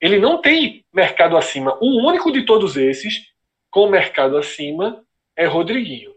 [0.00, 1.78] Ele não tem mercado acima.
[1.80, 3.32] O único de todos esses
[3.70, 5.02] com mercado acima
[5.34, 6.12] é Rodriguinho.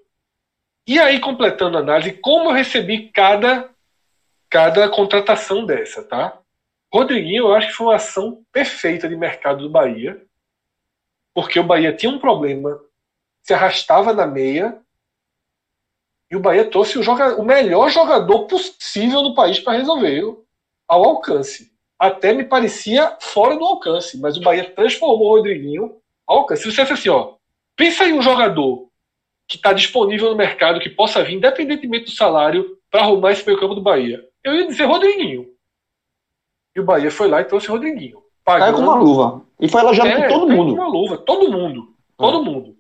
[0.87, 3.69] E aí, completando a análise, como eu recebi cada,
[4.49, 6.39] cada contratação dessa, tá?
[6.93, 10.21] Rodriguinho, eu acho que foi uma ação perfeita de mercado do Bahia,
[11.33, 12.79] porque o Bahia tinha um problema,
[13.41, 14.79] se arrastava na meia,
[16.29, 20.23] e o Bahia trouxe o, joga, o melhor jogador possível no país para resolver
[20.87, 21.71] ao alcance.
[21.99, 25.97] Até me parecia fora do alcance, mas o Bahia transformou o Rodriguinho
[26.27, 26.63] ao alcance.
[26.63, 27.35] Se você assim, ó,
[27.75, 28.89] pensa em um jogador
[29.47, 33.59] que está disponível no mercado, que possa vir, independentemente do salário, para arrumar esse meio
[33.59, 34.23] campo do Bahia.
[34.43, 35.47] Eu ia dizer Rodriguinho.
[36.75, 38.21] E o Bahia foi lá e trouxe Rodriguinho.
[38.43, 38.73] Pagando...
[38.73, 39.45] Caiu com uma luva.
[39.59, 40.75] E foi elogiado é, por todo mundo.
[40.75, 41.93] Com uma luva, todo mundo.
[42.17, 42.41] Todo é.
[42.41, 42.74] mundo.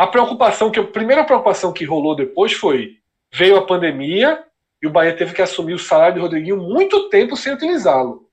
[0.00, 2.96] A preocupação que a primeira preocupação que rolou depois foi
[3.30, 4.42] veio a pandemia
[4.82, 8.26] e o Bahia teve que assumir o salário de Rodriguinho muito tempo sem utilizá-lo.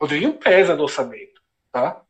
[0.00, 2.00] Rodriguinho pesa no orçamento, tá?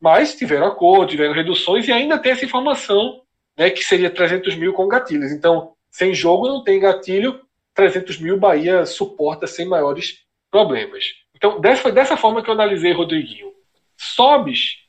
[0.00, 3.22] Mas tiveram acordo, tiveram reduções e ainda tem essa informação,
[3.58, 5.32] né, que seria 300 mil com gatilhos.
[5.32, 7.40] Então, sem jogo não tem gatilho,
[7.74, 11.06] 300 mil Bahia suporta sem maiores problemas.
[11.34, 13.52] Então, dessa, dessa forma que eu analisei Rodriguinho.
[13.96, 14.83] Sobes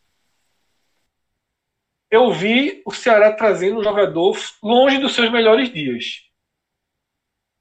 [2.16, 6.22] eu vi o Ceará trazendo um jogador longe dos seus melhores dias.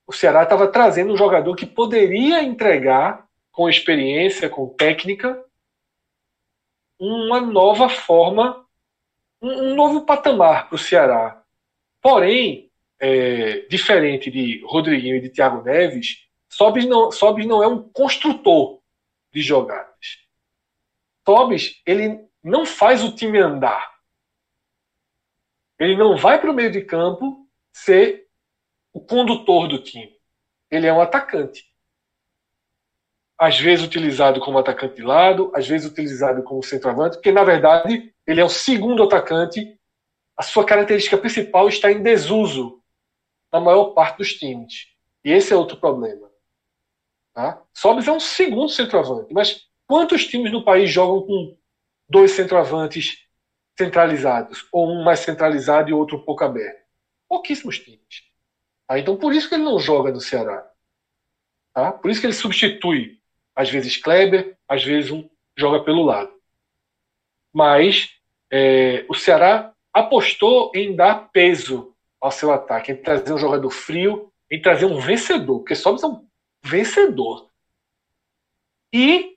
[0.07, 5.43] O Ceará estava trazendo um jogador que poderia entregar, com experiência, com técnica,
[6.99, 8.65] uma nova forma,
[9.41, 11.43] um novo patamar para o Ceará.
[12.01, 12.71] Porém,
[13.01, 18.81] é, diferente de Rodriguinho e de Thiago Neves, Sobis não, Sobis não é um construtor
[19.33, 20.19] de jogadas.
[21.27, 23.94] Sobis, ele não faz o time andar.
[25.79, 28.29] Ele não vai para o meio de campo ser
[28.93, 30.15] o condutor do time.
[30.71, 31.65] Ele é um atacante.
[33.37, 38.15] Às vezes utilizado como atacante de lado, às vezes utilizado como centroavante, porque na verdade
[38.27, 39.79] ele é o segundo atacante.
[40.37, 42.81] A sua característica principal está em desuso
[43.53, 44.89] na maior parte dos times.
[45.25, 46.31] E esse é outro problema.
[47.33, 47.61] Tá?
[47.73, 51.57] Sobis é um segundo centroavante, mas quantos times no país jogam com
[52.09, 53.24] dois centroavantes
[53.79, 54.67] centralizados?
[54.73, 56.85] Ou um mais centralizado e outro um pouco aberto?
[57.29, 58.25] Pouquíssimos times.
[58.87, 58.99] Tá?
[58.99, 60.69] Então por isso que ele não joga no Ceará.
[61.73, 61.93] Tá?
[61.93, 63.21] Por isso que ele substitui,
[63.55, 66.33] às vezes Kleber, às vezes um joga pelo lado.
[67.53, 68.11] Mas
[68.51, 74.33] é, o Ceará apostou em dar peso ao seu ataque, em trazer um jogador frio,
[74.51, 76.27] em trazer um vencedor, porque Sobis é um
[76.63, 77.49] vencedor.
[78.93, 79.37] E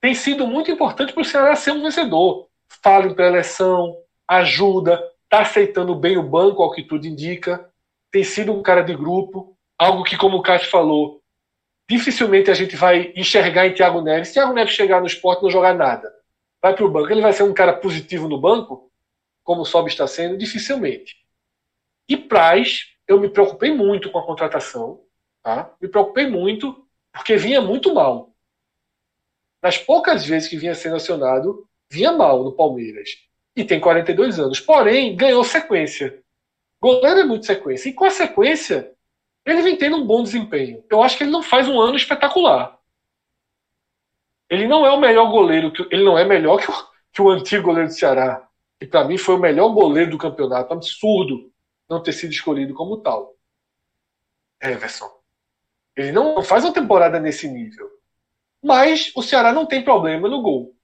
[0.00, 2.48] tem sido muito importante para o Ceará ser um vencedor.
[2.82, 3.96] Fala em pré-eleição,
[4.28, 7.68] ajuda, está aceitando bem o banco, ao que tudo indica,
[8.10, 11.20] tem sido um cara de grupo, algo que, como o Cássio falou,
[11.88, 14.28] dificilmente a gente vai enxergar em Thiago Neves.
[14.28, 16.12] Se Thiago Neves chegar no esporte e não jogar nada,
[16.62, 18.90] vai para o banco, ele vai ser um cara positivo no banco,
[19.42, 20.38] como o Sob está sendo?
[20.38, 21.16] Dificilmente.
[22.08, 25.00] E Praz, eu me preocupei muito com a contratação,
[25.42, 25.74] tá?
[25.80, 28.32] me preocupei muito, porque vinha muito mal.
[29.62, 33.10] Nas poucas vezes que vinha sendo acionado, vinha mal no Palmeiras.
[33.56, 34.60] E tem 42 anos.
[34.60, 36.22] Porém, ganhou sequência.
[36.80, 37.88] Goleiro é muito sequência.
[37.88, 38.92] E com a sequência,
[39.44, 40.84] ele vem tendo um bom desempenho.
[40.90, 42.78] Eu acho que ele não faz um ano espetacular.
[44.50, 46.74] Ele não é o melhor goleiro, que, ele não é melhor que o,
[47.12, 48.46] que o antigo goleiro do Ceará,
[48.78, 50.72] que para mim foi o melhor goleiro do campeonato.
[50.72, 51.50] Absurdo
[51.88, 53.34] não ter sido escolhido como tal.
[54.60, 55.10] Everson.
[55.96, 57.88] Ele não faz uma temporada nesse nível.
[58.62, 60.74] Mas o Ceará não tem problema no gol.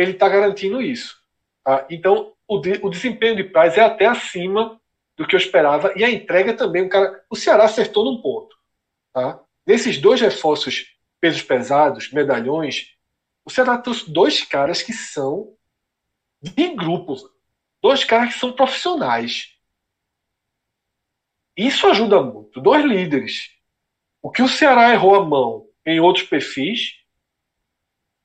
[0.00, 1.20] Ele está garantindo isso.
[1.62, 1.86] Tá?
[1.90, 4.80] Então, o, de, o desempenho de Praz é até acima
[5.14, 5.92] do que eu esperava.
[5.94, 8.56] E a entrega também, o, cara, o Ceará acertou num ponto.
[9.12, 9.38] Tá?
[9.66, 10.86] Nesses dois reforços
[11.20, 12.96] pesos pesados, medalhões,
[13.44, 15.54] o Ceará trouxe dois caras que são
[16.40, 17.14] de grupo.
[17.82, 19.54] Dois caras que são profissionais.
[21.54, 22.58] Isso ajuda muito.
[22.58, 23.50] Dois líderes.
[24.22, 26.99] O que o Ceará errou a mão em outros perfis,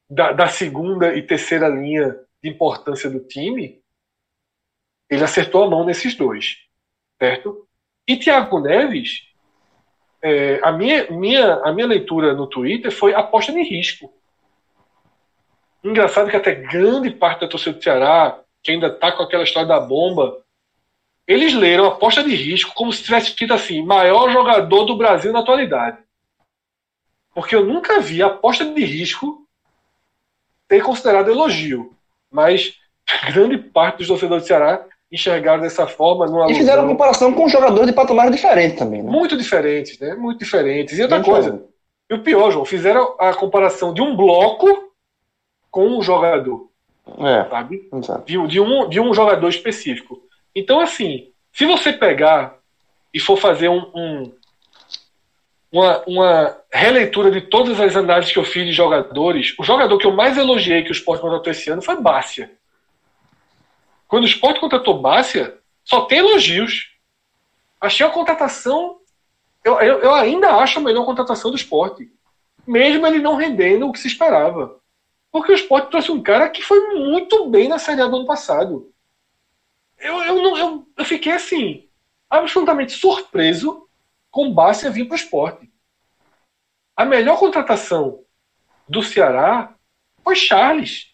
[0.10, 3.82] da, da segunda e terceira linha de importância do time,
[5.10, 6.66] ele acertou a mão nesses dois
[7.20, 7.68] certo?
[8.08, 9.24] E Tiago Neves,
[10.22, 14.14] é, a, minha, minha, a minha leitura no Twitter foi aposta de risco.
[15.84, 19.68] Engraçado que até grande parte da torcida do Ceará, que ainda está com aquela história
[19.68, 20.44] da bomba,
[21.28, 25.40] eles leram aposta de risco como se tivesse escrito assim, maior jogador do Brasil na
[25.40, 25.98] atualidade.
[27.34, 29.45] Porque eu nunca vi aposta de risco
[30.68, 31.94] ter considerado elogio.
[32.32, 32.74] Mas
[33.32, 36.26] grande parte dos torcedores do Ceará enxergaram dessa forma.
[36.26, 39.02] Numa e fizeram comparação com jogadores de patamares diferentes também.
[39.02, 39.10] Né?
[39.10, 40.16] Muito diferentes, né?
[40.16, 40.98] Muito diferentes.
[40.98, 41.64] E outra Bem coisa,
[42.10, 44.92] e o pior, João, fizeram a comparação de um bloco
[45.72, 46.70] com um jogador.
[47.20, 47.90] É, sabe?
[48.26, 50.22] De, de, um, de um jogador específico.
[50.56, 52.58] Então, assim, se você pegar
[53.14, 54.32] e for fazer um, um
[55.76, 60.08] uma, uma, releitura de todas as análises que eu fiz de jogadores, o jogador que
[60.08, 62.50] eu mais elogiei que o Sport contratou esse ano foi Bárcia.
[64.08, 66.92] Quando o Sport contratou Bárcia, só tem elogios.
[67.82, 69.00] Achei a contratação.
[69.66, 72.10] Eu, eu, eu, ainda acho a melhor contratação do esporte.
[72.66, 74.80] Mesmo ele não rendendo o que se esperava.
[75.30, 78.26] Porque o esporte trouxe um cara que foi muito bem na Série A do ano
[78.26, 78.94] passado.
[80.00, 81.86] Eu, eu, não, eu, eu fiquei assim,
[82.30, 83.86] absolutamente surpreso
[84.36, 85.65] com Bárcia vir para o esporte.
[86.96, 88.20] A melhor contratação
[88.88, 89.74] do Ceará
[90.24, 91.08] foi Charles.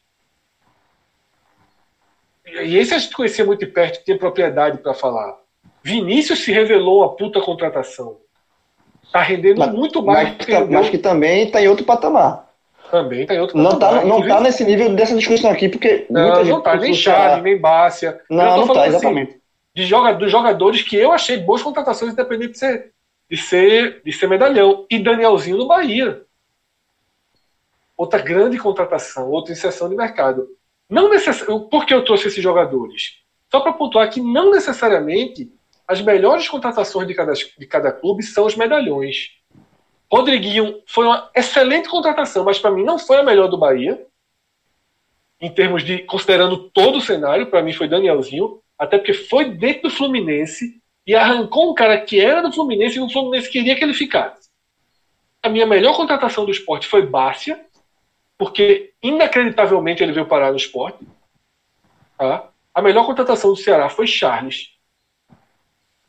[2.45, 5.37] E esse a gente conhecia muito de perto, tinha propriedade para falar.
[5.83, 8.19] Vinícius se revelou uma puta contratação.
[9.03, 10.29] Está rendendo mas, muito mais.
[10.29, 12.49] Mas, que, mas que também está em outro patamar.
[12.89, 14.01] Também está em outro não tá patamar.
[14.01, 16.05] Tá, não está nesse nível dessa discussão aqui, porque.
[16.09, 18.21] Não, não está, nem Charlie, nem Bárcia.
[18.29, 19.31] Não, não está, exatamente.
[19.31, 19.41] Assim,
[19.73, 22.91] de joga, dos jogadores que eu achei boas contratações, independente de ser,
[23.31, 24.85] de ser, de ser medalhão.
[24.91, 26.25] E Danielzinho no Bahia.
[27.95, 30.49] Outra grande contratação, outra inserção de mercado.
[30.89, 31.45] Não necess...
[31.69, 33.21] Por que eu trouxe esses jogadores?
[33.49, 35.49] Só para pontuar que não necessariamente
[35.87, 39.29] as melhores contratações de cada, de cada clube são os medalhões.
[40.11, 44.05] Rodriguinho foi uma excelente contratação, mas para mim não foi a melhor do Bahia.
[45.39, 49.83] Em termos de, considerando todo o cenário, para mim foi Danielzinho, até porque foi dentro
[49.83, 53.83] do Fluminense e arrancou um cara que era do Fluminense e o Fluminense queria que
[53.83, 54.49] ele ficasse.
[55.41, 57.65] A minha melhor contratação do esporte foi Bárcia,
[58.37, 61.05] porque inacreditavelmente ele veio parar no esporte.
[62.17, 62.49] Tá?
[62.73, 64.69] A melhor contratação do Ceará foi Charles.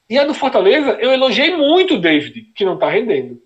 [0.09, 3.43] E a do Fortaleza, eu elogiei muito o David, que não está rendendo.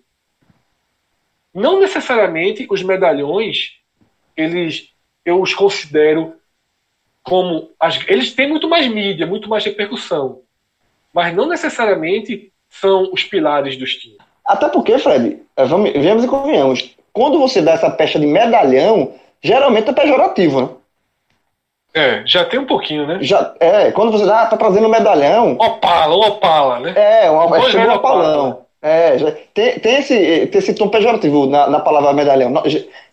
[1.55, 3.81] Não necessariamente os medalhões,
[4.36, 4.93] eles,
[5.24, 6.35] eu os considero
[7.23, 7.73] como.
[7.78, 10.43] As, eles têm muito mais mídia, muito mais repercussão.
[11.17, 14.19] Mas não necessariamente são os pilares dos times.
[14.45, 19.15] Até porque, Fred, é, vamos, viemos e convenhamos, quando você dá essa pecha de medalhão,
[19.43, 20.69] geralmente é pejorativo, né?
[21.95, 23.17] É, já tem um pouquinho, né?
[23.23, 25.53] Já, é, quando você dá, ah, tá trazendo medalhão.
[25.53, 26.93] Opala, opala, né?
[26.95, 28.67] É, uma, é, chegou um opalão.
[28.83, 32.63] É, já, tem, tem, esse, tem esse tom pejorativo na, na palavra medalhão.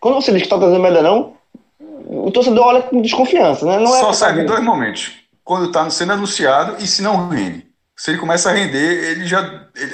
[0.01, 1.35] Quando você diz que está trazendo medalhão,
[2.05, 3.79] o torcedor olha com desconfiança, né?
[3.79, 5.13] Não é Só serve em dois momentos.
[5.41, 7.71] Quando está sendo anunciado e se não rende.
[8.03, 9.39] Se ele começa a render, ele já,
[9.73, 9.93] ele,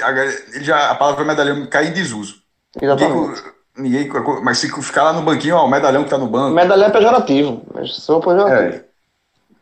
[0.52, 2.42] ele já a palavra medalhão cai em desuso.
[2.82, 3.40] Exatamente.
[3.78, 6.52] Ninguém, ninguém, mas se ficar lá no banquinho, ó, o medalhão que está no banco.
[6.52, 7.62] Medalhão é pejorativo.
[7.86, 8.82] Só pejorativo.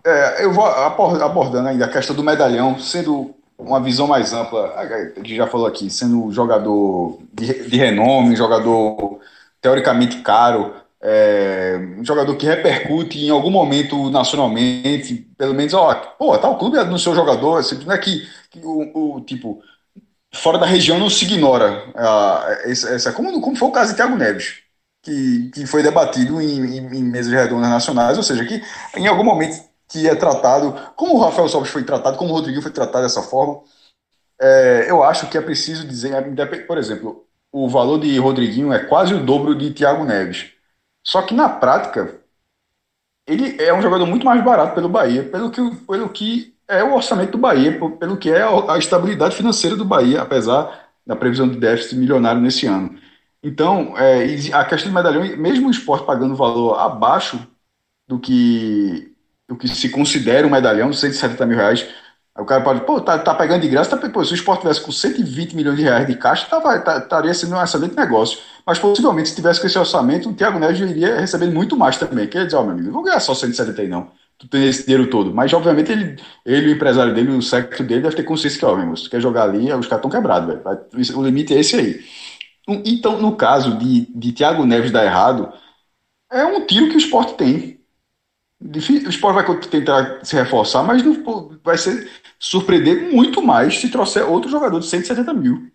[0.02, 4.72] É, é, eu vou abordando ainda a questão do medalhão, sendo uma visão mais ampla,
[4.78, 4.86] a
[5.18, 9.20] gente já falou aqui, sendo jogador de, de renome, jogador
[9.60, 16.36] teoricamente caro, é, um jogador que repercute em algum momento nacionalmente, pelo menos, ó, pô,
[16.38, 19.62] tá o clube no seu jogador, assim, não é que, que o, o, tipo,
[20.34, 21.92] fora da região não se ignora
[22.64, 24.56] essa, essa como, como foi o caso de Thiago Neves,
[25.02, 28.62] que, que foi debatido em, em, em mesas redondas nacionais, ou seja, que
[28.96, 32.62] em algum momento que é tratado, como o Rafael Sobres foi tratado, como o Rodriguinho
[32.62, 33.62] foi tratado dessa forma,
[34.40, 36.12] é, eu acho que é preciso dizer,
[36.66, 40.57] por exemplo, o valor de Rodriguinho é quase o dobro de Thiago Neves.
[41.08, 42.20] Só que na prática,
[43.26, 46.94] ele é um jogador muito mais barato pelo Bahia, pelo que, pelo que é o
[46.94, 51.56] orçamento do Bahia, pelo que é a estabilidade financeira do Bahia, apesar da previsão de
[51.56, 52.98] déficit milionário nesse ano.
[53.42, 54.22] Então, é,
[54.52, 57.40] a questão do medalhão, mesmo o esporte pagando valor abaixo
[58.06, 59.10] do que,
[59.48, 61.88] do que se considera um medalhão, 170 mil reais,
[62.38, 64.80] o cara pode, pô, tá, tá pegando de graça, tá, pô, se o esporte tivesse
[64.80, 68.38] com 120 milhões de reais de caixa, tava, tá, estaria sendo um excelente negócio.
[68.64, 72.28] Mas possivelmente, se tivesse com esse orçamento, o Thiago Neves iria receber muito mais também.
[72.28, 74.10] Quer dizer, ó, meu amigo, não vou ganhar só 170 aí, não.
[74.38, 75.34] Tu tem esse dinheiro todo.
[75.34, 76.16] Mas, obviamente, ele,
[76.46, 79.10] ele o empresário dele, o secto dele, deve ter consciência que, ó, meu, se tu
[79.10, 81.18] quer jogar ali, os caras estão quebrados, velho.
[81.18, 82.04] O limite é esse aí.
[82.68, 85.52] Então, no caso de, de Thiago Neves dar errado,
[86.30, 87.80] é um tiro que o esporte tem.
[88.60, 92.08] O esporte vai tentar se reforçar, mas não, vai ser
[92.38, 95.70] surpreender muito mais se trouxer outro jogador de 170 mil.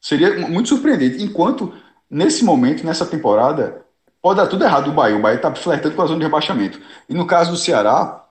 [0.00, 1.22] Seria muito surpreendente.
[1.22, 1.72] Enquanto,
[2.10, 3.84] nesse momento, nessa temporada,
[4.20, 5.16] pode dar tudo errado o Bahia.
[5.16, 6.80] O Bahia está flertando com a zona de rebaixamento.
[7.08, 8.26] E no caso do Ceará,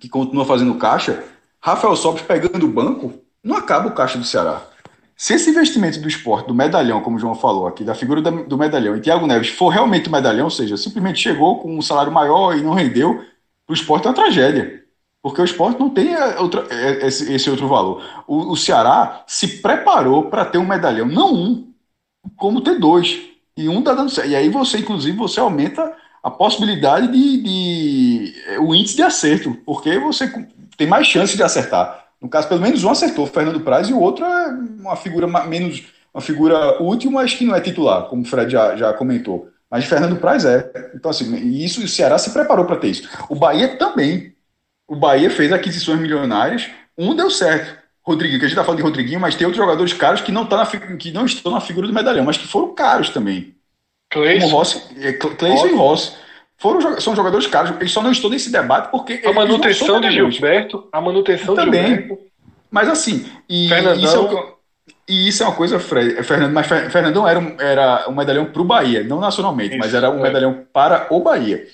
[0.00, 1.24] que continua fazendo caixa,
[1.60, 4.62] Rafael Sobres pegando o banco, não acaba o caixa do Ceará.
[5.16, 8.56] Se esse investimento do esporte, do medalhão, como o João falou aqui, da figura do
[8.56, 12.12] medalhão, e Thiago Neves for realmente o medalhão, ou seja, simplesmente chegou com um salário
[12.12, 13.24] maior e não rendeu,
[13.68, 14.84] o esporte é uma tragédia.
[15.22, 18.02] Porque o esporte não tem é, outra, é, esse, esse, outro valor.
[18.26, 21.72] O, o Ceará se preparou para ter um medalhão, não um,
[22.36, 23.20] como ter dois.
[23.56, 24.30] E um está dando certo.
[24.30, 25.92] E aí você, inclusive, você aumenta
[26.22, 30.32] a possibilidade de, de, é, o índice de acerto, porque você
[30.76, 32.06] tem mais chance de acertar.
[32.20, 34.48] No caso, pelo menos um acertou, Fernando Praz, e o outro é
[34.80, 38.76] uma figura menos uma figura útil, mas que não é titular, como o Fred já,
[38.76, 39.48] já comentou.
[39.70, 40.90] Mas Fernando Praz é.
[40.94, 43.08] Então, assim, isso o Ceará se preparou para ter isso.
[43.28, 44.34] O Bahia também
[44.88, 47.76] o Bahia fez aquisições milionárias, um deu certo.
[48.02, 50.46] Rodriguinho, que a gente está falando de Rodriguinho, mas tem outros jogadores caros que não,
[50.46, 53.54] tá na, que não estão na figura do medalhão, mas que foram caros também.
[54.10, 54.48] Cleison.
[54.48, 56.14] Rossi, é, Cleison e Rossi.
[56.56, 59.20] Foram, são jogadores caros, eles só não estão nesse debate porque.
[59.24, 61.82] A manutenção de Gilberto, a manutenção também.
[61.82, 62.18] de Gilberto.
[62.70, 64.52] Mas assim, e isso, é,
[65.06, 68.60] e isso é uma coisa, Fred, Fernando, mas Fernandão era um, era um medalhão para
[68.60, 70.22] o Bahia, não nacionalmente, isso, mas era um é.
[70.22, 71.66] medalhão para o Bahia.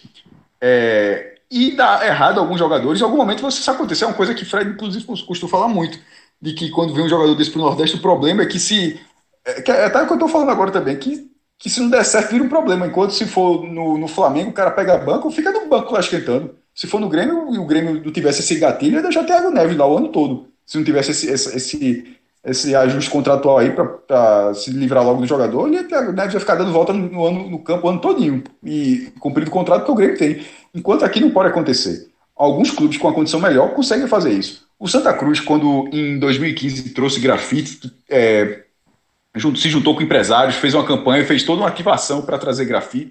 [0.60, 3.00] É, e dá errado alguns jogadores.
[3.00, 4.02] Em algum momento você isso acontecer.
[4.02, 6.00] É uma coisa que Fred, inclusive, costuma falar muito.
[6.42, 9.00] De que quando vem um jogador desse pro Nordeste, o problema é que se.
[9.44, 11.88] É, que é até o que eu tô falando agora também, que, que se não
[11.90, 12.88] der certo, vira um problema.
[12.88, 16.56] Enquanto se for no, no Flamengo, o cara pega banco, fica no banco lá esquentando.
[16.74, 19.76] Se for no Grêmio e o Grêmio não tivesse esse gatilho, ia deixar Thiago Neves
[19.76, 20.48] lá o ano todo.
[20.66, 25.26] Se não tivesse esse, esse, esse, esse ajuste contratual aí para se livrar logo do
[25.26, 28.00] jogador, ele Thiago Neves ia ficar dando volta no, no, ano, no campo o ano
[28.00, 28.44] todinho.
[28.62, 30.44] E cumprindo o contrato que o Grêmio tem.
[30.74, 32.10] Enquanto aqui não pode acontecer.
[32.36, 34.66] Alguns clubes com a condição melhor conseguem fazer isso.
[34.78, 38.64] O Santa Cruz, quando em 2015 trouxe grafite, é,
[39.56, 42.66] se juntou com empresários, fez uma campanha, fez toda uma ativação para trazer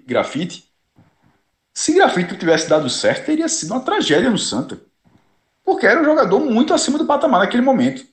[0.05, 0.65] grafite.
[1.73, 4.79] Se grafite tivesse dado certo, teria sido uma tragédia no Santa.
[5.65, 8.12] Porque era um jogador muito acima do patamar naquele momento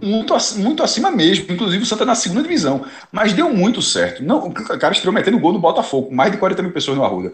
[0.00, 1.52] muito, muito acima mesmo.
[1.52, 2.84] Inclusive o Santa na segunda divisão.
[3.10, 4.22] Mas deu muito certo.
[4.22, 7.32] Não, o cara estreou metendo gol no Botafogo, mais de 40 mil pessoas no Arruda.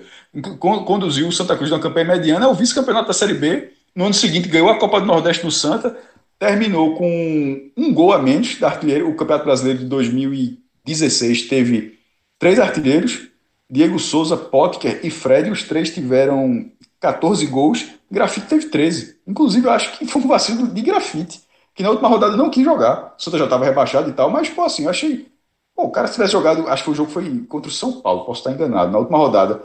[0.59, 3.71] Conduziu o Santa Cruz na campanha mediana, é o vice-campeonato da Série B.
[3.95, 5.97] No ano seguinte ganhou a Copa do Nordeste no Santa.
[6.39, 9.09] Terminou com um gol a menos da artilheiro.
[9.09, 11.99] O Campeonato Brasileiro de 2016 teve
[12.39, 13.29] três artilheiros.
[13.71, 15.51] Diego Souza, Potker e Fred.
[15.51, 16.71] Os três tiveram
[17.01, 17.87] 14 gols.
[18.11, 19.17] Grafite teve 13.
[19.27, 21.44] Inclusive, eu acho que foi um vacilo de grafite
[21.75, 23.15] que na última rodada não quis jogar.
[23.19, 25.27] O Santa já estava rebaixado e tal, mas, pô, assim, eu achei
[25.75, 28.25] Pô, o cara se tivesse jogado, acho que o jogo foi contra o São Paulo,
[28.25, 29.63] posso estar enganado, na última rodada.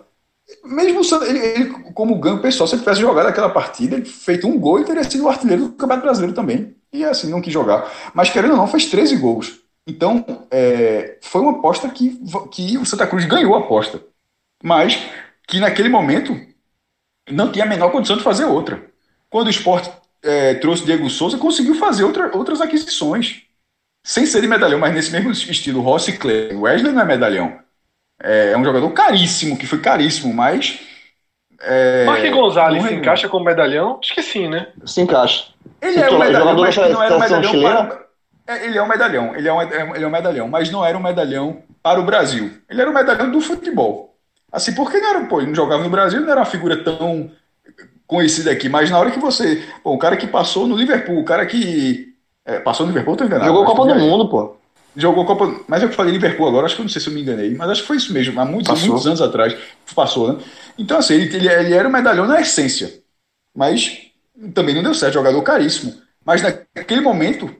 [0.63, 4.59] Mesmo ele, ele como ganho pessoal, se ele tivesse jogado aquela partida, ele feito um
[4.59, 6.75] gol, ele teria sido o artilheiro do Campeonato Brasileiro também.
[6.91, 7.91] E assim, não quis jogar.
[8.15, 9.59] Mas querendo ou não, fez 13 gols.
[9.85, 12.19] Então, é, foi uma aposta que,
[12.51, 14.01] que o Santa Cruz ganhou a aposta.
[14.63, 14.99] Mas
[15.47, 16.35] que naquele momento
[17.29, 18.83] não tinha a menor condição de fazer outra.
[19.29, 19.91] Quando o esporte
[20.23, 23.43] é, trouxe Diego Souza, conseguiu fazer outra, outras aquisições.
[24.03, 26.55] Sem ser de medalhão, mas nesse mesmo estilo, Rossi Clay.
[26.55, 27.59] Wesley não é medalhão.
[28.21, 30.79] É, é, um jogador caríssimo, que foi caríssimo, mas.
[31.61, 33.99] É, Marque Gonzalez se encaixa como medalhão?
[34.01, 34.67] Acho que sim, né?
[34.85, 35.47] Se encaixa.
[35.81, 38.05] Ele se é um medalhão, mas não era um medalhão para,
[38.47, 40.97] é, Ele é um medalhão, ele é um, ele é um medalhão, mas não era
[40.97, 42.51] um medalhão para o Brasil.
[42.69, 44.15] Ele era um medalhão do futebol.
[44.51, 47.31] Assim, porque não era, pô, ele não jogava no Brasil, não era uma figura tão
[48.09, 49.63] conhecida aqui, mas na hora que você.
[49.83, 52.09] Pô, o cara que passou no Liverpool, o cara que.
[52.43, 53.47] É, passou no Liverpool, tô enganado.
[53.47, 54.57] Jogou Copa do Mundo, pô.
[54.95, 55.61] Jogou Copa.
[55.67, 57.69] Mas eu falei Liverpool agora, acho que eu não sei se eu me enganei, mas
[57.69, 59.55] acho que foi isso mesmo, há muitos, muitos anos atrás.
[59.93, 60.43] Passou, né?
[60.77, 62.91] Então, assim, ele, ele, ele era um medalhão na essência.
[63.55, 64.07] Mas
[64.53, 65.93] também não deu certo, jogador caríssimo.
[66.25, 67.53] Mas naquele momento,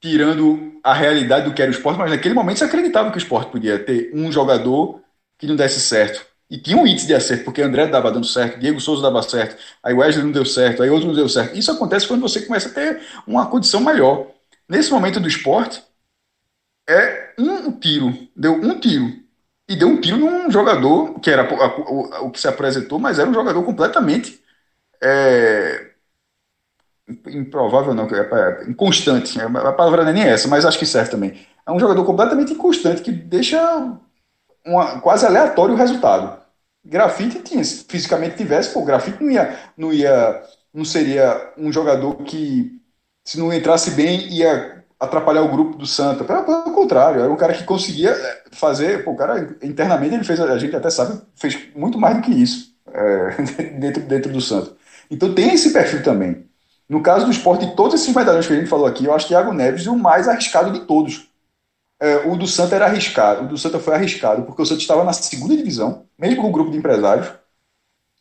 [0.00, 3.18] tirando a realidade do que era o esporte, mas naquele momento você acreditava que o
[3.18, 5.00] esporte podia ter um jogador
[5.38, 8.60] que não desse certo e tinha um índice de acerto, porque André dava dando certo,
[8.60, 11.56] Diego Souza dava certo, aí Wesley não deu certo, aí outro não deu certo.
[11.56, 14.28] Isso acontece quando você começa a ter uma condição melhor.
[14.68, 15.82] Nesse momento do esporte,
[16.88, 19.24] é um tiro, deu um tiro.
[19.68, 21.42] E deu um tiro num jogador que era
[22.22, 24.40] o, que se apresentou, mas era um jogador completamente
[25.02, 25.90] é,
[27.28, 29.40] improvável, não, é, é, inconstante.
[29.40, 31.46] A palavra não é nem essa, mas acho que serve também.
[31.66, 33.98] É um jogador completamente inconstante que deixa
[34.66, 36.38] uma, quase aleatório o resultado.
[36.84, 42.16] Grafite tinha, se fisicamente tivesse, pô, grafite não ia, não ia, não seria um jogador
[42.24, 42.80] que,
[43.24, 46.24] se não entrasse bem, ia atrapalhar o grupo do Santa.
[46.24, 50.40] Pelo, contrário, era um cara que conseguia é, fazer, pô, o cara internamente ele fez,
[50.40, 53.42] a gente até sabe, fez muito mais do que isso é,
[53.78, 54.72] dentro, dentro do Santa.
[55.10, 56.46] Então tem esse perfil também.
[56.88, 59.34] No caso do esporte, todos esses medalhões que a gente falou aqui, eu acho que
[59.34, 61.28] Thiago Neves é o mais arriscado de todos.
[62.00, 65.02] É, o do Santa era arriscado, o do Santa foi arriscado, porque o Santa estava
[65.02, 67.26] na segunda divisão, mesmo com o grupo de empresários.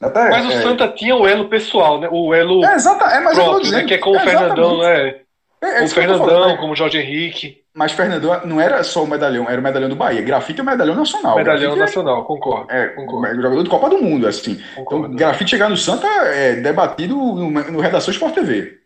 [0.02, 2.07] Até, mas o é, Santa tinha o elo pessoal, né?
[2.11, 3.88] O elo é, exata, é, mas próprio, dizendo, né?
[3.88, 5.15] que é com o Fernandão, né?
[5.61, 7.64] É, é o Fernandão, falando, como o Jorge Henrique.
[7.73, 10.22] Mas Fernandão não era só o medalhão, era o medalhão do Bahia.
[10.22, 11.35] Grafite é o medalhão nacional.
[11.35, 12.72] Medalhão grafite nacional, é, concordo.
[12.72, 13.27] É, concordo.
[13.27, 14.61] é jogador de Copa do Mundo, assim.
[14.76, 15.06] Concordo.
[15.06, 18.85] Então, grafite chegar no Santa é debatido no, no Redação Sport TV.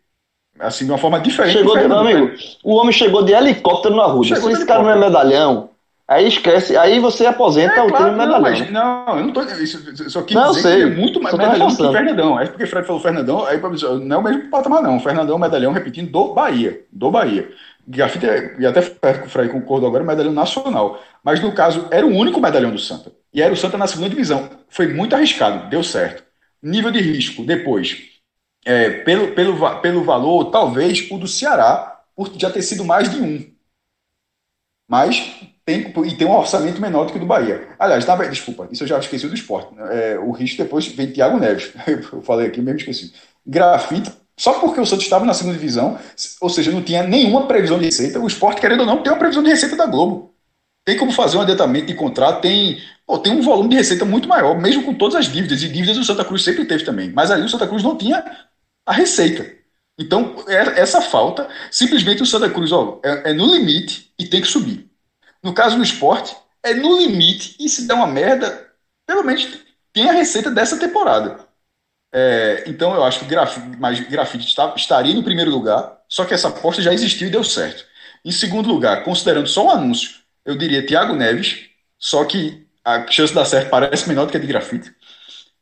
[0.60, 1.56] Assim, de uma forma diferente.
[1.56, 2.30] Chegou de, meu amigo,
[2.62, 4.24] o homem chegou de helicóptero na rua.
[4.24, 5.70] Se esse cara não é medalhão,
[6.06, 8.40] aí esquece, aí você aposenta é, o claro, time medalhão.
[8.42, 9.42] Não, mas, não, eu não tô.
[9.42, 12.38] Isso, só quis não, dizer sei, que é muito mais medalhão do que o Fernandão.
[12.38, 13.58] É porque o Fred falou Fernandão, aí
[14.04, 14.98] não é o mesmo patamar, não.
[14.98, 16.80] O Fernandão é medalhão, repetindo, do Bahia.
[16.92, 17.48] Do Bahia.
[17.88, 18.26] Grafite,
[18.58, 21.00] e até o Fred concordou agora, medalhão nacional.
[21.24, 23.10] Mas no caso, era o único medalhão do Santa.
[23.32, 24.50] E era o Santa na segunda divisão.
[24.68, 26.22] Foi muito arriscado, deu certo.
[26.62, 28.09] Nível de risco, depois
[28.64, 33.20] é, pelo, pelo, pelo valor, talvez o do Ceará, por já ter sido mais de
[33.20, 33.50] um.
[34.88, 37.68] Mas tem, e tem um orçamento menor do que o do Bahia.
[37.78, 39.74] Aliás, na, desculpa, isso eu já esqueci do esporte.
[39.74, 40.12] Né?
[40.12, 41.72] É, o risco depois vem Thiago Neves.
[42.12, 43.12] Eu falei aqui, mesmo esqueci.
[43.46, 45.98] Grafite, só porque o Santos estava na segunda divisão,
[46.40, 49.18] ou seja, não tinha nenhuma previsão de receita, o esporte, querendo ou não, tem uma
[49.18, 50.34] previsão de receita da Globo.
[50.84, 54.28] Tem como fazer um adentamento de contrato, tem, pô, tem um volume de receita muito
[54.28, 57.12] maior, mesmo com todas as dívidas, e dívidas o Santa Cruz sempre teve também.
[57.12, 58.24] Mas ali o Santa Cruz não tinha
[58.86, 59.60] a receita.
[59.98, 64.40] Então, é, essa falta, simplesmente o Santa Cruz ó, é, é, no limite e tem
[64.40, 64.90] que subir.
[65.42, 68.70] No caso do esporte, é no limite e se der uma merda,
[69.06, 69.46] pelo menos
[69.92, 71.46] tem a receita dessa temporada.
[72.12, 73.58] É, então eu acho que graf,
[74.08, 77.84] grafite está, estaria no primeiro lugar, só que essa aposta já existiu e deu certo.
[78.24, 83.32] Em segundo lugar, considerando só o anúncio, eu diria Thiago Neves, só que a chance
[83.32, 84.94] de dar certo parece menor do que a de grafite.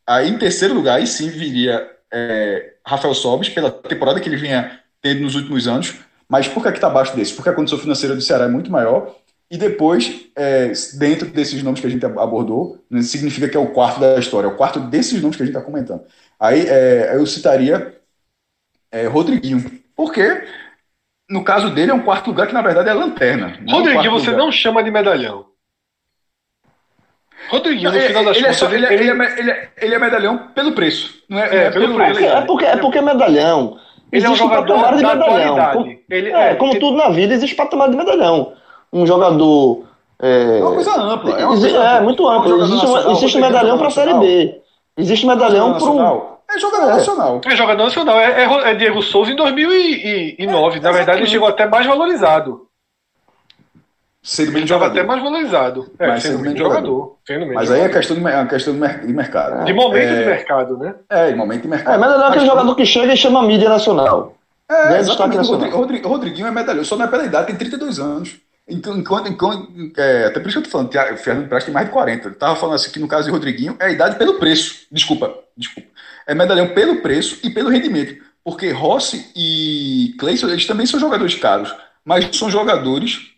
[0.07, 4.81] Aí em terceiro lugar, aí sim viria é, Rafael Sobis, pela temporada que ele vinha
[5.01, 5.97] tendo nos últimos anos,
[6.29, 7.35] mas por que está abaixo desse?
[7.35, 9.15] Porque a condição financeira do Ceará é muito maior,
[9.51, 13.69] e depois, é, dentro desses nomes que a gente abordou, né, significa que é o
[13.69, 16.03] quarto da história, é o quarto desses nomes que a gente está comentando.
[16.39, 17.95] Aí é, eu citaria
[18.93, 19.65] é, Rodriguinho,
[19.97, 20.45] porque
[21.31, 23.59] no caso dele é um quarto lugar que na verdade é lanterna.
[23.67, 24.45] Rodriguinho você lugar.
[24.45, 25.47] não chama de medalhão.
[27.49, 28.63] Rodriguinho, no final das ele, contas.
[28.63, 31.15] É ele, ele, ele, é, ele, é, ele é medalhão pelo preço.
[31.29, 32.25] Não é, é, é pelo, preço.
[32.25, 33.77] É porque, é porque é medalhão.
[34.11, 35.73] Ele existe é um jogador patamar de medalhão.
[35.73, 38.53] Como, ele, é, como tudo na vida, existe patamar de medalhão.
[38.93, 39.85] Um jogador.
[40.21, 41.31] É, uma coisa ampla.
[41.39, 42.55] É, uma coisa é muito ampla.
[42.55, 44.61] Um existe, nacional, existe medalhão para a Série B.
[44.97, 46.39] Existe medalhão para um.
[46.51, 47.41] É jogador nacional.
[47.45, 48.19] É jogador nacional.
[48.19, 50.81] É, é, Diego Souza em 2009.
[50.81, 52.68] na verdade, ele chegou até mais valorizado.
[54.23, 54.99] Sendo menos Estava jogador.
[54.99, 55.93] até mais valorizado.
[55.99, 57.17] É, Mas sendo sendo menos jogador.
[57.27, 57.99] Sendo menos Mas aí é jogador.
[57.99, 59.65] questão de, é uma questão de, mer- de mercado.
[59.65, 60.95] De momento é, de mercado, né?
[61.09, 61.95] É, de momento de mercado.
[61.95, 64.35] É, mas não é aquele Mas- jogador que chega e chama a mídia nacional.
[64.71, 65.35] É, destaque.
[65.35, 65.61] O nacional.
[65.71, 68.37] Rodri- Rodri- Rodriguinho é medalhão, só não é pela idade, tem 32 anos.
[68.69, 71.73] Enquanto, enquanto, enquanto- é, até por isso que eu tô falando, Thiago- Fernando Praz tem
[71.73, 72.29] mais de 40.
[72.29, 74.87] Ele tava falando assim que no caso de Rodriguinho é a idade pelo preço.
[74.93, 75.89] Desculpa, desculpa.
[76.27, 78.23] É medalhão pelo preço e pelo rendimento.
[78.45, 81.75] Porque Rossi e Cleison, eles também são jogadores caros,
[82.05, 83.31] mas são jogadores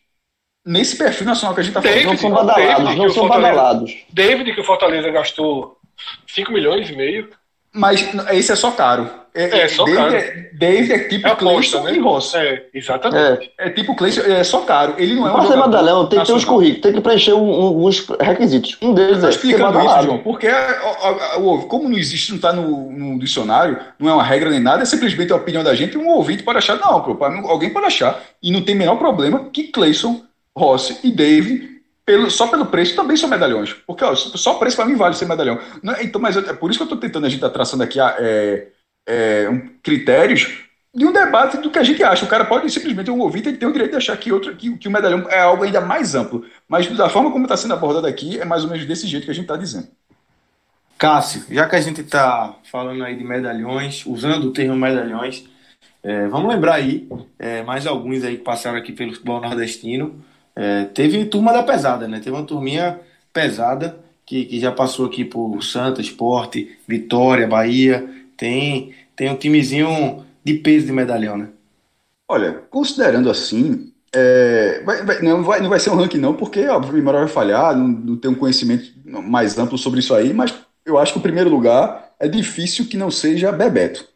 [0.64, 1.94] nesse perfil nacional que a gente tá falando.
[1.96, 3.96] David, Não são David, badalados, que não são badalados.
[4.12, 5.76] David, que o Fortaleza gastou
[6.26, 7.28] 5 milhões e meio.
[7.72, 9.08] Mas esse é só caro.
[9.32, 10.14] É, só David caro.
[10.16, 11.94] É, David é tipo É Cleison né?
[11.94, 12.36] e Rossi.
[12.36, 13.52] É, exatamente.
[13.56, 13.68] É.
[13.68, 14.94] É tipo Cleison, é só caro.
[14.98, 16.56] Ele não é um ser medalhão, tem que ter os nacional.
[16.56, 18.76] currículos, tem que preencher um- um- alguns requisitos.
[18.82, 20.02] Um deles Estou é ser explicando isso.
[20.02, 20.96] João, porque é, ó,
[21.38, 24.58] ó, ó, como não existe, não está no, no dicionário, não é uma regra nem
[24.58, 27.16] nada, é simplesmente a opinião da gente, e um ouvinte pode achar, não, pô,
[27.48, 30.22] alguém pode achar, e não tem o menor problema que Cleison,
[30.60, 33.72] Rossi e Dave, pelo, só pelo preço, também são medalhões.
[33.72, 35.58] Porque ó, só o preço para mim vale ser medalhão.
[35.96, 37.98] É- então, mas é por isso que eu estou tentando, a gente está traçando aqui
[38.00, 38.68] é,
[39.08, 40.64] é, um- critérios
[40.94, 42.24] de um debate do que a gente acha.
[42.24, 44.76] O cara pode simplesmente, um ouvinte, ele tem o direito de achar que, outro, que,
[44.76, 46.44] que o medalhão é algo ainda mais amplo.
[46.68, 49.30] Mas da forma como está sendo abordado aqui, é mais ou menos desse jeito que
[49.30, 49.88] a gente está dizendo.
[50.98, 55.44] Cássio, já que a gente está falando aí de medalhões, usando o termo medalhões,
[56.02, 57.08] é, vamos lembrar aí,
[57.38, 60.22] é, mais alguns aí que passaram aqui pelo futebol nordestino.
[60.56, 62.18] É, teve turma da pesada, né?
[62.18, 63.00] Teve uma turminha
[63.32, 68.08] pesada que, que já passou aqui por Santa, Esporte, Vitória, Bahia.
[68.36, 71.48] Tem, tem um timezinho de peso de medalhão, né?
[72.28, 76.66] Olha, considerando assim, é, vai- vai- não, vai, não vai ser um ranking não, porque
[76.68, 80.32] óbvio, a memória vai falhar, não, não tem um conhecimento mais amplo sobre isso aí,
[80.32, 80.54] mas
[80.84, 84.06] eu acho que o primeiro lugar é difícil que não seja Bebeto.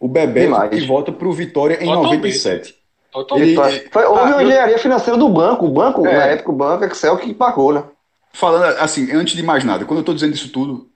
[0.00, 1.92] O Bebeto que volta para o Vitória em Totalmente.
[1.92, 2.81] 97.
[3.12, 3.58] Totalmente.
[3.58, 5.66] Ele- Foi, houve Ah, uma eu- engenharia financeira do banco.
[5.66, 6.16] O banco, É.
[6.16, 7.84] na época, o banco Excel que pagou, né?
[8.32, 10.88] Falando assim, antes de mais nada, quando eu estou dizendo isso tudo,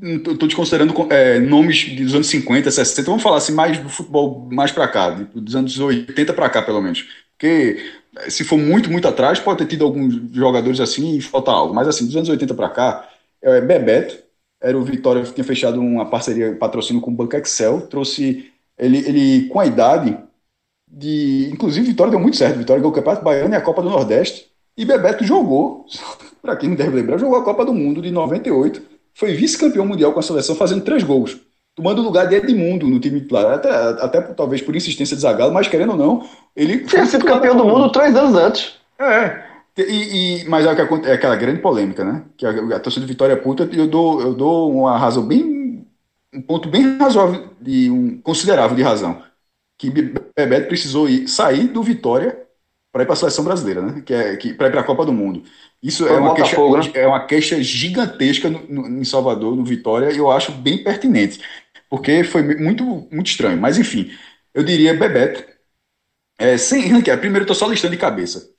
[0.00, 4.48] eu estou desconsiderando é, nomes dos anos 50, 60, vamos falar assim, mais do futebol
[4.50, 7.06] mais para cá, tipo, dos anos 80 para cá, pelo menos.
[7.36, 7.78] Porque
[8.16, 11.74] eh, se for muito, muito atrás, pode ter tido alguns jogadores assim e falta algo.
[11.74, 13.08] Mas assim, dos anos 80 para cá,
[13.42, 14.16] é, Bebeto,
[14.62, 18.98] era o Vitória que tinha fechado uma parceria, patrocínio com o Banco Excel, trouxe ele,
[18.98, 20.16] ele com a idade
[20.90, 21.48] de.
[21.52, 22.58] Inclusive, Vitória deu muito certo.
[22.58, 24.46] Vitória ganhou o Campeonato Baiano e a Copa do Nordeste.
[24.76, 25.86] E Bebeto jogou,
[26.42, 28.82] para quem não deve lembrar, jogou a Copa do Mundo de 98.
[29.14, 31.38] Foi vice-campeão mundial com a seleção, fazendo três gols.
[31.76, 33.54] Tomando o lugar de Edmundo no time titular.
[33.54, 36.84] Até, até talvez por insistência de Zagallo, mas querendo ou não, ele.
[36.84, 38.74] Tinha sido campeão do mundo três anos antes.
[38.98, 39.50] É.
[39.78, 42.24] E, e- mas é, que é aquela grande polêmica, né?
[42.36, 45.86] Que a, a torcida de Vitória é puta, eu dou, eu dou uma razão bem.
[46.32, 49.20] Um ponto bem razoável, de, um, considerável de razão.
[49.80, 52.46] Que Be- Bebeto precisou ir, sair do Vitória
[52.92, 54.02] para ir para a seleção brasileira, né?
[54.02, 55.42] Que é, que, para ir para a Copa do Mundo.
[55.82, 56.90] Isso é uma, queixa, né?
[56.94, 61.40] é uma queixa gigantesca no- no- em Salvador, no Vitória, e eu acho bem pertinente.
[61.88, 63.58] Porque foi muito, muito estranho.
[63.60, 64.12] Mas enfim,
[64.54, 65.44] eu diria Bebeto.
[66.38, 68.50] É, sem ranquear, primeiro eu tô só listando de cabeça.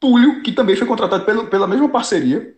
[0.00, 2.54] Túlio, que também foi contratado pelo, pela mesma parceria.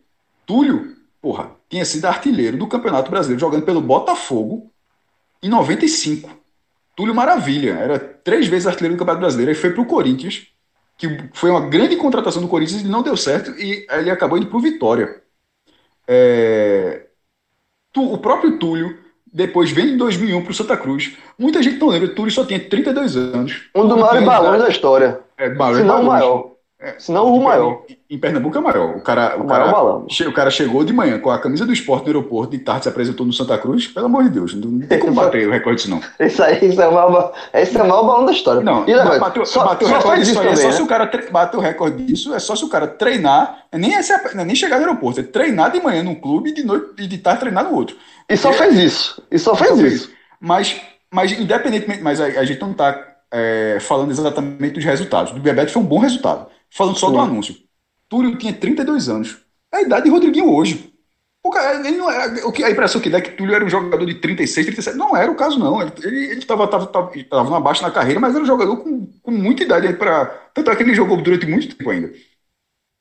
[0.47, 4.71] Túlio, porra, tinha sido artilheiro do Campeonato Brasileiro, jogando pelo Botafogo
[5.43, 6.31] em 95.
[6.97, 10.47] Túlio Maravilha, era três vezes artilheiro do Campeonato Brasileiro, aí foi pro Corinthians,
[10.97, 14.47] que foi uma grande contratação do Corinthians e não deu certo, e ele acabou indo
[14.47, 15.23] pro Vitória.
[16.07, 17.07] É,
[17.97, 18.99] o próprio Túlio,
[19.33, 21.17] depois vem em 2001 pro Santa Cruz.
[21.39, 23.69] Muita gente não lembra, Túlio só tinha 32 anos.
[23.75, 25.21] Um dos maiores balões da história.
[25.37, 26.54] é, maior, Se não o balões.
[26.81, 27.01] Maior.
[27.01, 27.83] Se não o maior.
[28.11, 28.97] Em, Pernambuco é maior.
[28.97, 30.07] O cara, o, O cara, balão.
[30.07, 32.89] o cara chegou de manhã com a camisa do esporte no aeroporto, de tarde se
[32.89, 33.87] apresentou no Santa Cruz.
[33.87, 36.01] Pelo amor de Deus, não, tem como bater o recorde disso, não.
[36.19, 38.61] Esse aí esse é o maior, esse é o maior balão da história.
[38.61, 40.47] Não, E, bateu, só, bateu o só recorde disso isso aí.
[40.47, 40.77] É também, só né?
[40.77, 43.79] se o cara tre- bater o recorde disso, é só se o cara treinar, é
[43.79, 46.65] nem, esse, é nem chegar no aeroporto, é treinar de manhã num clube e de
[46.65, 47.97] noite e de tarde treinar no outro.
[48.29, 49.23] E só fez isso.
[49.31, 50.11] E só fez Só fez isso.
[50.41, 50.81] Mas,
[51.13, 53.15] mas independentemente, mas a, a gente não está
[53.81, 55.33] falando exatamente dos resultados.
[55.33, 56.47] Do Bebeto foi um bom resultado.
[56.75, 57.57] Falando só do anúncio.
[58.09, 59.39] Túlio tinha 32 anos.
[59.73, 60.93] É a idade de Rodriguinho hoje.
[61.45, 63.65] O cara, ele não era, o que, a impressão que dá é que Túlio era
[63.65, 64.97] um jogador de 36, 37.
[64.97, 65.81] Não era o caso, não.
[65.81, 67.29] Ele estava ele, ele tava, tava, ele
[67.61, 70.27] baixa na carreira, mas era um jogador com, com muita idade para.
[70.53, 72.13] Tanto é que ele jogou durante muito tempo ainda.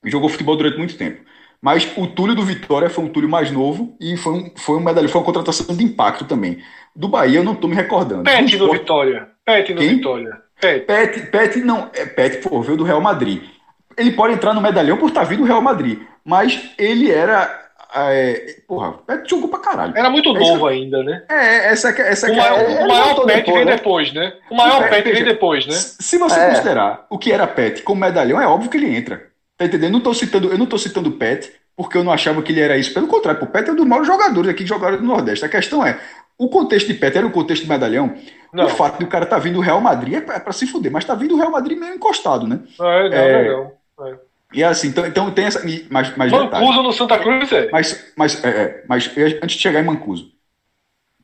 [0.04, 1.22] Jogou futebol durante muito tempo.
[1.60, 4.80] Mas o Túlio do Vitória foi um Túlio mais novo e foi um, foi um
[4.80, 6.62] medalha, foi uma contratação de impacto também.
[6.94, 8.24] Do Bahia eu não estou me recordando.
[8.24, 9.30] Pet Do Vitória.
[9.44, 9.96] Pet no Quem?
[9.96, 10.42] Vitória.
[10.60, 10.84] Pet.
[10.84, 13.53] Pet, Pet não, é Pet, pô, veio do Real Madrid.
[13.96, 17.62] Ele pode entrar no medalhão por estar vindo do Real Madrid, mas ele era.
[17.96, 19.92] É, porra, Pet jogou pra caralho.
[19.96, 21.22] Era muito É novo ainda, né?
[21.28, 23.76] É, essa que essa O maior, é, o maior Pet depois, vem né?
[23.76, 24.32] depois, né?
[24.50, 25.74] O maior É, Pet vem veja, depois, né?
[25.74, 26.48] Se você É.
[26.50, 29.22] considerar o que era Pet como medalhão, é óbvio que ele entra.
[29.56, 29.90] Tá entendendo?
[29.90, 32.50] Eu não tô citando, eu não tô citando o Pet, porque eu não achava que
[32.50, 32.92] ele era isso.
[32.92, 35.44] Pelo contrário, o Pet é um dos maiores jogadores aqui que jogaram no Nordeste.
[35.44, 35.96] A questão é,
[36.36, 38.12] o contexto de Pet era o contexto de medalhão.
[38.52, 38.64] Não.
[38.64, 40.66] O fato de o cara tá vindo do Real Madrid é pra, é pra se
[40.66, 42.58] fuder, mas tá vindo do Real Madrid meio encostado, né?
[42.76, 43.48] Não, é, não, É.
[43.52, 43.72] não, não.
[44.00, 44.16] É.
[44.54, 45.60] E assim, então, então tem essa.
[45.90, 46.64] Mas, mas detalhe.
[46.64, 47.68] Mancuso no Santa Cruz é.
[47.70, 49.10] Mas, mas, é, é, mas
[49.42, 50.30] antes de chegar em Mancuso,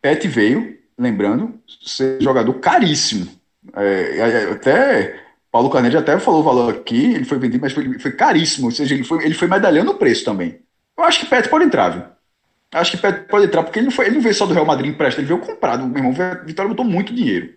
[0.02, 3.28] Pet veio, lembrando, ser jogador caríssimo.
[3.76, 5.20] É, é, é, até
[5.52, 8.66] Paulo Canede até falou o valor aqui, ele foi vendido, mas foi, foi caríssimo.
[8.66, 10.60] Ou seja, ele foi, ele foi medalhando o preço também.
[10.98, 12.02] Eu acho que Pet pode entrar, viu?
[12.72, 14.66] Acho que Pet pode entrar, porque ele não, foi, ele não veio só do Real
[14.66, 15.86] Madrid emprestado, ele veio comprado.
[15.86, 17.50] Meu irmão, Vitória botou muito dinheiro.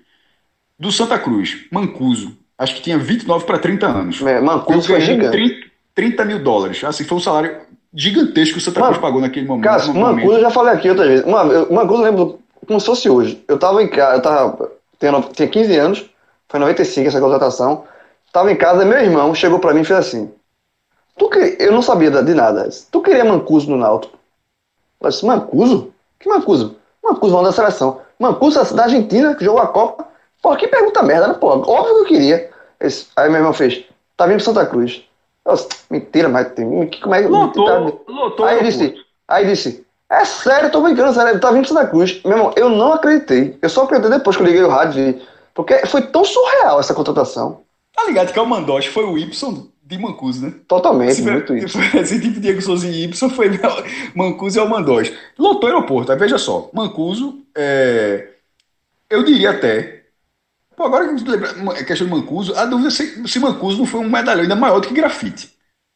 [0.78, 4.22] Do Santa Cruz, Mancuso, acho que tinha 29 para 30 anos.
[4.22, 5.32] É, Mancuso foi ganhando gigante.
[5.38, 6.84] 30, 30 mil dólares.
[6.84, 7.58] Assim, foi um salário
[7.94, 9.64] gigantesco que o Santa Mano, Cruz pagou naquele momento.
[9.64, 10.32] Cara, Mancuso momento.
[10.32, 11.26] eu já falei aqui outras vezes.
[11.26, 13.44] Uma, eu- Mancuso eu lembro como se fosse hoje.
[13.48, 14.72] Eu tava em casa, eu tava.
[15.00, 16.06] Tinha, tinha 15 anos,
[16.48, 17.84] foi em 95 essa contratação.
[18.32, 20.32] Tava em casa, meu irmão chegou pra mim e fez assim.
[21.18, 22.68] Tu que, eu não sabia de nada.
[22.92, 24.18] Tu queria Mancuso no Náutico?
[25.00, 25.94] Eu disse, Mancuso?
[26.20, 26.76] Que Mancuso?
[27.04, 28.00] Mancuso, não da seleção.
[28.18, 30.08] Mancuso da Argentina, que jogou a Copa.
[30.44, 31.34] Pô, que pergunta merda, né?
[31.36, 32.52] Pô, óbvio que eu queria.
[32.80, 33.84] Esse- aí meu irmão fez,
[34.16, 35.02] tá vindo pro Santa Cruz.
[35.46, 36.88] Eu disse, Mentira, mas tem.
[36.88, 37.28] que- Como é que.
[37.30, 38.46] Lotou, tá- lotou.
[38.46, 38.96] Aí disse,
[39.28, 42.22] aí disse, é sério, tô brincando, sério, ele tá vindo de Santa Cruz.
[42.24, 43.58] Meu irmão, eu não acreditei.
[43.62, 45.22] Eu só acreditei depois que eu liguei o rádio e.
[45.56, 47.62] Porque foi tão surreal essa contratação.
[47.96, 50.54] Tá ligado que é o Mandoche, foi o Y de Mancuso, né?
[50.68, 51.78] Totalmente, Se muito isso.
[51.96, 53.50] Esse tipo Diego Souza e Y foi
[54.16, 55.16] Mancuso e o Mandoche.
[55.38, 56.70] Lotou o aeroporto, aí veja só.
[56.74, 58.30] Mancuso, é,
[59.10, 60.03] eu diria até.
[60.76, 63.78] Pô, agora que eu lembro, a questão de Mancuso, a dúvida é se, se Mancuso
[63.78, 65.52] não foi um medalhão ainda maior do que grafite.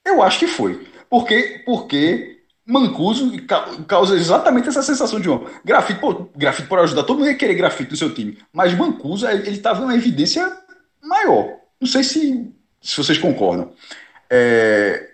[0.06, 0.88] Eu acho que foi.
[1.10, 7.04] Porque, porque Mancuso ca- causa exatamente essa sensação de um grafite, pô, grafite pode ajudar,
[7.04, 8.38] todo mundo ia querer grafite no seu time.
[8.54, 10.52] Mas Mancuso, ele estava em uma evidência
[11.02, 11.56] maior.
[11.80, 12.52] Não sei se,
[12.82, 13.72] se vocês concordam.
[14.30, 15.10] É,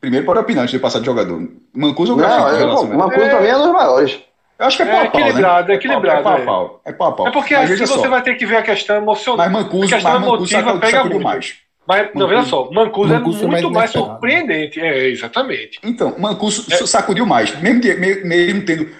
[0.00, 1.50] Primeiro, pode opinar antes de passar de jogador.
[1.74, 2.40] Mancuso ou grafite?
[2.40, 4.20] Não, eu, a- Mancuso mim é um dos maiores.
[4.58, 5.74] Eu acho que é É pau a pau, equilibrado, né?
[5.74, 6.44] é equilibrado, É pau a é.
[6.44, 6.80] pau.
[6.84, 7.28] É pau a pau.
[7.28, 9.38] É porque Mas assim você só, vai ter que ver a questão emocional.
[9.48, 11.24] Mas Mancuso, a questão mas Mancuso emotiva saca- pega sacudiu muito.
[11.24, 11.54] mais.
[11.86, 14.78] Mas, não, veja só, Mancuso, Mancuso é foi mais muito mais surpreendente.
[14.80, 15.78] É, exatamente.
[15.82, 17.58] Então, Mancuso sacudiu mais.
[17.60, 17.80] Mesmo,
[18.26, 18.90] mesmo tendo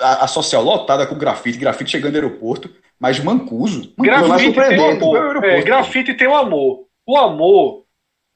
[0.00, 3.92] a, a social lotada com grafite, grafite chegando no aeroporto, mas Mancuso.
[3.98, 5.14] Mancuso Grafite tem um amor.
[5.14, 5.46] o aeroporto.
[5.46, 6.84] É, grafite tem um amor.
[7.06, 7.84] O amor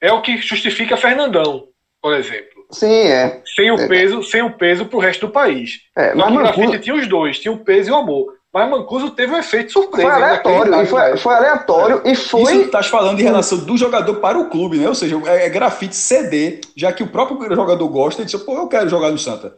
[0.01, 1.63] é o que justifica Fernandão,
[2.01, 2.52] por exemplo.
[2.73, 3.41] Sim, é.
[3.55, 3.87] Sem o É.
[3.87, 5.81] peso, sem o peso pro resto do país.
[5.95, 8.33] é mas que o grafite Mancuso tinha os dois, tinha o peso e o amor.
[8.53, 10.11] Mas Mancuso teve um efeito surpresa.
[10.11, 10.81] foi aleatório.
[10.81, 12.45] E foi, foi aleatório e Isso foi.
[12.59, 14.87] que estás falando em relação do jogador para o clube, né?
[14.87, 18.55] Ou seja, é, é grafite CD, já que o próprio jogador gosta e disse, pô,
[18.57, 19.55] eu quero jogar no Santa.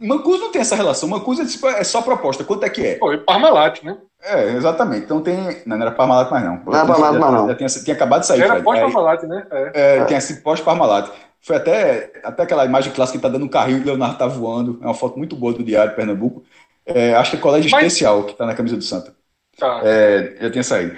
[0.00, 1.08] Mancuso não tem essa relação.
[1.08, 2.42] Mancuso é, tipo, é só proposta.
[2.44, 2.94] Quanto é que é?
[2.96, 3.96] Pô, e Parmalat, né?
[4.22, 5.04] É, exatamente.
[5.04, 5.36] Então tem.
[5.66, 6.60] Não, não era Parmalat mais não.
[6.64, 7.48] Não era Parmalat mais não.
[7.48, 8.40] Já tinha, tinha acabado de sair.
[8.42, 8.54] Era.
[8.54, 9.46] Aí- pós-Parmalat, né?
[9.50, 9.98] É.
[9.98, 11.10] É, tem esse pós-Parmalat.
[11.44, 14.26] Foi até, até aquela imagem clássica que tá dando um carrinho e o Leonardo tá
[14.26, 14.78] voando.
[14.80, 16.42] É uma foto muito boa do Diário de Pernambuco.
[16.86, 19.14] É, acho que é colégio Mas- especial que tá na camisa do Santa.
[19.58, 19.82] Tá.
[19.84, 20.96] É, já tinha saído.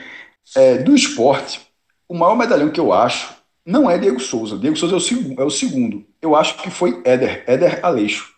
[0.54, 1.60] É, do esporte,
[2.08, 4.56] o maior medalhão que eu acho não é Diego Souza.
[4.56, 6.06] Diego Souza é o, é o segundo.
[6.22, 8.32] Eu acho que foi Éder, Éder Aleixo.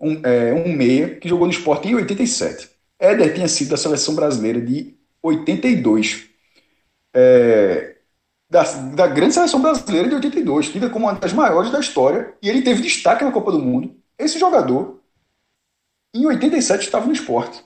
[0.00, 2.70] Um, é, um meia que jogou no esporte em 87.
[2.98, 6.26] Éder tinha sido da seleção brasileira de 82.
[7.12, 7.96] É,
[8.50, 12.48] da, da grande seleção brasileira de 82, tida como uma das maiores da história, e
[12.48, 13.94] ele teve destaque na Copa do Mundo.
[14.18, 15.00] Esse jogador,
[16.12, 17.64] em 87, estava no esporte.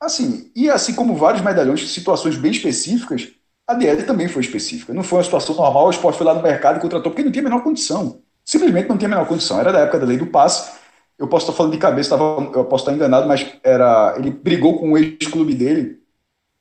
[0.00, 3.32] Assim, e assim como vários medalhões situações bem específicas,
[3.68, 4.94] a Éder também foi específica.
[4.94, 7.30] Não foi uma situação normal, o esporte foi lá no mercado e contratou, porque não
[7.30, 8.20] tinha a menor condição.
[8.44, 9.60] Simplesmente não tinha a menor condição.
[9.60, 10.72] Era da época da lei do passe.
[11.18, 14.78] Eu posso estar falando de cabeça, tava, eu posso estar enganado, mas era, ele brigou
[14.78, 16.02] com o ex-clube dele,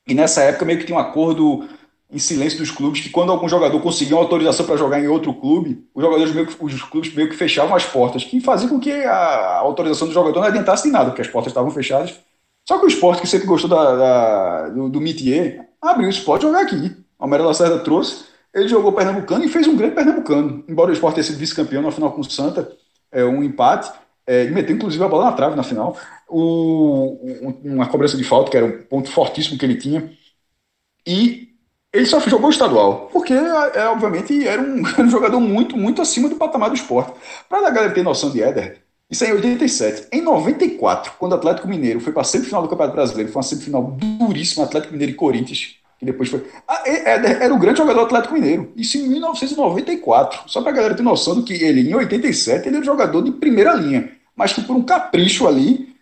[0.07, 1.67] e nessa época meio que tinha um acordo
[2.13, 5.33] em silêncio dos clubes que quando algum jogador conseguia uma autorização para jogar em outro
[5.33, 8.79] clube, os jogadores meio que, os clubes meio que fechavam as portas, que fazia com
[8.79, 12.19] que a autorização do jogador não adiantasse em nada, porque as portas estavam fechadas.
[12.67, 14.99] Só que o esporte, que sempre gostou da, da- do, do
[15.81, 16.95] abriu isso, pode jogar aqui.
[17.19, 20.63] O Almeida Lacerda trouxe, ele jogou Pernambucano e fez um grande Pernambucano.
[20.67, 22.71] Embora o esporte tenha sido vice-campeão na final com o Santa,
[23.11, 23.91] é, um empate,
[24.25, 25.97] é, meteu inclusive a bola na trave na final.
[26.27, 30.11] O, um- uma cobrança de falta, que era um ponto fortíssimo que ele tinha.
[31.07, 31.52] E
[31.93, 36.35] ele só jogou estadual, porque, é, obviamente, era um, um jogador muito, muito acima do
[36.35, 37.13] patamar do esporte.
[37.47, 40.07] Para a galera ter noção de Éder, isso é em 87.
[40.11, 43.47] Em 94, quando o Atlético Mineiro foi para a semifinal do Campeonato Brasileiro, foi uma
[43.47, 46.43] semifinal duríssima, Atlético Mineiro e Corinthians, que depois foi.
[46.67, 50.49] Ah, Éder era o grande jogador do Atlético Mineiro, isso em 1994.
[50.49, 53.21] Só para a galera ter noção do que ele, em 87, ele era um jogador
[53.21, 55.93] de primeira linha, mas que por um capricho ali,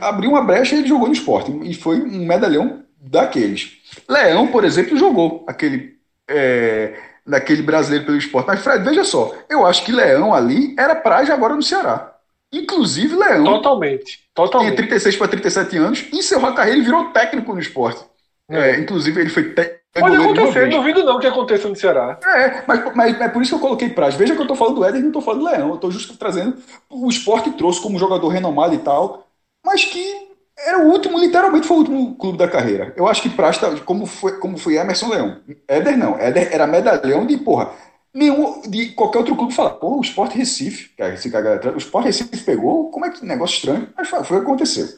[0.00, 1.52] abriu uma brecha e ele jogou no esporte.
[1.62, 3.78] E foi um medalhão daqueles.
[4.08, 5.98] Leão, por exemplo, jogou aquele.
[6.28, 6.94] é,
[7.26, 8.46] daquele brasileiro pelo esporte.
[8.46, 12.14] Mas, Fred, veja só, eu acho que Leão ali era praia agora no Ceará.
[12.52, 13.44] Inclusive, Leão.
[13.44, 14.20] Totalmente.
[14.34, 14.74] Totalmente.
[14.74, 18.04] Tinha 36 para 37 anos, encerrou a carreira e virou técnico no esporte.
[18.50, 19.82] É, é inclusive, ele foi técnico.
[19.94, 22.18] Pode acontecer, duvido não que aconteça no Ceará.
[22.24, 24.14] É, mas, mas é por isso que eu coloquei Praz.
[24.14, 25.68] Veja que eu tô falando do Éder e não tô falando do Leão.
[25.68, 26.56] Eu tô justo trazendo
[26.88, 29.26] o esporte trouxe como jogador renomado e tal,
[29.64, 30.31] mas que
[30.64, 32.92] era o último, literalmente foi o último clube da carreira.
[32.96, 35.40] Eu acho que Praz, tá, como foi, como foi Emerson Leão.
[35.66, 36.18] Éder não.
[36.18, 37.70] Éder era medalhão de, porra,
[38.14, 42.06] nenhum, de qualquer outro clube falar, pô, o Sport Recife, cara, esse cara, o Sport
[42.06, 43.88] Recife pegou, como é que negócio estranho?
[43.96, 44.88] Mas foi, foi o que aconteceu.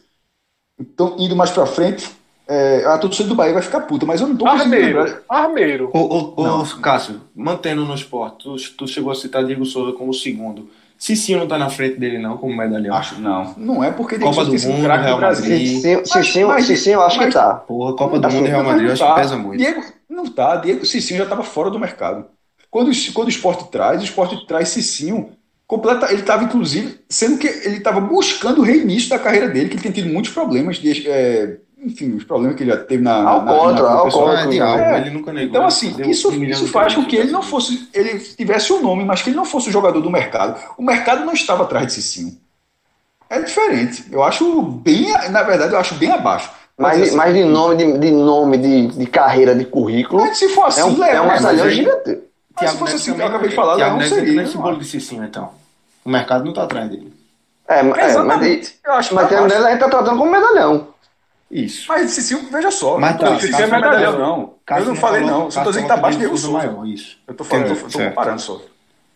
[0.78, 2.10] Então, indo mais pra frente,
[2.46, 5.22] é, a torcida do Bahia vai ficar puta, mas eu não tô Armeiro.
[5.28, 5.90] Armeiro.
[5.94, 10.12] Ô, ô, ô Cássio, mantendo no esporte, tu, tu, chegou a citar Diego Souza como
[10.12, 10.68] segundo.
[11.04, 12.96] Cicinho não tá na frente dele, não, como medalhão.
[12.96, 13.54] Acho não.
[13.58, 15.68] Não é porque Diego Copa do Mundo, Real Madrid.
[15.68, 17.54] Cicinho, Cicinho, mas, Cicinho, eu acho mas, que tá.
[17.56, 19.14] Porra, Copa do Mundo e Real Madrid, eu acho tá.
[19.14, 19.58] que pesa muito.
[19.58, 20.56] Diego, não tá.
[20.56, 22.24] Diego Cicinho já tava fora do mercado.
[22.70, 25.28] Quando, quando o esporte traz, o esporte traz Cicinho
[25.66, 29.74] completa, ele estava inclusive, sendo que ele estava buscando o reinício da carreira dele, que
[29.74, 33.16] ele tem tido muitos problemas de, é, enfim, os problemas que ele já teve na.
[33.28, 34.54] Alcoólatra, alcoólatra.
[34.54, 35.48] É, ele nunca negou.
[35.50, 37.88] Então, assim, isso, isso faz com que ele não fosse.
[37.92, 40.58] Ele tivesse o um nome, mas que ele não fosse o jogador do mercado.
[40.78, 42.38] O mercado não estava atrás de Cicinho.
[43.28, 44.06] É diferente.
[44.10, 45.12] Eu acho bem.
[45.30, 46.50] Na verdade, eu acho bem abaixo.
[46.76, 50.22] Mas, assim, mas de nome, de, de nome, de, de carreira, de currículo.
[50.22, 52.18] Mas se for assim, é um, Leão, é um medalhão gigante.
[52.56, 54.42] Mas se fosse assim, que eu acabei de falar, Leão seria.
[54.42, 55.50] Nesse bolo de Cicinho, então.
[56.04, 57.12] O mercado não está atrás dele.
[57.68, 58.14] É, é mas,
[58.84, 60.93] eu acho mas a gente está tratando como medalhão.
[61.54, 61.86] Isso.
[61.86, 62.98] Mas Cicinho, veja só.
[62.98, 64.54] Mas tá, Cicinho é medalhão, não.
[64.76, 65.48] Eu não falei, não.
[65.52, 66.58] Só tô dizendo que tá abaixo de Diego Souza.
[66.58, 67.16] Maior, isso.
[67.28, 68.60] Eu tô falando, tô, tô comparando só.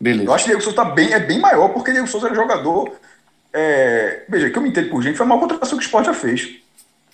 [0.01, 0.31] Beleza.
[0.31, 2.93] Eu acho que Diego Souza tá bem, é bem maior, porque Diego Souza era jogador.
[3.53, 6.07] É, veja, que eu me entendo por gente, foi a maior contratação que o esporte
[6.07, 6.61] já fez.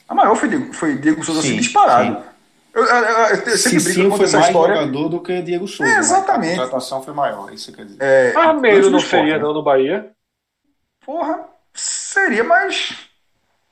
[0.06, 2.16] A maior foi Diego, foi Diego Souza assim, sim, assim, disparado.
[2.16, 2.22] Sim.
[2.74, 4.74] Eu, eu, eu, eu sempre Cicinho foi essa mais história.
[4.74, 5.90] jogador do que Diego Souza.
[5.90, 6.52] É, exatamente.
[6.52, 7.96] A contratação foi maior, isso quer dizer.
[7.98, 10.10] É, Armeiro não seria, não, no Bahia?
[11.06, 12.94] Porra, seria, mas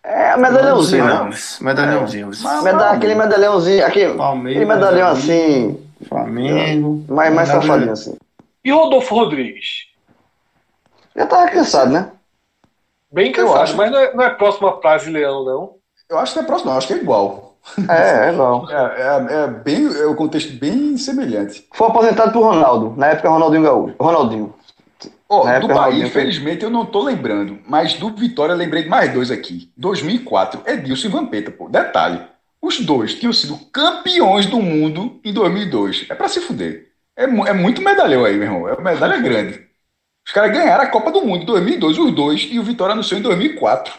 [0.05, 1.31] é, medalhãozinho, né?
[1.61, 2.31] Medalhãozinho.
[2.45, 5.81] É, aquele medalhãozinho, aquele, aquele medalhão assim.
[6.09, 7.05] Flamengo.
[7.09, 8.17] Mais, mais safadinho assim.
[8.65, 9.87] E Rodolfo Rodrigues?
[11.15, 12.11] Já tava cansado, né?
[13.13, 15.75] Bem cansado, acho, mas não é, não é próximo a Praze Leão, não.
[16.09, 17.57] Eu acho que é próximo, não, acho que é igual.
[17.89, 18.67] É, é igual.
[18.71, 21.67] É, é, é bem, é o contexto bem semelhante.
[21.75, 23.95] Foi aposentado por Ronaldo, na época Ronaldinho Gaúcho.
[24.01, 24.55] Ronaldinho.
[25.35, 29.11] Oh, do Bahia, infelizmente, eu não tô lembrando, mas do Vitória eu lembrei de mais
[29.15, 29.73] dois aqui.
[29.79, 31.71] 2004, Edilson e Vampeta, pô.
[31.71, 32.23] Detalhe,
[32.61, 36.05] os dois tinham sido campeões do mundo em 2002.
[36.11, 36.93] É para se fuder.
[37.17, 38.69] É, é, muito medalhão aí, meu irmão.
[38.69, 39.67] É medalha grande.
[40.27, 43.19] Os caras ganharam a Copa do Mundo em 2002, os dois, e o Vitória anunciou
[43.19, 43.95] em 2004.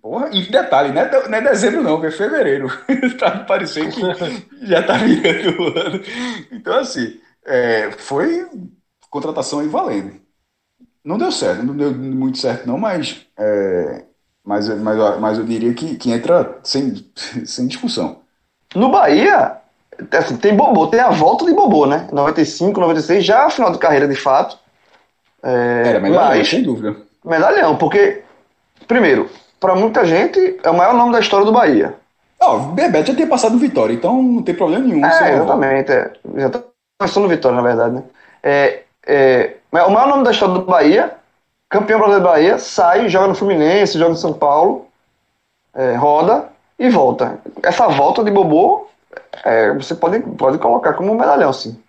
[0.00, 2.68] Porra, e detalhe, não é, não é dezembro não, é fevereiro.
[3.18, 4.00] tá parecendo que
[4.64, 6.00] já tá virando o ano.
[6.52, 8.46] Então, assim, é, foi
[9.14, 10.12] contratação aí valendo.
[11.04, 14.02] Não deu certo, não deu muito certo não, mas, é,
[14.44, 17.06] mas, mas, mas eu diria que, que entra sem,
[17.46, 18.16] sem discussão.
[18.74, 19.58] No Bahia,
[20.10, 22.08] assim, tem Bobô, tem a volta de Bobô, né?
[22.10, 24.58] 95, 96, já final de carreira de fato.
[25.40, 26.96] É, Era medalhão, mas, sem dúvida.
[27.24, 28.24] Medalhão, porque,
[28.88, 29.30] primeiro,
[29.60, 31.94] para muita gente, é o maior nome da história do Bahia.
[32.74, 35.04] Bebeto já tinha passado no Vitória, então não tem problema nenhum.
[35.06, 35.92] É, exatamente.
[35.92, 36.12] É.
[36.36, 36.62] Já tá
[36.98, 38.02] passando no Vitória, na verdade, né?
[38.42, 41.14] É, é, o maior nome da história do Bahia,
[41.68, 44.86] campeão brasileiro do Bahia, sai, joga no Fluminense, joga no São Paulo,
[45.74, 46.48] é, roda
[46.78, 47.38] e volta.
[47.62, 48.86] Essa volta de Bobô,
[49.44, 51.80] é, você pode, pode colocar como um medalhão, sim.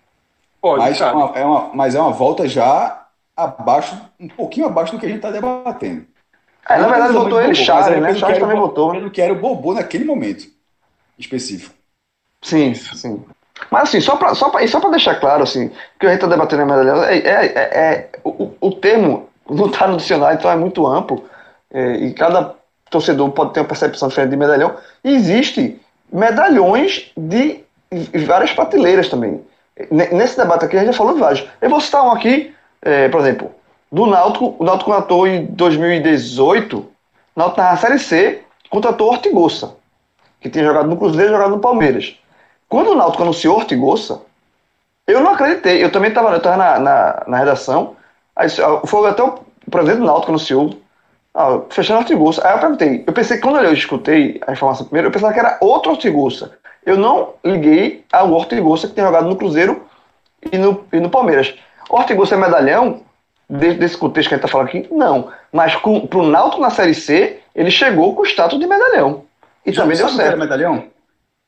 [0.60, 3.06] Pode, mas, é uma, é uma, mas é uma volta já
[3.36, 6.06] abaixo, um pouquinho abaixo do que a gente está debatendo.
[6.68, 8.14] É, na verdade, votou ele Charles, né?
[8.14, 8.90] Charles também votou.
[8.90, 10.48] Pelo que era o Bobô naquele momento
[11.16, 11.74] específico.
[12.42, 13.24] Sim, sim.
[13.70, 16.26] Mas assim, só para só pra, só pra deixar claro, assim, que a gente está
[16.26, 20.50] debatendo a medalhão, é, é, é, é, o, o termo não está no dicionário, então
[20.50, 21.24] é muito amplo,
[21.72, 22.54] é, e cada
[22.90, 24.74] torcedor pode ter uma percepção diferente de medalhão.
[25.02, 25.80] E existe
[26.12, 27.64] medalhões de
[28.26, 29.42] várias prateleiras também.
[29.90, 31.46] Nesse debate aqui a gente já falou de vários.
[31.60, 33.50] Eu vou citar um aqui, é, por exemplo,
[33.90, 36.86] do Náutico, o Náutico contratou em 2018, o
[37.36, 39.74] Náutico na Série C, contratou Ortigosa,
[40.40, 42.18] que tinha jogado no Cruzeiro e jogado no Palmeiras.
[42.68, 44.20] Quando o Náutico anunciou Ortigosa,
[45.06, 45.82] eu não acreditei.
[45.82, 47.96] Eu também estava na, na, na, redação.
[48.34, 48.48] Aí,
[48.86, 49.38] foi até o
[49.70, 50.78] presidente do Náutico anunciou.
[51.34, 52.46] Ah, fechando Ortigosa.
[52.46, 53.04] Aí eu perguntei.
[53.06, 56.52] Eu pensei, quando eu escutei a informação primeiro, eu pensava que era outro Ortigosa.
[56.84, 59.86] Eu não liguei ao Ortigosa que tem jogado no Cruzeiro
[60.50, 61.54] e no, e no Palmeiras.
[61.88, 63.02] Ortigosa é medalhão?
[63.48, 64.88] Desse, desse contexto que a gente está falando aqui?
[64.90, 65.30] Não.
[65.52, 69.22] Mas para o Náutico na Série C, ele chegou com o status de medalhão.
[69.64, 70.36] E Já também deu certo.
[70.36, 70.84] medalhão?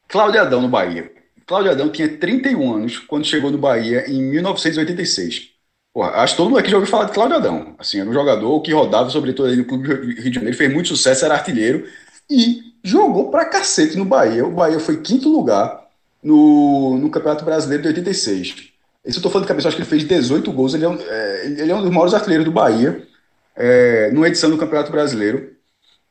[0.08, 1.12] Cláudio Adão no Bahia.
[1.46, 5.50] Cláudio Adão tinha 31 anos quando chegou no Bahia em 1986.
[5.92, 7.74] Porra, acho que todo mundo aqui já ouviu falar de Cláudio Adão.
[7.78, 10.88] Assim, era um jogador que rodava, sobretudo aí no Clube Rio de Janeiro, fez muito
[10.88, 11.86] sucesso, era artilheiro
[12.30, 14.46] e jogou pra cacete no Bahia.
[14.46, 15.88] O Bahia foi quinto lugar
[16.22, 18.68] no, no Campeonato Brasileiro de 86.
[19.04, 20.74] Esse eu tô falando de cabeça, acho que ele fez 18 gols.
[20.74, 23.06] Ele é um, é, ele é um dos maiores artilheiros do Bahia,
[23.56, 25.52] é, numa edição do Campeonato Brasileiro.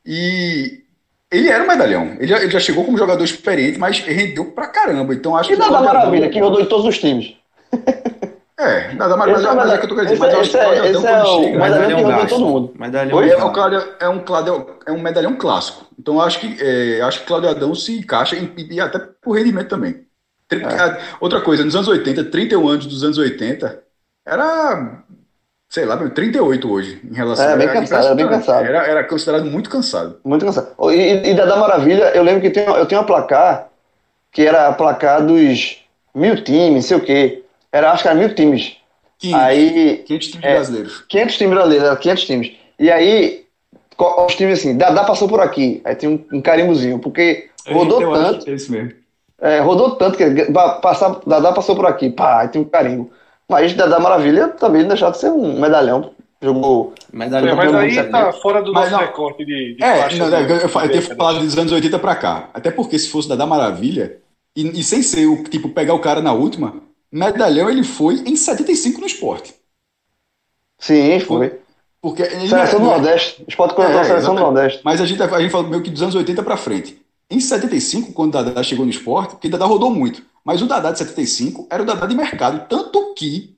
[0.04, 0.84] E
[1.30, 2.16] ele era um medalhão.
[2.18, 5.14] Ele já, ele já chegou como jogador experiente, mas rendeu pra caramba.
[5.14, 5.58] Então acho E que.
[5.60, 7.34] da Cláudio Adão- Maravilha, que rodou em todos os times.
[8.60, 10.20] É, nada mais, mas, é o mas é medalhão- que eu tô querendo dizer.
[10.20, 11.58] Mas eu é- acho que é- Adão, esse é quando o- chega.
[11.58, 12.28] Medalhão gasto.
[12.30, 12.74] todo mundo.
[12.76, 13.52] Medalhão Oi, é, o gasto.
[13.52, 15.86] Cláudio é um, Cláudio, é um medalhão clássico.
[15.96, 19.36] Então eu acho que, é, acho que Cláudio Adão se encaixa em- e até por
[19.36, 20.00] rendimento também.
[20.50, 20.56] É.
[21.20, 23.80] Outra coisa, nos anos 80, 31 anos dos anos 80,
[24.26, 25.02] era,
[25.68, 28.46] sei lá, 38 hoje, em relação É, bem era cansado, era bem impressionante.
[28.46, 28.64] cansado.
[28.66, 30.20] Era, era considerado muito cansado.
[30.24, 30.68] Muito cansado.
[30.92, 33.68] E, e, da da Maravilha, eu lembro que tem, eu tinha uma placar
[34.32, 35.84] que era a placar dos
[36.14, 37.42] mil times, sei o quê.
[37.72, 38.76] Era, acho que era mil times.
[39.18, 40.54] 500, Aí, 500 times é.
[40.54, 41.00] brasileiros.
[41.08, 42.52] 500 times brasileiros, era 500 times.
[42.78, 43.44] E aí,
[44.26, 45.80] os times assim, Dadá passou por aqui.
[45.84, 48.92] Aí tem um, um carimbozinho, porque rodou Eu acho tanto, é isso mesmo.
[49.40, 52.10] é, rodou tanto que pa- passar, Dadá passou por aqui.
[52.10, 53.10] Pá, aí tem um carimbo.
[53.50, 56.12] Mas Dadá Maravilha também não deixou de ser um medalhão.
[56.40, 56.94] Jogou.
[57.12, 59.08] Medalhão É, mas aí tá fora do Mas nosso não.
[59.10, 61.98] recorte de, de É, faixa não, não, do- eu, eu, tenho falado dos anos 80
[61.98, 62.48] pra cá.
[62.54, 64.18] Até porque se fosse da da Maravilha,
[64.54, 66.74] e, e sem ser o tipo pegar o cara na última,
[67.10, 69.52] medalhão ele foi em 75 no esporte.
[70.78, 71.58] Sim, foi.
[72.00, 73.44] Porque ele Seleção do é- Nordeste.
[73.48, 74.40] Esporte colocou É, a seleção do.
[74.40, 74.80] Nordeste.
[74.84, 77.00] Mas a gente, a gente fala meio que dos anos 80 pra frente.
[77.30, 80.66] Em 75, quando o Dadá chegou no esporte, porque o Dadá rodou muito, mas o
[80.66, 83.54] Dadá de 75 era o Dadá de mercado, tanto que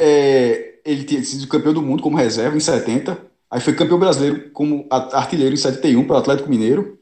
[0.00, 3.20] é, ele tinha sido campeão do mundo como reserva em 70,
[3.50, 6.98] aí foi campeão brasileiro como artilheiro em 71 pelo Atlético Mineiro.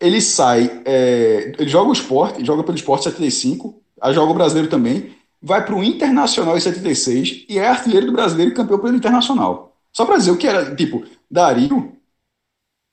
[0.00, 4.34] Ele sai, é, ele joga o esporte, joga pelo esporte em 75, aí joga o
[4.34, 8.80] brasileiro também, vai para o Internacional em 76 e é artilheiro do brasileiro e campeão
[8.80, 9.76] pelo Internacional.
[9.92, 11.96] Só para dizer o que era, tipo, Dario,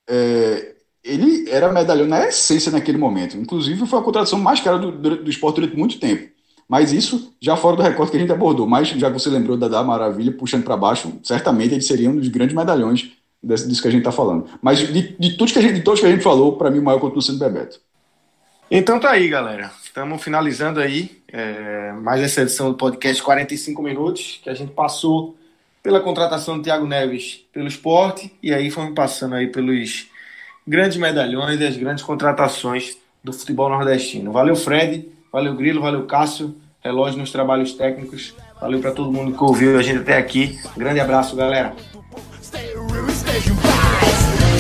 [0.08, 0.73] é,
[1.04, 3.38] ele era medalhão na essência naquele momento.
[3.38, 6.32] Inclusive, foi a contratação mais cara do, do, do esporte durante muito tempo.
[6.68, 8.66] Mas isso já fora do recorte que a gente abordou.
[8.66, 12.16] Mas já que você lembrou da, da Maravilha, puxando para baixo, certamente ele seria um
[12.16, 13.12] dos grandes medalhões
[13.42, 14.46] desse, disso que a gente está falando.
[14.62, 16.80] Mas de, de, todos que a gente, de todos que a gente falou, para mim
[16.80, 17.80] o maior continua sendo Bebeto.
[18.72, 19.72] Então tá aí, galera.
[19.84, 25.36] Estamos finalizando aí é, mais essa edição do podcast 45 minutos, que a gente passou
[25.84, 30.08] pela contratação do Thiago Neves pelo esporte, e aí fomos passando aí pelos
[30.68, 34.32] grandes medalhões e as grandes contratações do futebol nordestino.
[34.32, 39.44] Valeu, Fred, valeu, Grilo, valeu, Cássio, relógio nos trabalhos técnicos, valeu para todo mundo que
[39.44, 40.60] ouviu a gente até aqui.
[40.76, 41.74] Grande abraço, galera.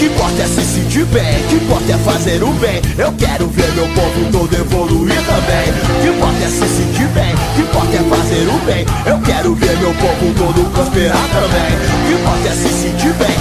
[0.03, 2.81] Que importa é se sentir bem, que importa é fazer o bem.
[2.97, 5.71] Eu quero ver meu povo todo evoluir também.
[6.01, 8.85] Que importa é se sentir bem, que importa é fazer o bem.
[9.05, 11.71] Eu quero ver meu povo todo prosperar também.
[12.07, 13.35] Que importa é se sentir bem,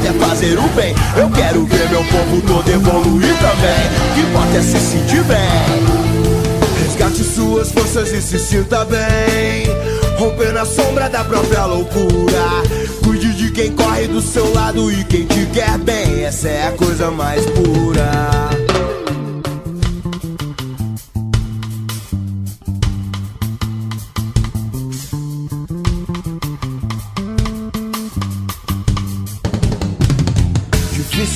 [0.00, 0.94] importa é fazer o bem.
[1.16, 4.14] Eu quero ver meu povo todo evoluir também.
[4.14, 6.82] Que importa é se sentir bem.
[6.82, 9.66] Resgate suas forças e se sinta bem.
[10.18, 12.62] Romper na sombra da própria loucura.
[13.04, 16.24] Cuide de quem corre do seu lado e quem te quer bem.
[16.24, 18.69] Essa é a coisa mais pura.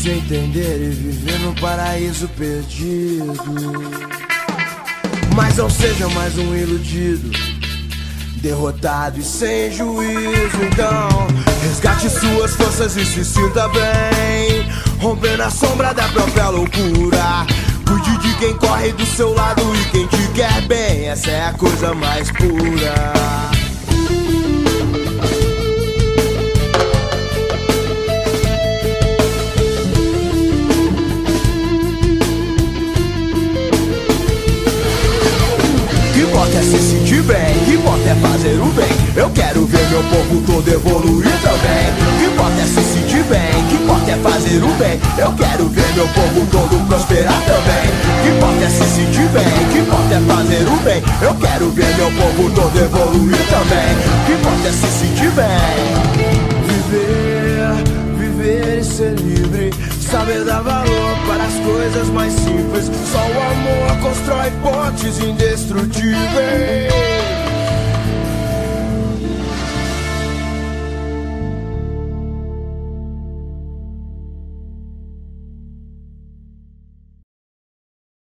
[0.04, 3.34] Difícil entender e viver num paraíso perdido.
[5.34, 7.30] Mas não seja mais um iludido,
[8.36, 10.62] derrotado e sem juízo.
[10.70, 11.08] Então,
[11.62, 14.68] resgate suas forças e se sinta bem.
[15.00, 17.46] Romper na sombra da própria loucura.
[17.88, 21.08] Cuide de quem corre do seu lado e quem te quer bem.
[21.08, 23.53] Essa é a coisa mais pura.
[38.14, 38.92] É fazer o bem.
[39.16, 41.92] Eu quero ver meu povo todo evoluir também.
[42.18, 45.00] Que importa é se sentir bem, que importa é fazer o bem.
[45.18, 47.90] Eu quero ver meu povo todo prosperar também.
[48.22, 51.02] Que importa é se sentir bem, que importa é fazer o bem.
[51.22, 53.96] Eu quero ver meu povo todo evoluir também.
[54.26, 55.94] Que importa é se sentir bem.
[56.68, 57.74] Viver,
[58.18, 59.72] viver e ser livre.
[60.00, 62.90] Saber dar valor para as coisas mais simples.
[63.10, 66.92] Só o amor constrói pontes indestrutíveis.